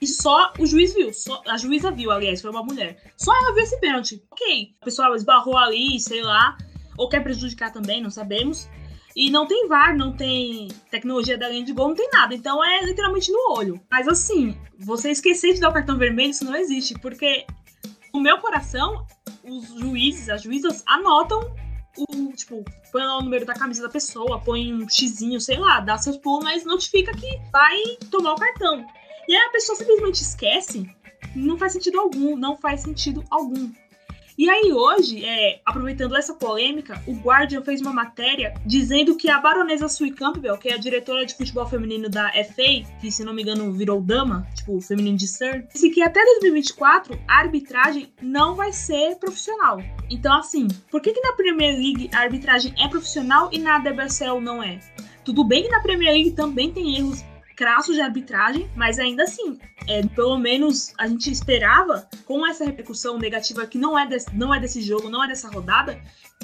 e 0.00 0.06
só 0.06 0.52
o 0.58 0.66
juiz 0.66 0.94
viu. 0.94 1.12
Só, 1.12 1.42
a 1.46 1.56
juíza 1.56 1.90
viu, 1.90 2.10
aliás, 2.10 2.40
foi 2.40 2.50
uma 2.50 2.62
mulher. 2.62 3.12
Só 3.16 3.34
ela 3.34 3.54
viu 3.54 3.62
esse 3.62 3.78
pênalti. 3.80 4.22
Ok. 4.30 4.74
O 4.80 4.84
pessoal 4.84 5.14
esbarrou 5.14 5.56
ali, 5.56 5.98
sei 6.00 6.22
lá. 6.22 6.56
Ou 6.96 7.08
quer 7.08 7.22
prejudicar 7.22 7.72
também, 7.72 8.02
não 8.02 8.10
sabemos. 8.10 8.68
E 9.14 9.30
não 9.30 9.46
tem 9.46 9.66
VAR, 9.66 9.96
não 9.96 10.12
tem 10.16 10.68
tecnologia 10.90 11.36
da 11.36 11.48
linha 11.48 11.64
de 11.64 11.72
gol, 11.72 11.88
não 11.88 11.96
tem 11.96 12.08
nada. 12.12 12.34
Então 12.34 12.64
é 12.64 12.84
literalmente 12.84 13.32
no 13.32 13.52
olho. 13.56 13.80
Mas 13.90 14.06
assim, 14.06 14.56
você 14.78 15.10
esquecer 15.10 15.54
de 15.54 15.60
dar 15.60 15.70
o 15.70 15.72
cartão 15.72 15.98
vermelho, 15.98 16.30
isso 16.30 16.44
não 16.44 16.54
existe. 16.54 16.94
Porque 16.94 17.44
no 18.14 18.20
meu 18.20 18.38
coração, 18.38 19.04
os 19.42 19.68
juízes, 19.80 20.28
as 20.28 20.42
juízas 20.42 20.84
anotam 20.86 21.40
o, 21.98 22.32
tipo, 22.32 22.64
põe 22.92 23.02
lá 23.02 23.18
o 23.18 23.22
número 23.22 23.44
da 23.44 23.54
camisa 23.54 23.82
da 23.82 23.88
pessoa, 23.88 24.40
põe 24.40 24.72
um 24.72 24.88
xizinho, 24.88 25.40
sei 25.40 25.58
lá, 25.58 25.80
dá 25.80 25.98
seus 25.98 26.16
pulos, 26.16 26.44
mas 26.44 26.64
notifica 26.64 27.12
que 27.12 27.40
vai 27.52 27.96
tomar 28.10 28.34
o 28.34 28.38
cartão. 28.38 28.84
E 29.28 29.34
aí 29.34 29.46
a 29.46 29.50
pessoa 29.50 29.76
simplesmente 29.76 30.22
esquece. 30.22 30.90
Não 31.34 31.58
faz 31.58 31.72
sentido 31.72 32.00
algum, 32.00 32.36
não 32.36 32.56
faz 32.56 32.82
sentido 32.82 33.22
algum. 33.30 33.70
E 34.38 34.48
aí 34.48 34.72
hoje, 34.72 35.24
é, 35.24 35.60
aproveitando 35.66 36.16
essa 36.16 36.32
polêmica, 36.32 37.02
o 37.08 37.12
Guardian 37.12 37.60
fez 37.60 37.80
uma 37.80 37.92
matéria 37.92 38.54
dizendo 38.64 39.16
que 39.16 39.28
a 39.28 39.40
baronesa 39.40 39.88
Sue 39.88 40.12
Campbell, 40.12 40.56
que 40.56 40.68
é 40.68 40.74
a 40.74 40.78
diretora 40.78 41.26
de 41.26 41.34
futebol 41.34 41.66
feminino 41.66 42.08
da 42.08 42.30
FA, 42.44 42.86
que 43.00 43.10
se 43.10 43.24
não 43.24 43.34
me 43.34 43.42
engano 43.42 43.72
virou 43.72 44.00
dama, 44.00 44.46
tipo 44.54 44.80
feminino 44.80 45.16
de 45.16 45.26
Sir, 45.26 45.66
disse 45.72 45.90
que 45.90 46.00
até 46.00 46.24
2024 46.24 47.18
a 47.26 47.38
arbitragem 47.40 48.12
não 48.22 48.54
vai 48.54 48.72
ser 48.72 49.16
profissional. 49.16 49.82
Então 50.08 50.38
assim, 50.38 50.68
por 50.88 51.00
que, 51.00 51.12
que 51.12 51.20
na 51.20 51.32
Premier 51.32 51.74
League 51.74 52.08
a 52.14 52.20
arbitragem 52.20 52.72
é 52.78 52.86
profissional 52.86 53.50
e 53.52 53.58
na 53.58 53.78
WSL 53.78 54.40
não 54.40 54.62
é? 54.62 54.78
Tudo 55.24 55.42
bem 55.42 55.64
que 55.64 55.68
na 55.68 55.80
Premier 55.80 56.12
League 56.12 56.30
também 56.30 56.72
tem 56.72 56.96
erros 56.96 57.24
crassos 57.58 57.96
de 57.96 58.00
arbitragem, 58.00 58.70
mas 58.76 59.00
ainda 59.00 59.24
assim, 59.24 59.58
é, 59.88 60.06
pelo 60.06 60.38
menos 60.38 60.94
a 60.96 61.08
gente 61.08 61.28
esperava, 61.28 62.08
com 62.24 62.46
essa 62.46 62.64
repercussão 62.64 63.18
negativa 63.18 63.66
que 63.66 63.76
não 63.76 63.98
é, 63.98 64.06
desse, 64.06 64.32
não 64.32 64.54
é 64.54 64.60
desse 64.60 64.80
jogo, 64.80 65.10
não 65.10 65.24
é 65.24 65.26
dessa 65.26 65.50
rodada, 65.50 66.00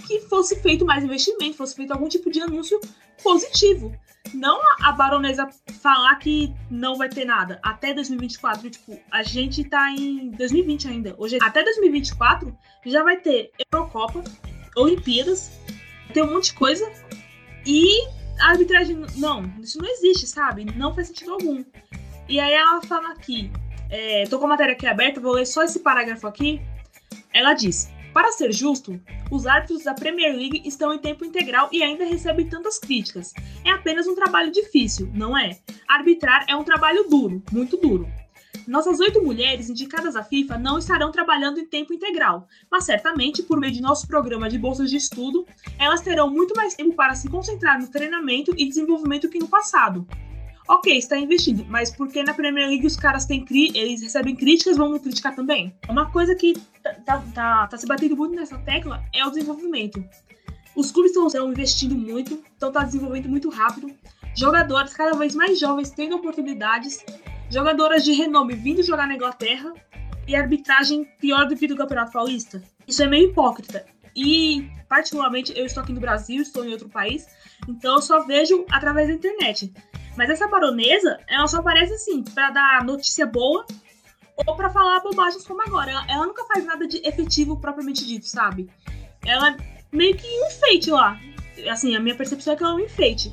que 0.08 0.18
fosse 0.22 0.60
feito 0.60 0.84
mais 0.84 1.04
investimento, 1.04 1.56
fosse 1.56 1.76
feito 1.76 1.92
algum 1.92 2.08
tipo 2.08 2.32
de 2.32 2.40
anúncio 2.40 2.80
positivo. 3.22 3.96
Não 4.34 4.58
a 4.82 4.90
baronesa 4.90 5.48
falar 5.80 6.16
que 6.16 6.52
não 6.68 6.96
vai 6.96 7.08
ter 7.08 7.24
nada 7.24 7.60
até 7.62 7.94
2024. 7.94 8.68
Tipo, 8.68 8.98
a 9.08 9.22
gente 9.22 9.62
tá 9.62 9.92
em 9.92 10.30
2020 10.30 10.88
ainda. 10.88 11.14
Hoje, 11.16 11.38
até 11.40 11.62
2024, 11.62 12.52
já 12.86 13.04
vai 13.04 13.18
ter 13.18 13.52
Eurocopa, 13.72 14.24
Olimpíadas, 14.74 15.52
tem 16.12 16.24
um 16.24 16.32
monte 16.32 16.46
de 16.46 16.54
coisa. 16.54 16.90
E 17.64 18.04
a 18.40 18.50
arbitragem. 18.50 19.04
Não, 19.16 19.42
isso 19.60 19.78
não 19.78 19.88
existe, 19.88 20.26
sabe? 20.26 20.64
Não 20.76 20.94
faz 20.94 21.08
sentido 21.08 21.32
algum. 21.32 21.64
E 22.28 22.40
aí 22.40 22.52
ela 22.52 22.80
fala 22.82 23.12
aqui. 23.12 23.50
É, 23.90 24.24
tô 24.26 24.38
com 24.38 24.46
a 24.46 24.48
matéria 24.48 24.72
aqui 24.72 24.86
aberta, 24.86 25.20
vou 25.20 25.32
ler 25.32 25.46
só 25.46 25.62
esse 25.62 25.80
parágrafo 25.80 26.26
aqui. 26.26 26.60
Ela 27.32 27.54
diz: 27.54 27.90
Para 28.12 28.32
ser 28.32 28.52
justo, 28.52 29.00
os 29.30 29.46
árbitros 29.46 29.84
da 29.84 29.94
Premier 29.94 30.34
League 30.34 30.62
estão 30.64 30.92
em 30.92 30.98
tempo 30.98 31.24
integral 31.24 31.68
e 31.70 31.82
ainda 31.82 32.04
recebem 32.04 32.48
tantas 32.48 32.78
críticas. 32.78 33.32
É 33.64 33.70
apenas 33.70 34.06
um 34.06 34.14
trabalho 34.14 34.50
difícil, 34.50 35.10
não 35.12 35.36
é? 35.36 35.58
Arbitrar 35.88 36.44
é 36.48 36.56
um 36.56 36.64
trabalho 36.64 37.08
duro, 37.08 37.42
muito 37.52 37.76
duro. 37.76 38.08
Nossas 38.66 38.98
oito 39.00 39.22
mulheres 39.22 39.68
indicadas 39.68 40.16
à 40.16 40.22
FIFA 40.22 40.58
não 40.58 40.78
estarão 40.78 41.12
trabalhando 41.12 41.60
em 41.60 41.66
tempo 41.66 41.92
integral, 41.92 42.48
mas 42.70 42.84
certamente, 42.84 43.42
por 43.42 43.60
meio 43.60 43.72
de 43.72 43.82
nosso 43.82 44.06
programa 44.06 44.48
de 44.48 44.58
bolsas 44.58 44.90
de 44.90 44.96
estudo, 44.96 45.46
elas 45.78 46.00
terão 46.00 46.30
muito 46.30 46.54
mais 46.56 46.74
tempo 46.74 46.94
para 46.94 47.14
se 47.14 47.28
concentrar 47.28 47.80
no 47.80 47.88
treinamento 47.88 48.54
e 48.56 48.66
desenvolvimento 48.66 49.28
que 49.28 49.38
no 49.38 49.48
passado. 49.48 50.06
Ok, 50.66 50.96
está 50.96 51.18
investindo, 51.18 51.66
mas 51.68 51.94
porque 51.94 52.22
na 52.22 52.32
Premier 52.32 52.68
League 52.68 52.86
os 52.86 52.96
caras 52.96 53.26
têm 53.26 53.44
eles 53.50 54.00
recebem 54.00 54.34
críticas, 54.34 54.78
vamos 54.78 55.02
criticar 55.02 55.36
também? 55.36 55.76
Uma 55.90 56.10
coisa 56.10 56.34
que 56.34 56.54
tá, 56.82 56.94
tá, 57.04 57.24
tá, 57.34 57.66
tá 57.66 57.76
se 57.76 57.86
batendo 57.86 58.16
muito 58.16 58.34
nessa 58.34 58.56
tecla 58.58 59.04
é 59.12 59.26
o 59.26 59.30
desenvolvimento. 59.30 60.02
Os 60.74 60.90
clubes 60.90 61.14
estão 61.14 61.50
investindo 61.50 61.94
muito, 61.94 62.42
estão 62.52 62.72
tá 62.72 62.82
desenvolvendo 62.82 63.28
muito 63.28 63.50
rápido. 63.50 63.94
Jogadores 64.34 64.94
cada 64.94 65.16
vez 65.16 65.34
mais 65.34 65.60
jovens 65.60 65.90
tendo 65.90 66.16
oportunidades, 66.16 67.04
jogadoras 67.50 68.04
de 68.04 68.12
renome 68.12 68.54
vindo 68.54 68.82
jogar 68.82 69.06
na 69.06 69.14
Inglaterra 69.14 69.72
e 70.26 70.34
arbitragem 70.34 71.04
pior 71.20 71.46
do 71.46 71.56
que 71.56 71.66
do 71.66 71.76
Campeonato 71.76 72.12
Paulista. 72.12 72.62
Isso 72.86 73.02
é 73.02 73.06
meio 73.06 73.30
hipócrita. 73.30 73.84
E, 74.16 74.70
particularmente, 74.88 75.52
eu 75.56 75.66
estou 75.66 75.82
aqui 75.82 75.92
no 75.92 76.00
Brasil, 76.00 76.40
estou 76.40 76.64
em 76.64 76.72
outro 76.72 76.88
país, 76.88 77.26
então 77.68 77.96
eu 77.96 78.02
só 78.02 78.24
vejo 78.24 78.64
através 78.70 79.08
da 79.08 79.14
internet. 79.14 79.72
Mas 80.16 80.30
essa 80.30 80.46
baronesa, 80.46 81.18
ela 81.28 81.46
só 81.46 81.58
aparece 81.58 81.94
assim, 81.94 82.22
para 82.22 82.50
dar 82.50 82.84
notícia 82.84 83.26
boa 83.26 83.66
ou 84.46 84.56
para 84.56 84.70
falar 84.70 85.00
bobagens 85.00 85.46
como 85.46 85.62
agora. 85.62 85.90
Ela, 85.90 86.06
ela, 86.08 86.26
nunca 86.26 86.44
faz 86.44 86.64
nada 86.64 86.86
de 86.86 86.98
efetivo 87.06 87.56
propriamente 87.56 88.06
dito, 88.06 88.26
sabe? 88.26 88.70
Ela 89.24 89.56
meio 89.92 90.16
que 90.16 90.26
um 90.26 90.46
enfeite 90.46 90.90
lá. 90.90 91.18
Assim, 91.70 91.96
a 91.96 92.00
minha 92.00 92.14
percepção 92.14 92.52
é 92.52 92.56
que 92.56 92.62
ela 92.62 92.72
é 92.72 92.76
um 92.76 92.80
enfeite. 92.80 93.32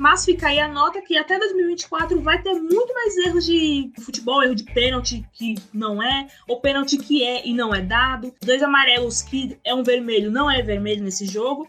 Mas 0.00 0.24
fica 0.24 0.48
aí 0.48 0.58
a 0.58 0.66
nota 0.66 1.02
que 1.02 1.14
até 1.14 1.38
2024 1.38 2.22
vai 2.22 2.40
ter 2.40 2.54
muito 2.54 2.94
mais 2.94 3.14
erros 3.18 3.44
de 3.44 3.92
futebol, 4.00 4.42
erro 4.42 4.54
de 4.54 4.64
pênalti 4.64 5.22
que 5.30 5.56
não 5.74 6.02
é, 6.02 6.26
ou 6.48 6.58
pênalti 6.58 6.96
que 6.96 7.22
é 7.22 7.46
e 7.46 7.52
não 7.52 7.74
é 7.74 7.82
dado, 7.82 8.34
dois 8.40 8.62
amarelos 8.62 9.20
que 9.20 9.58
é 9.62 9.74
um 9.74 9.82
vermelho, 9.82 10.30
não 10.30 10.50
é 10.50 10.62
vermelho 10.62 11.04
nesse 11.04 11.26
jogo. 11.26 11.68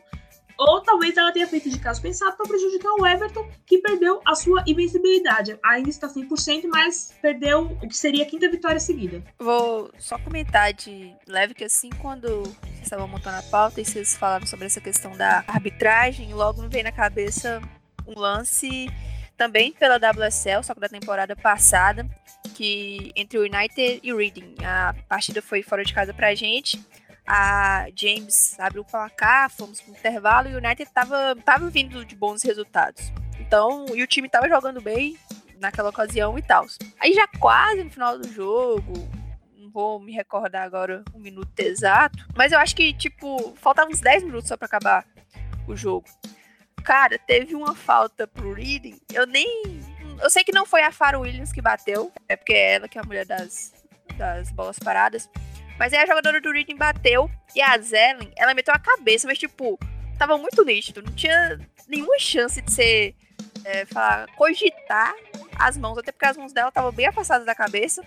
Ou 0.58 0.80
talvez 0.80 1.18
ela 1.18 1.34
tenha 1.34 1.46
feito 1.46 1.70
de 1.70 1.78
caso 1.78 2.02
pensado 2.02 2.38
para 2.38 2.48
prejudicar 2.48 2.94
o 2.94 3.06
Everton, 3.06 3.50
que 3.66 3.80
perdeu 3.80 4.22
a 4.26 4.34
sua 4.34 4.64
invencibilidade. 4.66 5.60
Ainda 5.62 5.90
está 5.90 6.08
100%, 6.08 6.70
mas 6.72 7.14
perdeu 7.22 7.78
o 7.84 7.88
que 7.90 7.98
seria 7.98 8.24
a 8.24 8.28
quinta 8.28 8.50
vitória 8.50 8.80
seguida. 8.80 9.22
Vou 9.40 9.92
só 9.98 10.18
comentar 10.18 10.72
de 10.72 11.14
leve 11.28 11.54
que 11.54 11.66
assim, 11.66 11.90
quando 12.02 12.44
vocês 12.44 12.84
estavam 12.84 13.10
montando 13.10 13.40
a 13.40 13.44
pauta 13.44 13.82
e 13.82 13.86
vocês 13.86 14.16
falaram 14.16 14.46
sobre 14.46 14.68
essa 14.68 14.80
questão 14.80 15.18
da 15.18 15.44
arbitragem, 15.48 16.34
logo 16.34 16.62
me 16.62 16.70
veio 16.70 16.86
na 16.86 16.94
cabeça 16.94 17.62
um 18.08 18.20
lance 18.20 18.90
também 19.38 19.72
pela 19.72 19.98
WSL, 19.98 20.64
só 20.64 20.74
que 20.74 20.80
da 20.80 20.90
temporada 20.90 21.36
passada, 21.36 22.08
que 22.56 23.12
entre 23.16 23.38
o 23.38 23.42
United 23.42 24.00
e 24.04 24.14
o 24.14 24.18
Reading. 24.18 24.56
A 24.64 24.94
partida 25.08 25.42
foi 25.42 25.64
fora 25.64 25.84
de 25.84 25.94
casa 25.94 26.14
pra 26.14 26.36
gente 26.36 26.80
a 27.26 27.88
James 27.96 28.60
abriu 28.60 28.82
o 28.82 28.86
placar, 28.86 29.50
fomos 29.50 29.80
pro 29.80 29.92
intervalo 29.92 30.50
e 30.50 30.56
o 30.56 30.58
United 30.58 30.90
tava, 30.92 31.36
tava 31.46 31.70
vindo 31.70 32.04
de 32.04 32.16
bons 32.16 32.44
resultados. 32.44 33.12
Então, 33.40 33.86
e 33.94 34.04
o 34.04 34.08
time 34.08 34.30
tava 34.30 34.50
jogando 34.50 34.82
bem 34.82 35.18
naquela 35.60 35.90
ocasião 35.90 36.38
e 36.38 36.42
tal. 36.42 36.66
Aí 37.00 37.14
já 37.14 37.28
quase 37.40 37.84
no 37.84 37.90
final 37.90 38.18
do 38.18 38.28
jogo, 38.28 38.94
não 39.58 39.70
vou 39.70 40.00
me 40.00 40.12
recordar 40.12 40.64
agora 40.64 41.04
o 41.14 41.20
minuto 41.20 41.58
exato, 41.60 42.28
mas 42.36 42.52
eu 42.52 42.60
acho 42.60 42.76
que, 42.76 42.94
tipo, 42.94 43.54
faltavam 43.58 43.92
uns 43.92 44.02
10 44.02 44.24
minutos 44.24 44.48
só 44.48 44.58
para 44.58 44.66
acabar 44.66 45.06
o 45.68 45.76
jogo. 45.76 46.08
Cara, 46.84 47.18
teve 47.20 47.56
uma 47.56 47.76
falta 47.76 48.28
pro 48.28 48.54
Reading, 48.54 49.00
eu 49.14 49.26
nem... 49.28 49.80
Eu 50.22 50.30
sei 50.30 50.44
que 50.44 50.52
não 50.52 50.66
foi 50.66 50.84
a 50.84 50.92
Faro 50.92 51.22
Williams 51.22 51.52
que 51.52 51.62
bateu, 51.62 52.12
é 52.30 52.36
porque 52.36 52.54
é 52.54 52.76
ela 52.76 52.88
que 52.88 52.98
é 52.98 53.02
a 53.02 53.06
mulher 53.06 53.26
das, 53.26 53.74
das 54.18 54.52
bolas 54.52 54.78
paradas, 54.78 55.28
mas 55.82 55.94
aí 55.94 56.00
a 56.00 56.06
jogadora 56.06 56.40
do 56.40 56.52
Reading 56.52 56.76
bateu 56.76 57.30
e 57.56 57.62
a 57.62 57.76
Zelen, 57.80 58.32
ela 58.38 58.54
meteu 58.54 58.72
a 58.72 58.78
cabeça, 58.78 59.28
mas 59.28 59.40
tipo, 59.40 59.80
tava 60.16 60.38
muito 60.38 60.64
nítido. 60.64 61.02
Não 61.02 61.12
tinha 61.14 61.60
nenhuma 61.88 62.20
chance 62.20 62.62
de 62.62 62.72
ser, 62.72 63.16
é, 63.66 63.86
falar, 63.86 64.28
cogitar 64.36 65.16
as 65.58 65.76
mãos, 65.78 65.98
até 65.98 66.12
porque 66.12 66.26
as 66.28 66.38
mãos 66.38 66.54
dela 66.54 66.70
estavam 66.70 66.92
bem 66.92 67.08
afastadas 67.08 67.48
da 67.48 67.56
cabeça. 67.56 68.04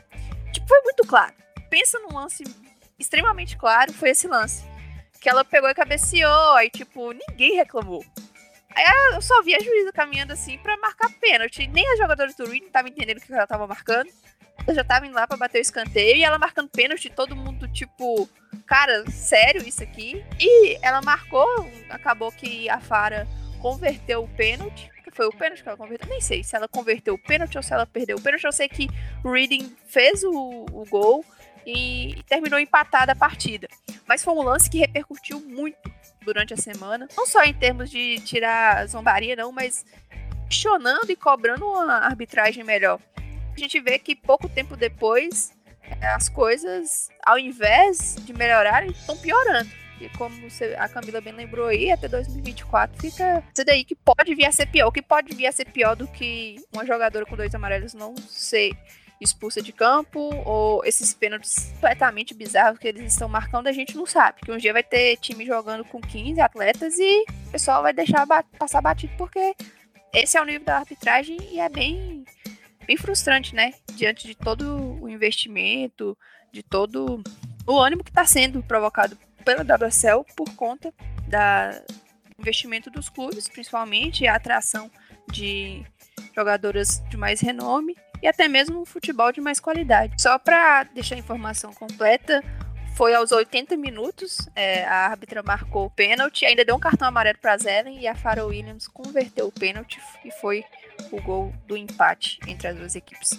Tipo, 0.52 0.68
foi 0.68 0.80
muito 0.82 1.04
claro. 1.04 1.34
Pensa 1.68 1.98
num 1.98 2.14
lance 2.14 2.44
extremamente 2.96 3.56
claro, 3.56 3.92
foi 3.92 4.10
esse 4.10 4.28
lance. 4.28 4.64
Que 5.20 5.28
ela 5.28 5.44
pegou 5.44 5.68
e 5.68 5.74
cabeceou, 5.74 6.52
aí 6.52 6.70
tipo, 6.70 7.12
ninguém 7.12 7.56
reclamou. 7.56 8.04
Eu 9.14 9.22
só 9.22 9.42
vi 9.42 9.54
a 9.54 9.60
juíza 9.60 9.92
caminhando 9.92 10.32
assim 10.32 10.58
para 10.58 10.76
marcar 10.76 11.10
pênalti. 11.20 11.66
Nem 11.68 11.88
as 11.92 11.98
jogadoras 11.98 12.34
do 12.34 12.44
Reading 12.44 12.66
estavam 12.66 12.90
entendendo 12.90 13.18
o 13.18 13.20
que 13.20 13.32
ela 13.32 13.46
tava 13.46 13.66
marcando. 13.66 14.10
Eu 14.66 14.74
já 14.74 14.82
tava 14.82 15.06
indo 15.06 15.14
lá 15.14 15.26
pra 15.26 15.36
bater 15.36 15.58
o 15.58 15.60
escanteio 15.60 16.16
e 16.16 16.24
ela 16.24 16.38
marcando 16.38 16.68
pênalti, 16.68 17.10
todo 17.10 17.36
mundo, 17.36 17.68
tipo, 17.68 18.28
cara, 18.66 19.08
sério 19.10 19.66
isso 19.66 19.82
aqui? 19.82 20.24
E 20.40 20.78
ela 20.80 21.02
marcou, 21.02 21.46
acabou 21.90 22.32
que 22.32 22.68
a 22.68 22.80
Fara 22.80 23.28
converteu 23.60 24.24
o 24.24 24.28
pênalti. 24.28 24.90
Que 25.04 25.10
foi 25.10 25.26
o 25.26 25.32
pênalti 25.32 25.62
que 25.62 25.68
ela 25.68 25.76
converteu? 25.76 26.08
Nem 26.08 26.20
sei 26.20 26.42
se 26.42 26.56
ela 26.56 26.66
converteu 26.66 27.14
o 27.14 27.18
pênalti 27.18 27.56
ou 27.56 27.62
se 27.62 27.72
ela 27.72 27.86
perdeu 27.86 28.16
o 28.16 28.20
pênalti. 28.20 28.44
Eu 28.44 28.52
sei 28.52 28.68
que 28.68 28.88
o 29.22 29.30
Reading 29.30 29.76
fez 29.86 30.24
o, 30.24 30.66
o 30.72 30.84
gol 30.88 31.24
e 31.66 32.22
terminou 32.26 32.58
empatada 32.58 33.12
a 33.12 33.16
partida. 33.16 33.68
Mas 34.06 34.24
foi 34.24 34.34
um 34.34 34.42
lance 34.42 34.68
que 34.68 34.78
repercutiu 34.78 35.40
muito 35.40 35.78
durante 36.24 36.54
a 36.54 36.56
semana. 36.56 37.08
Não 37.16 37.26
só 37.26 37.42
em 37.44 37.54
termos 37.54 37.90
de 37.90 38.20
tirar 38.20 38.86
zombaria, 38.86 39.36
não, 39.36 39.52
mas 39.52 39.84
questionando 40.48 41.10
e 41.10 41.16
cobrando 41.16 41.66
uma 41.66 41.98
arbitragem 41.98 42.64
melhor 42.64 43.00
a 43.56 43.60
gente 43.60 43.80
vê 43.80 43.98
que 43.98 44.16
pouco 44.16 44.48
tempo 44.48 44.76
depois 44.76 45.52
é, 46.00 46.08
as 46.08 46.28
coisas, 46.28 47.08
ao 47.24 47.38
invés 47.38 48.16
de 48.20 48.32
melhorarem, 48.32 48.90
estão 48.90 49.16
piorando. 49.16 49.70
E 50.00 50.08
como 50.18 50.36
você, 50.40 50.74
a 50.76 50.88
Camila 50.88 51.20
bem 51.20 51.32
lembrou 51.32 51.68
aí, 51.68 51.92
até 51.92 52.08
2024 52.08 53.00
fica 53.00 53.44
isso 53.54 53.64
daí 53.64 53.84
que 53.84 53.94
pode 53.94 54.34
vir 54.34 54.46
a 54.46 54.52
ser 54.52 54.66
pior. 54.66 54.88
O 54.88 54.92
que 54.92 55.00
pode 55.00 55.32
vir 55.34 55.46
a 55.46 55.52
ser 55.52 55.66
pior 55.66 55.94
do 55.94 56.08
que 56.08 56.56
uma 56.72 56.84
jogadora 56.84 57.24
com 57.24 57.36
dois 57.36 57.54
amarelos 57.54 57.94
não 57.94 58.16
ser 58.16 58.72
expulsa 59.24 59.62
de 59.62 59.72
campo 59.72 60.18
ou 60.44 60.84
esses 60.84 61.14
pênaltis 61.14 61.70
completamente 61.74 62.34
bizarros 62.34 62.78
que 62.78 62.88
eles 62.88 63.12
estão 63.12 63.28
marcando, 63.28 63.66
a 63.66 63.72
gente 63.72 63.96
não 63.96 64.06
sabe. 64.06 64.40
Que 64.42 64.52
um 64.52 64.56
dia 64.56 64.72
vai 64.72 64.82
ter 64.82 65.16
time 65.16 65.44
jogando 65.44 65.84
com 65.84 66.00
15 66.00 66.40
atletas 66.40 66.98
e 66.98 67.24
o 67.48 67.50
pessoal 67.50 67.82
vai 67.82 67.92
deixar 67.92 68.26
bat 68.26 68.46
passar 68.58 68.80
batido 68.80 69.12
porque 69.16 69.54
esse 70.12 70.36
é 70.36 70.42
o 70.42 70.44
nível 70.44 70.64
da 70.64 70.78
arbitragem 70.78 71.36
e 71.50 71.58
é 71.58 71.68
bem 71.68 72.24
bem 72.86 72.96
frustrante, 72.96 73.54
né? 73.54 73.72
Diante 73.94 74.26
de 74.26 74.34
todo 74.34 75.02
o 75.02 75.08
investimento, 75.08 76.16
de 76.52 76.62
todo 76.62 77.22
o 77.66 77.78
ânimo 77.78 78.04
que 78.04 78.10
está 78.10 78.24
sendo 78.24 78.62
provocado 78.62 79.16
pela 79.44 79.62
WSL 79.62 80.24
por 80.36 80.54
conta 80.54 80.92
da 81.26 81.82
investimento 82.38 82.90
dos 82.90 83.08
clubes, 83.08 83.48
principalmente 83.48 84.26
a 84.26 84.34
atração 84.34 84.90
de 85.30 85.84
jogadoras 86.34 87.02
de 87.08 87.16
mais 87.16 87.40
renome 87.40 87.96
e 88.22 88.28
até 88.28 88.48
mesmo 88.48 88.80
um 88.80 88.84
futebol 88.84 89.32
de 89.32 89.40
mais 89.40 89.60
qualidade. 89.60 90.20
Só 90.20 90.38
para 90.38 90.84
deixar 90.84 91.14
a 91.14 91.18
informação 91.18 91.72
completa, 91.72 92.42
foi 92.94 93.12
aos 93.14 93.32
80 93.32 93.76
minutos, 93.76 94.48
é, 94.54 94.84
a 94.84 95.08
árbitra 95.08 95.42
marcou 95.42 95.86
o 95.86 95.90
pênalti, 95.90 96.46
ainda 96.46 96.64
deu 96.64 96.76
um 96.76 96.80
cartão 96.80 97.08
amarelo 97.08 97.38
para 97.38 97.56
Zelen 97.58 97.98
e 97.98 98.06
a 98.06 98.14
Farah 98.14 98.46
Williams 98.46 98.86
converteu 98.86 99.48
o 99.48 99.52
pênalti 99.52 100.00
e 100.24 100.30
foi 100.40 100.64
o 101.10 101.20
gol 101.20 101.52
do 101.66 101.76
empate 101.76 102.38
entre 102.46 102.68
as 102.68 102.76
duas 102.76 102.94
equipes. 102.94 103.30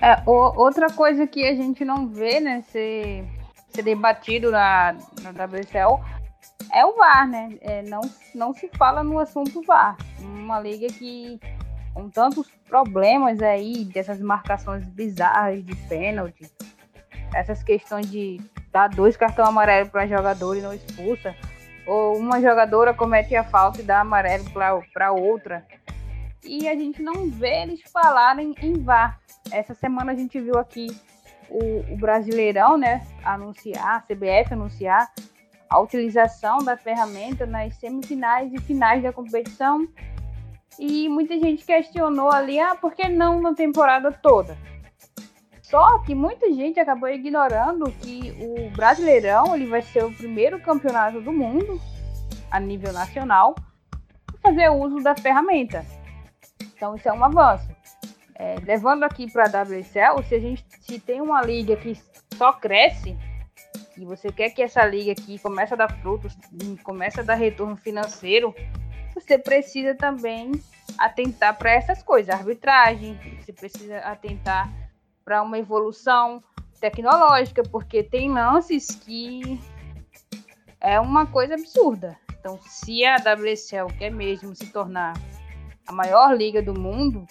É, 0.00 0.22
o, 0.26 0.62
outra 0.62 0.88
coisa 0.90 1.26
que 1.26 1.44
a 1.46 1.54
gente 1.54 1.84
não 1.84 2.06
vê, 2.08 2.38
né, 2.38 2.62
ser, 2.70 3.24
ser 3.70 3.82
debatido 3.82 4.50
na, 4.50 4.94
na 5.22 5.30
WSL 5.30 6.04
é 6.72 6.84
o 6.84 6.94
VAR, 6.94 7.26
né? 7.26 7.56
É, 7.62 7.82
não, 7.82 8.02
não 8.34 8.52
se 8.52 8.68
fala 8.76 9.02
no 9.02 9.18
assunto 9.18 9.62
VAR. 9.62 9.96
Uma 10.20 10.60
liga 10.60 10.86
que 10.88 11.40
com 11.98 12.08
tantos 12.08 12.48
problemas 12.68 13.42
aí, 13.42 13.84
dessas 13.84 14.20
marcações 14.20 14.84
bizarras 14.86 15.64
de 15.64 15.74
pênalti, 15.88 16.48
essas 17.34 17.60
questões 17.64 18.08
de 18.08 18.40
dar 18.70 18.88
dois 18.88 19.16
cartões 19.16 19.48
amarelos 19.48 19.88
para 19.88 20.06
jogador 20.06 20.56
e 20.56 20.60
não 20.60 20.72
expulsa, 20.72 21.34
ou 21.84 22.16
uma 22.16 22.40
jogadora 22.40 22.94
comete 22.94 23.34
a 23.34 23.42
falta 23.42 23.80
e 23.80 23.84
dá 23.84 24.00
amarelo 24.00 24.44
para 24.92 25.10
outra 25.10 25.66
e 26.44 26.68
a 26.68 26.74
gente 26.76 27.02
não 27.02 27.28
vê 27.28 27.62
eles 27.62 27.80
falarem 27.90 28.54
em 28.62 28.74
VAR. 28.74 29.18
Essa 29.50 29.74
semana 29.74 30.12
a 30.12 30.14
gente 30.14 30.40
viu 30.40 30.56
aqui 30.56 30.86
o, 31.50 31.92
o 31.92 31.96
Brasileirão, 31.96 32.78
né, 32.78 33.04
anunciar, 33.24 33.96
a 33.96 34.00
CBF 34.00 34.52
anunciar 34.52 35.10
a 35.68 35.80
utilização 35.80 36.58
da 36.58 36.76
ferramenta 36.76 37.44
nas 37.44 37.74
semifinais 37.74 38.52
e 38.52 38.58
finais 38.58 39.02
da 39.02 39.12
competição. 39.12 39.88
E 40.78 41.08
muita 41.08 41.38
gente 41.38 41.64
questionou 41.64 42.30
ali, 42.30 42.58
ah, 42.58 42.74
por 42.74 42.92
que 42.92 43.08
não 43.08 43.40
na 43.40 43.54
temporada 43.54 44.12
toda? 44.12 44.56
Só 45.62 45.98
que 46.00 46.14
muita 46.14 46.50
gente 46.52 46.80
acabou 46.80 47.08
ignorando 47.08 47.90
que 48.00 48.32
o 48.40 48.70
Brasileirão 48.70 49.54
ele 49.54 49.66
vai 49.66 49.82
ser 49.82 50.04
o 50.04 50.12
primeiro 50.12 50.60
campeonato 50.60 51.20
do 51.20 51.32
mundo 51.32 51.78
a 52.50 52.58
nível 52.58 52.92
nacional 52.92 53.54
fazer 54.42 54.70
uso 54.70 55.02
da 55.02 55.14
ferramenta. 55.14 55.84
Então 56.74 56.94
isso 56.94 57.08
é 57.08 57.12
um 57.12 57.22
avanço. 57.22 57.68
É, 58.34 58.54
levando 58.64 59.02
aqui 59.02 59.30
para 59.30 59.44
a 59.44 59.62
WSL, 59.62 60.22
se 60.22 60.34
a 60.34 60.40
gente 60.40 60.64
se 60.80 60.98
tem 61.00 61.20
uma 61.20 61.42
liga 61.42 61.76
que 61.76 62.00
só 62.34 62.52
cresce 62.52 63.16
e 63.96 64.04
você 64.04 64.30
quer 64.30 64.50
que 64.50 64.62
essa 64.62 64.86
liga 64.86 65.10
aqui 65.10 65.38
comece 65.40 65.74
a 65.74 65.76
dar 65.76 65.92
frutos, 66.00 66.38
comece 66.84 67.18
a 67.20 67.22
dar 67.24 67.34
retorno 67.34 67.76
financeiro, 67.76 68.54
você 69.20 69.38
precisa 69.38 69.94
também 69.94 70.52
atentar 70.96 71.56
para 71.58 71.70
essas 71.70 72.02
coisas, 72.02 72.34
arbitragem, 72.34 73.18
você 73.40 73.52
precisa 73.52 73.98
atentar 73.98 74.72
para 75.24 75.42
uma 75.42 75.58
evolução 75.58 76.42
tecnológica, 76.80 77.62
porque 77.62 78.02
tem 78.02 78.32
lances 78.32 78.86
que 78.86 79.60
é 80.80 80.98
uma 80.98 81.26
coisa 81.26 81.54
absurda. 81.54 82.16
Então, 82.38 82.58
se 82.62 83.04
a 83.04 83.16
WSL 83.16 83.92
quer 83.98 84.10
mesmo 84.10 84.54
se 84.54 84.72
tornar 84.72 85.14
a 85.86 85.92
maior 85.92 86.36
liga 86.36 86.62
do 86.62 86.78
mundo, 86.78 87.26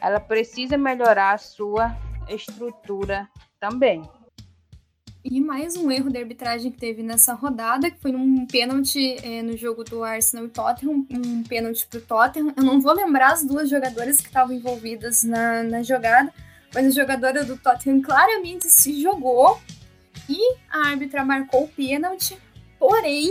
ela 0.00 0.20
precisa 0.20 0.78
melhorar 0.78 1.32
a 1.32 1.38
sua 1.38 1.96
estrutura 2.28 3.28
também. 3.58 4.02
E 5.24 5.40
mais 5.40 5.74
um 5.74 5.90
erro 5.90 6.10
de 6.10 6.18
arbitragem 6.18 6.70
que 6.70 6.76
teve 6.76 7.02
nessa 7.02 7.32
rodada, 7.32 7.90
que 7.90 7.98
foi 7.98 8.14
um 8.14 8.44
pênalti 8.46 9.16
é, 9.22 9.40
no 9.40 9.56
jogo 9.56 9.82
do 9.82 10.04
Arsenal 10.04 10.44
e 10.44 10.50
Tottenham, 10.50 11.06
um 11.10 11.42
pênalti 11.42 11.86
pro 11.86 11.98
Tottenham. 11.98 12.52
Eu 12.54 12.62
não 12.62 12.78
vou 12.78 12.92
lembrar 12.92 13.32
as 13.32 13.42
duas 13.42 13.70
jogadoras 13.70 14.20
que 14.20 14.26
estavam 14.26 14.54
envolvidas 14.54 15.22
na, 15.22 15.62
na 15.62 15.82
jogada, 15.82 16.30
mas 16.74 16.86
a 16.88 16.90
jogadora 16.90 17.42
do 17.42 17.56
Tottenham 17.56 18.02
claramente 18.02 18.68
se 18.68 19.00
jogou 19.00 19.58
e 20.28 20.38
a 20.68 20.88
árbitra 20.88 21.24
marcou 21.24 21.64
o 21.64 21.68
pênalti. 21.68 22.36
Porém, 22.78 23.30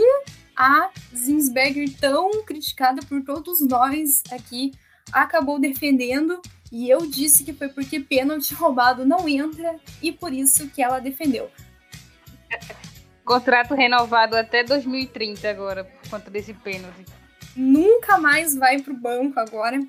a 0.56 0.89
Zinsberger, 1.16 1.96
tão 2.00 2.44
criticada 2.44 3.04
por 3.04 3.22
todos 3.22 3.62
nós 3.62 4.24
aqui, 4.32 4.72
acabou 5.12 5.60
defendendo. 5.60 6.41
E 6.72 6.89
eu 6.89 7.06
disse 7.06 7.44
que 7.44 7.54
foi 7.54 7.70
porque 7.70 8.00
pênalti 8.00 8.52
roubado 8.56 9.06
não 9.06 9.30
entra 9.30 9.80
e 10.02 10.12
por 10.12 10.34
isso 10.34 10.68
que 10.70 10.82
ela 10.82 10.98
defendeu. 10.98 11.52
Contrato 13.26 13.74
renovado 13.74 14.36
até 14.36 14.64
2030 14.64 15.49
agora, 15.49 15.84
por 15.86 16.10
conta 16.10 16.30
desse 16.30 16.54
pênalti. 16.54 17.06
Nunca 17.56 18.18
mais 18.18 18.56
vai 18.56 18.82
pro 18.82 18.93
banco 18.93 19.39
agora, 19.39 19.80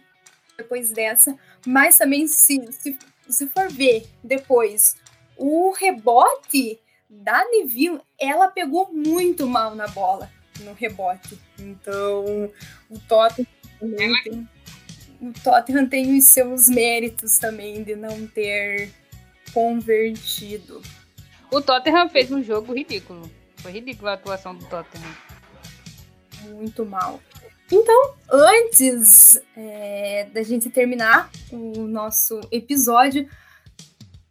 depois 0.56 0.90
dessa. 0.92 1.36
Mas 1.66 1.98
também, 1.98 2.26
se, 2.28 2.60
se, 2.72 2.98
se 3.28 3.48
for 3.48 3.68
ver 3.68 4.06
depois, 4.22 4.96
o 5.36 5.72
rebote 5.72 6.78
da 7.08 7.44
Neville, 7.50 8.00
ela 8.18 8.48
pegou 8.48 8.92
muito 8.92 9.46
mal 9.46 9.74
na 9.74 9.88
bola, 9.88 10.30
no 10.60 10.72
rebote. 10.72 11.38
Então, 11.58 12.50
o 12.90 12.98
Tottenham 13.08 13.48
tem, 13.80 14.48
o 15.20 15.32
Tottenham 15.42 15.88
tem 15.88 16.16
os 16.16 16.26
seus 16.26 16.68
méritos 16.68 17.38
também 17.38 17.82
de 17.82 17.96
não 17.96 18.26
ter 18.26 18.92
convertido. 19.52 20.82
O 21.55 21.62
Tottenham 21.62 22.09
fez 22.09 22.32
um 22.32 22.42
jogo 22.42 22.74
ridículo. 22.74 23.30
Foi 23.59 23.70
ridícula 23.70 24.11
a 24.11 24.14
atuação 24.14 24.57
do 24.57 24.66
Tottenham. 24.66 25.14
Muito 26.48 26.84
mal. 26.84 27.20
Então, 27.70 28.14
antes 28.28 29.40
é, 29.57 30.28
da 30.34 30.42
gente 30.42 30.68
terminar 30.68 31.30
o 31.52 31.86
nosso 31.86 32.40
episódio, 32.50 33.28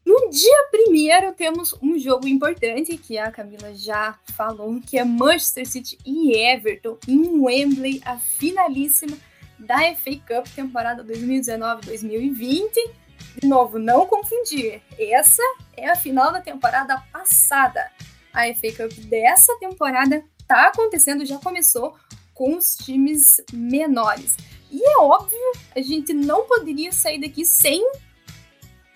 no 0.06 0.30
dia 0.32 0.68
primeiro 0.70 1.32
temos 1.32 1.74
um 1.82 1.98
jogo 1.98 2.28
importante 2.28 2.98
que 2.98 3.18
a 3.18 3.32
Camila 3.32 3.74
já 3.74 4.20
falou, 4.36 4.82
que 4.86 4.98
é 4.98 5.06
Manchester 5.06 5.66
City 5.66 5.98
e 6.06 6.38
Everton 6.38 6.98
em 7.08 7.40
Wembley, 7.40 8.02
a 8.04 8.18
finalíssima 8.18 9.18
da 9.58 9.78
FA 9.96 10.12
Cup 10.28 10.46
temporada 10.54 11.02
2019-2020 11.06 13.03
de 13.40 13.48
novo, 13.48 13.80
não 13.80 14.06
confundir. 14.06 14.82
Essa 14.98 15.42
é 15.76 15.90
a 15.90 15.96
final 15.96 16.32
da 16.32 16.42
temporada 16.42 16.98
passada. 17.12 17.92
A 18.34 18.44
FA 18.54 18.72
Cup 18.78 18.94
dessa 19.06 19.58
temporada 19.60 20.24
tá 20.48 20.68
acontecendo, 20.68 21.26
já 21.26 21.38
começou 21.38 21.96
com 22.34 22.56
os 22.58 22.76
times 22.76 23.42
menores. 23.52 24.38
E 24.72 24.84
é 24.84 24.98
óbvio, 24.98 25.38
a 25.76 25.82
gente 25.82 26.14
não 26.14 26.46
poderia 26.46 26.92
sair 26.92 27.20
daqui 27.20 27.46
sem 27.46 27.84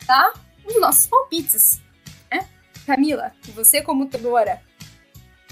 dar 0.05 0.33
os 0.65 0.79
nossos 0.79 1.07
palpites. 1.07 1.81
Né? 2.31 2.47
Camila, 2.85 3.31
você 3.53 3.81
como 3.81 4.07
treinadora, 4.07 4.61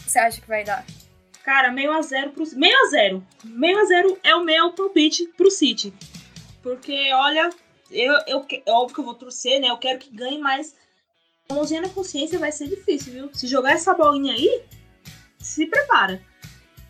você 0.06 0.20
acha 0.20 0.42
que 0.42 0.48
vai 0.48 0.64
dar? 0.64 0.86
Cara, 1.44 1.72
meio 1.72 1.92
a 1.92 2.02
zero 2.02 2.32
pro 2.32 2.44
meio 2.56 2.76
a 2.86 2.90
zero. 2.90 3.24
Meio 3.44 3.78
a 3.80 3.86
zero 3.86 4.18
é 4.24 4.36
o 4.36 4.44
meu 4.44 4.74
palpite 4.74 5.28
pro 5.38 5.52
City. 5.52 5.94
Porque 6.64 7.14
olha, 7.14 7.52
eu, 7.92 8.14
eu, 8.28 8.46
é 8.66 8.72
óbvio 8.72 8.96
que 8.96 9.02
eu 9.02 9.06
vou 9.06 9.16
torcer, 9.16 9.60
né? 9.60 9.70
Eu 9.70 9.78
quero 9.78 10.00
que 10.00 10.16
ganhe, 10.16 10.40
mas 10.40 10.76
mãozinha 11.50 11.82
na 11.82 11.90
consciência 11.90 12.40
vai 12.40 12.52
ser 12.52 12.68
difícil, 12.68 13.14
viu? 13.14 13.30
Se 13.34 13.48
jogar 13.48 13.74
essa 13.74 13.94
bolinha 13.94 14.34
aí, 14.34 14.64
se 15.40 15.68
prepara. 15.68 16.22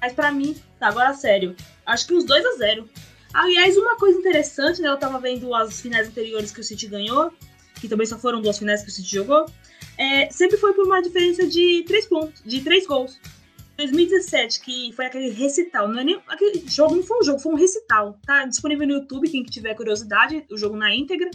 Mas 0.01 0.13
para 0.13 0.31
mim, 0.31 0.55
tá, 0.79 0.87
agora 0.87 1.13
sério, 1.13 1.55
acho 1.85 2.07
que 2.07 2.13
uns 2.13 2.23
2 2.23 2.45
a 2.45 2.51
0 2.57 2.89
Aliás, 3.33 3.75
uma 3.75 3.97
coisa 3.97 4.17
interessante, 4.17 4.81
né? 4.81 4.87
Eu 4.87 4.97
tava 4.97 5.19
vendo 5.19 5.53
as 5.53 5.81
finais 5.81 6.07
anteriores 6.07 6.51
que 6.51 6.61
o 6.61 6.63
City 6.63 6.87
ganhou, 6.87 7.33
que 7.81 7.89
também 7.89 8.07
só 8.07 8.17
foram 8.17 8.41
duas 8.41 8.57
finais 8.57 8.81
que 8.81 8.87
o 8.87 8.91
City 8.91 9.09
jogou. 9.09 9.45
É, 9.97 10.29
sempre 10.29 10.55
foi 10.57 10.73
por 10.73 10.85
uma 10.85 11.01
diferença 11.01 11.45
de 11.45 11.83
3 11.85 12.05
pontos, 12.05 12.41
de 12.45 12.61
3 12.61 12.87
gols. 12.87 13.19
2017, 13.77 14.61
que 14.61 14.93
foi 14.93 15.05
aquele 15.05 15.29
recital, 15.29 15.87
não 15.87 15.99
é 15.99 16.03
nem. 16.03 16.21
Aquele 16.27 16.63
jogo 16.67 16.95
não 16.95 17.03
foi 17.03 17.19
um 17.19 17.23
jogo, 17.23 17.39
foi 17.39 17.53
um 17.53 17.57
recital. 17.57 18.17
Tá 18.25 18.45
disponível 18.45 18.87
no 18.87 18.93
YouTube, 18.93 19.29
quem 19.29 19.43
tiver 19.43 19.75
curiosidade, 19.75 20.45
o 20.49 20.57
jogo 20.57 20.77
na 20.77 20.93
íntegra. 20.93 21.29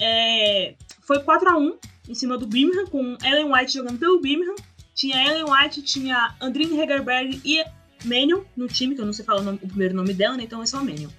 É, 0.00 0.74
foi 1.02 1.18
4x1 1.20 1.76
em 2.08 2.14
cima 2.14 2.38
do 2.38 2.46
Birmingham, 2.46 2.86
com 2.86 3.16
Ellen 3.22 3.52
White 3.52 3.74
jogando 3.74 3.98
pelo 3.98 4.20
Birmingham. 4.20 4.54
Tinha 4.94 5.28
Ellen 5.28 5.44
White, 5.44 5.82
tinha 5.82 6.34
Andrine 6.40 6.78
Hegerberg 6.78 7.40
e 7.44 7.62
Manion 8.04 8.42
no 8.56 8.66
time, 8.66 8.94
que 8.94 9.00
eu 9.00 9.06
não 9.06 9.12
sei 9.12 9.24
falar 9.24 9.40
o, 9.40 9.44
nome, 9.44 9.58
o 9.62 9.68
primeiro 9.68 9.94
nome 9.94 10.14
dela, 10.14 10.36
né? 10.36 10.44
Então 10.44 10.62
é 10.62 10.66
só 10.66 10.82
Manion. 10.82 11.10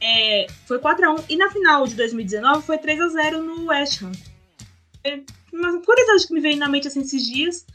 É, 0.00 0.46
foi 0.66 0.78
4x1 0.78 1.24
e 1.28 1.36
na 1.36 1.50
final 1.50 1.86
de 1.86 1.94
2019 1.94 2.64
foi 2.64 2.78
3x0 2.78 3.36
no 3.42 3.66
West 3.66 4.02
Ham. 4.02 4.12
É 5.04 5.20
uma 5.52 5.80
curiosidade 5.82 6.26
que 6.26 6.32
me 6.32 6.40
veio 6.40 6.56
na 6.56 6.68
mente 6.68 6.88
assim, 6.88 7.00
esses 7.00 7.24
dias. 7.24 7.66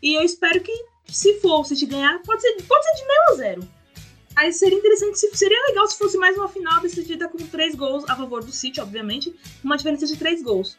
E 0.00 0.14
eu 0.14 0.22
espero 0.22 0.60
que 0.60 0.72
se 1.12 1.40
for 1.40 1.60
o 1.60 1.64
City 1.64 1.86
ganhar, 1.86 2.20
pode 2.22 2.40
ser, 2.40 2.62
pode 2.62 2.84
ser 2.84 2.94
de 2.94 3.06
meio 3.06 3.22
a 3.28 3.34
zero. 3.34 3.68
Aí 4.34 4.52
seria 4.52 4.78
interessante, 4.78 5.18
seria 5.36 5.66
legal 5.68 5.86
se 5.86 5.98
fosse 5.98 6.16
mais 6.16 6.36
uma 6.36 6.48
final 6.48 6.80
decidida 6.80 7.28
com 7.28 7.38
três 7.38 7.74
gols 7.74 8.08
a 8.08 8.16
favor 8.16 8.42
do 8.42 8.50
City, 8.50 8.80
obviamente, 8.80 9.34
uma 9.62 9.76
diferença 9.76 10.06
de 10.06 10.16
três 10.16 10.42
gols. 10.42 10.78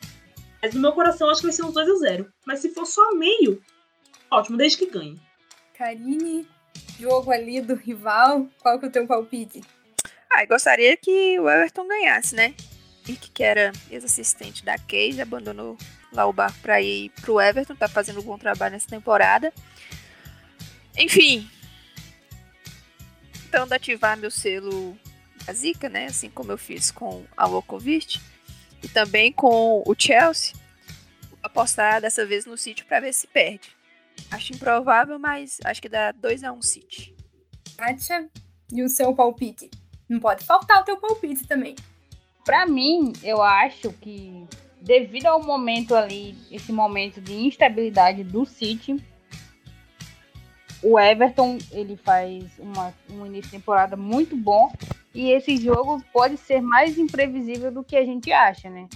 Mas 0.62 0.74
no 0.74 0.82
meu 0.82 0.92
coração 0.94 1.30
acho 1.30 1.42
que 1.42 1.48
vai 1.48 1.54
ser 1.54 1.64
uns 1.64 1.74
2 1.74 1.90
a 1.90 1.96
0 1.96 2.34
Mas 2.46 2.62
se 2.62 2.70
for 2.70 2.86
só 2.86 3.14
meio, 3.14 3.62
ótimo, 4.32 4.58
desde 4.58 4.80
que 4.80 4.86
ganhe. 4.88 5.22
Karine, 5.78 6.48
jogo 7.00 7.32
ali 7.32 7.62
do 7.62 7.76
rival, 7.76 8.48
qual 8.60 8.80
que 8.80 8.86
é 8.86 8.88
o 8.88 8.92
teu 8.92 9.06
palpite? 9.06 9.62
Ah, 10.32 10.46
gostaria 10.46 10.98
que 10.98 11.40
o 11.40 11.48
Everton 11.48 11.88
ganhasse, 11.88 12.34
né? 12.34 12.56
Nick, 13.08 13.30
que 13.30 13.44
era 13.44 13.72
ex-assistente 13.92 14.64
da 14.66 14.78
Cage, 14.78 15.22
abandonou 15.22 15.78
lá 16.12 16.26
o 16.26 16.34
barco 16.34 16.58
para 16.62 16.82
ir 16.82 17.12
pro 17.22 17.40
Everton, 17.40 17.76
tá 17.76 17.88
fazendo 17.88 18.20
um 18.22 18.24
bom 18.24 18.38
trabalho 18.38 18.74
nessa 18.74 18.88
temporada. 18.88 19.54
Enfim. 20.98 21.50
Tentando 23.44 23.74
ativar 23.74 24.18
meu 24.18 24.32
selo 24.32 24.98
da 25.46 25.54
Zica, 25.54 25.90
né? 25.90 26.06
Assim 26.06 26.30
como 26.30 26.52
eu 26.52 26.58
fiz 26.58 26.92
com 26.92 27.26
a 27.36 27.46
Lokovic. 27.46 28.20
E 28.82 28.88
também 28.88 29.32
com 29.32 29.84
o 29.86 29.96
Chelsea. 29.98 30.56
Apostar 31.42 32.02
dessa 32.02 32.26
vez 32.26 32.46
no 32.46 32.58
City 32.58 32.86
para 32.86 33.02
ver 33.02 33.14
se 33.14 33.28
perde. 33.28 33.76
Acho 34.32 34.54
improvável, 34.54 35.20
mas 35.20 35.58
acho 35.66 35.82
que 35.82 35.90
dá 35.90 36.12
2 36.12 36.44
a 36.44 36.52
1 36.52 36.58
um 36.58 36.62
City. 36.62 37.16
Kátia, 37.78 38.30
e 38.72 38.82
o 38.82 38.90
seu 38.90 39.14
palpite? 39.14 39.70
Não 40.08 40.20
pode 40.20 40.46
faltar 40.46 40.82
o 40.82 40.86
teu 40.86 40.98
palpite 40.98 41.48
também. 41.48 41.76
Para 42.46 42.66
mim, 42.66 43.14
eu 43.24 43.42
acho 43.42 43.92
que 43.94 44.46
devido 44.82 45.28
ao 45.28 45.42
momento 45.42 45.96
ali, 45.96 46.36
esse 46.52 46.72
momento 46.72 47.22
de 47.22 47.34
instabilidade 47.34 48.24
do 48.24 48.46
City, 48.46 49.04
o 50.84 51.00
Everton 51.00 51.58
ele 51.72 51.96
faz 51.96 52.46
uma, 52.60 52.94
um 53.10 53.26
início 53.26 53.50
de 53.50 53.58
temporada 53.58 53.96
muito 53.96 54.36
bom 54.36 54.72
E 55.16 55.32
esse 55.32 55.58
jogo 55.58 56.04
pode 56.12 56.38
ser 56.38 56.62
mais 56.62 56.98
imprevisível 56.98 57.72
do 57.72 57.84
que 57.84 57.96
a 57.96 58.04
gente 58.04 58.32
acha, 58.32 58.70
né? 58.70 58.88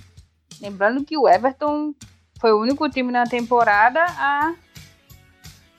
Lembrando 0.60 1.06
que 1.06 1.18
o 1.18 1.28
Everton 1.28 1.94
foi 2.40 2.52
o 2.52 2.60
único 2.60 2.90
time 2.90 3.12
na 3.12 3.26
temporada 3.26 4.04
a, 4.04 4.56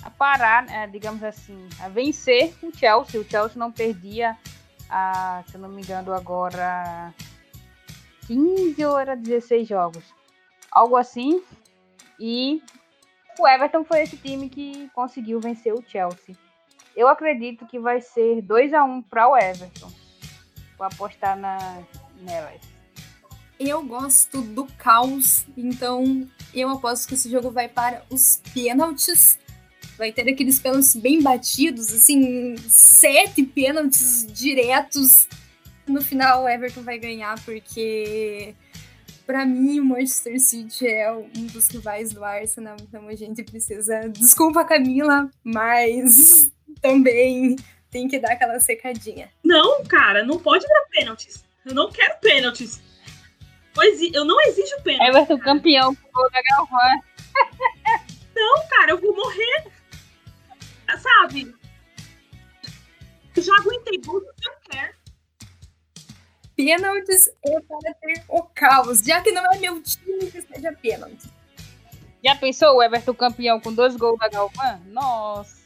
a 0.02 0.10
parar, 0.10 0.64
né, 0.64 0.86
digamos 0.86 1.22
assim, 1.22 1.68
a 1.80 1.88
vencer 1.88 2.54
o 2.62 2.76
Chelsea. 2.76 3.20
O 3.20 3.24
Chelsea 3.24 3.58
não 3.58 3.72
perdia, 3.72 4.36
a, 4.88 5.42
se 5.48 5.56
eu 5.56 5.60
não 5.60 5.68
me 5.68 5.82
engano, 5.82 6.12
agora 6.12 7.12
15 8.26 8.84
ou 8.84 8.98
era 8.98 9.16
16 9.16 9.66
jogos. 9.66 10.04
Algo 10.70 10.96
assim. 10.96 11.42
E 12.20 12.62
o 13.38 13.46
Everton 13.46 13.84
foi 13.84 14.02
esse 14.02 14.16
time 14.16 14.48
que 14.48 14.88
conseguiu 14.94 15.40
vencer 15.40 15.72
o 15.72 15.82
Chelsea. 15.86 16.36
Eu 16.96 17.08
acredito 17.08 17.66
que 17.66 17.78
vai 17.78 18.00
ser 18.00 18.42
2 18.42 18.74
a 18.74 18.84
1 18.84 19.02
para 19.02 19.28
o 19.28 19.36
Everton. 19.36 19.90
Vou 20.76 20.86
apostar 20.86 21.36
na, 21.36 21.82
nelas. 22.20 22.60
Eu 23.58 23.82
gosto 23.82 24.40
do 24.40 24.66
caos, 24.78 25.46
então 25.56 26.28
eu 26.54 26.68
aposto 26.68 27.08
que 27.08 27.14
esse 27.14 27.30
jogo 27.30 27.50
vai 27.50 27.68
para 27.68 28.02
os 28.10 28.42
pênaltis. 28.54 29.38
Vai 29.96 30.12
ter 30.12 30.28
aqueles 30.28 30.60
pênaltis 30.60 30.94
bem 30.94 31.20
batidos, 31.20 31.92
assim, 31.92 32.56
sete 32.68 33.42
pênaltis 33.42 34.26
diretos 34.26 35.28
no 35.88 36.02
final 36.02 36.44
o 36.44 36.48
Everton 36.48 36.82
vai 36.82 36.98
ganhar, 36.98 37.42
porque 37.44 38.54
para 39.28 39.44
mim 39.44 39.78
o 39.78 39.84
Manchester 39.84 40.40
City 40.40 40.88
é 40.88 41.12
um 41.12 41.46
dos 41.48 41.68
rivais 41.68 42.14
do 42.14 42.24
Arsenal, 42.24 42.78
então 42.80 43.06
a 43.06 43.14
gente 43.14 43.42
precisa. 43.42 44.08
Desculpa, 44.08 44.64
Camila, 44.64 45.30
mas 45.44 46.50
também 46.80 47.54
tem 47.90 48.08
que 48.08 48.18
dar 48.18 48.32
aquela 48.32 48.58
secadinha. 48.58 49.30
Não, 49.44 49.84
cara, 49.84 50.24
não 50.24 50.38
pode 50.38 50.66
dar 50.66 50.86
pênaltis. 50.90 51.44
Eu 51.66 51.74
não 51.74 51.92
quero 51.92 52.18
pênaltis. 52.22 52.80
Eu 54.14 54.24
não 54.24 54.40
exijo 54.46 54.82
pênaltis. 54.82 55.08
Everton 55.08 55.38
cara. 55.38 55.52
campeão 55.52 55.94
com 55.94 56.30
da 56.30 56.42
Galvão. 56.56 57.02
Não, 58.34 58.66
cara, 58.68 58.92
eu 58.92 58.98
vou 58.98 59.14
morrer. 59.14 59.66
Sabe? 60.98 61.54
Eu 63.36 63.42
já 63.42 63.54
aguentei 63.56 63.98
gol 63.98 64.20
do 64.20 64.32
pênaltis 66.58 67.28
é 67.44 67.60
para 67.60 67.94
ter 67.94 68.24
o 68.28 68.42
caos, 68.42 68.98
já 68.98 69.22
que 69.22 69.30
não 69.30 69.46
é 69.52 69.58
meu 69.58 69.80
time 69.80 70.28
que 70.28 70.42
seja 70.42 70.72
pênalti. 70.72 71.30
Já 72.24 72.34
pensou 72.34 72.76
o 72.76 72.82
Everton 72.82 73.14
campeão 73.14 73.60
com 73.60 73.72
dois 73.72 73.94
gols 73.94 74.18
da 74.18 74.28
Galvão? 74.28 74.82
Nossa. 74.86 75.56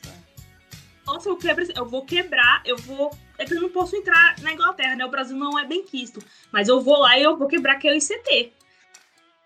Nossa, 1.07 1.30
eu, 1.30 1.36
quebro, 1.36 1.66
eu 1.74 1.86
vou 1.86 2.05
quebrar, 2.05 2.62
eu 2.66 2.76
vou. 2.76 3.11
É 3.38 3.47
que 3.47 3.55
eu 3.55 3.62
não 3.62 3.70
posso 3.70 3.97
entrar 3.97 4.38
na 4.43 4.53
Inglaterra, 4.53 4.95
né? 4.95 5.07
O 5.07 5.11
Brasil 5.11 5.36
não 5.36 5.59
é 5.59 5.64
bem 5.64 5.82
quisto. 5.82 6.22
Mas 6.53 6.68
eu 6.68 6.78
vou 6.80 6.99
lá 6.99 7.18
e 7.18 7.22
eu 7.22 7.38
vou 7.38 7.49
quebrar 7.49 7.76
que 7.76 7.88
é 7.88 7.93
o 7.93 7.97
ICT. 7.97 8.53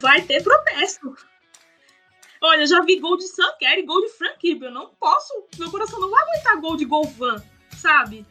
Vai 0.01 0.23
ter 0.23 0.43
protesto. 0.43 1.15
Olha, 2.43 2.63
eu 2.63 2.67
já 2.67 2.83
vi 2.83 2.99
gol 2.99 3.17
de 3.17 3.29
Sam 3.29 3.53
Kerr 3.59 3.79
e 3.79 3.87
gol 3.87 4.03
de 4.03 4.09
Frank 4.09 4.39
Eu 4.43 4.71
não 4.73 4.89
posso. 5.01 5.33
Meu 5.59 5.71
coração 5.71 6.01
não 6.01 6.11
vai 6.11 6.23
aguentar 6.25 6.61
gol 6.61 6.77
de 6.77 6.85
Golvan, 6.85 7.43
sabe? 7.79 8.27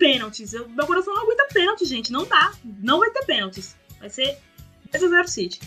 Pênaltis. 0.00 0.54
Eu, 0.54 0.66
meu 0.70 0.86
coração 0.86 1.14
não 1.14 1.22
aguenta 1.22 1.46
pênalti, 1.52 1.84
gente. 1.84 2.10
Não 2.10 2.24
dá. 2.24 2.52
Não 2.64 2.98
vai 2.98 3.10
ter 3.10 3.24
pênaltis. 3.26 3.76
Vai 4.00 4.08
ser 4.08 4.38
2 4.90 5.04
a 5.04 5.08
0 5.08 5.28
City. 5.28 5.60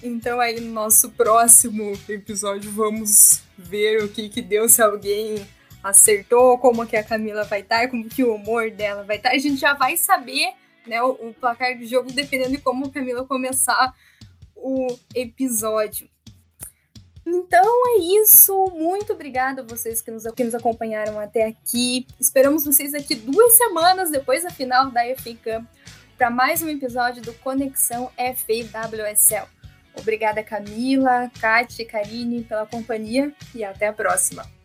Então 0.00 0.40
aí 0.40 0.60
no 0.60 0.72
nosso 0.72 1.10
próximo 1.10 1.98
episódio 2.08 2.70
vamos 2.70 3.42
ver 3.58 4.04
o 4.04 4.08
que 4.08 4.28
que 4.28 4.40
deu 4.40 4.68
se 4.68 4.80
alguém 4.80 5.44
acertou, 5.82 6.56
como 6.58 6.86
que 6.86 6.96
a 6.96 7.02
Camila 7.02 7.42
vai 7.44 7.60
estar, 7.60 7.88
como 7.88 8.08
que 8.08 8.22
o 8.22 8.34
humor 8.36 8.70
dela 8.70 9.02
vai 9.02 9.16
estar. 9.16 9.30
A 9.30 9.38
gente 9.38 9.56
já 9.56 9.74
vai 9.74 9.96
saber, 9.96 10.52
né, 10.86 11.02
o, 11.02 11.10
o 11.10 11.34
placar 11.34 11.76
do 11.76 11.84
jogo 11.84 12.12
dependendo 12.12 12.52
de 12.52 12.58
como 12.58 12.86
a 12.86 12.90
Camila 12.90 13.24
começar 13.26 13.92
o 14.54 14.96
episódio. 15.14 16.08
Então 17.30 17.62
é 17.88 18.22
isso. 18.22 18.72
Muito 18.74 19.12
obrigada 19.12 19.60
a 19.60 19.64
vocês 19.64 20.00
que 20.00 20.10
nos, 20.10 20.24
que 20.34 20.44
nos 20.44 20.54
acompanharam 20.54 21.20
até 21.20 21.44
aqui. 21.44 22.06
Esperamos 22.18 22.64
vocês 22.64 22.94
aqui 22.94 23.14
duas 23.14 23.54
semanas 23.54 24.10
depois 24.10 24.44
da 24.44 24.50
final 24.50 24.90
da 24.90 25.02
FA 25.14 25.34
Cup 25.34 25.64
para 26.16 26.30
mais 26.30 26.62
um 26.62 26.68
episódio 26.70 27.22
do 27.22 27.34
Conexão 27.34 28.10
FAWSL. 28.16 29.46
Obrigada, 29.94 30.42
Camila, 30.42 31.30
Kátia 31.38 31.82
e 31.82 31.86
Karine, 31.86 32.44
pela 32.44 32.66
companhia 32.66 33.32
e 33.54 33.62
até 33.62 33.88
a 33.88 33.92
próxima. 33.92 34.57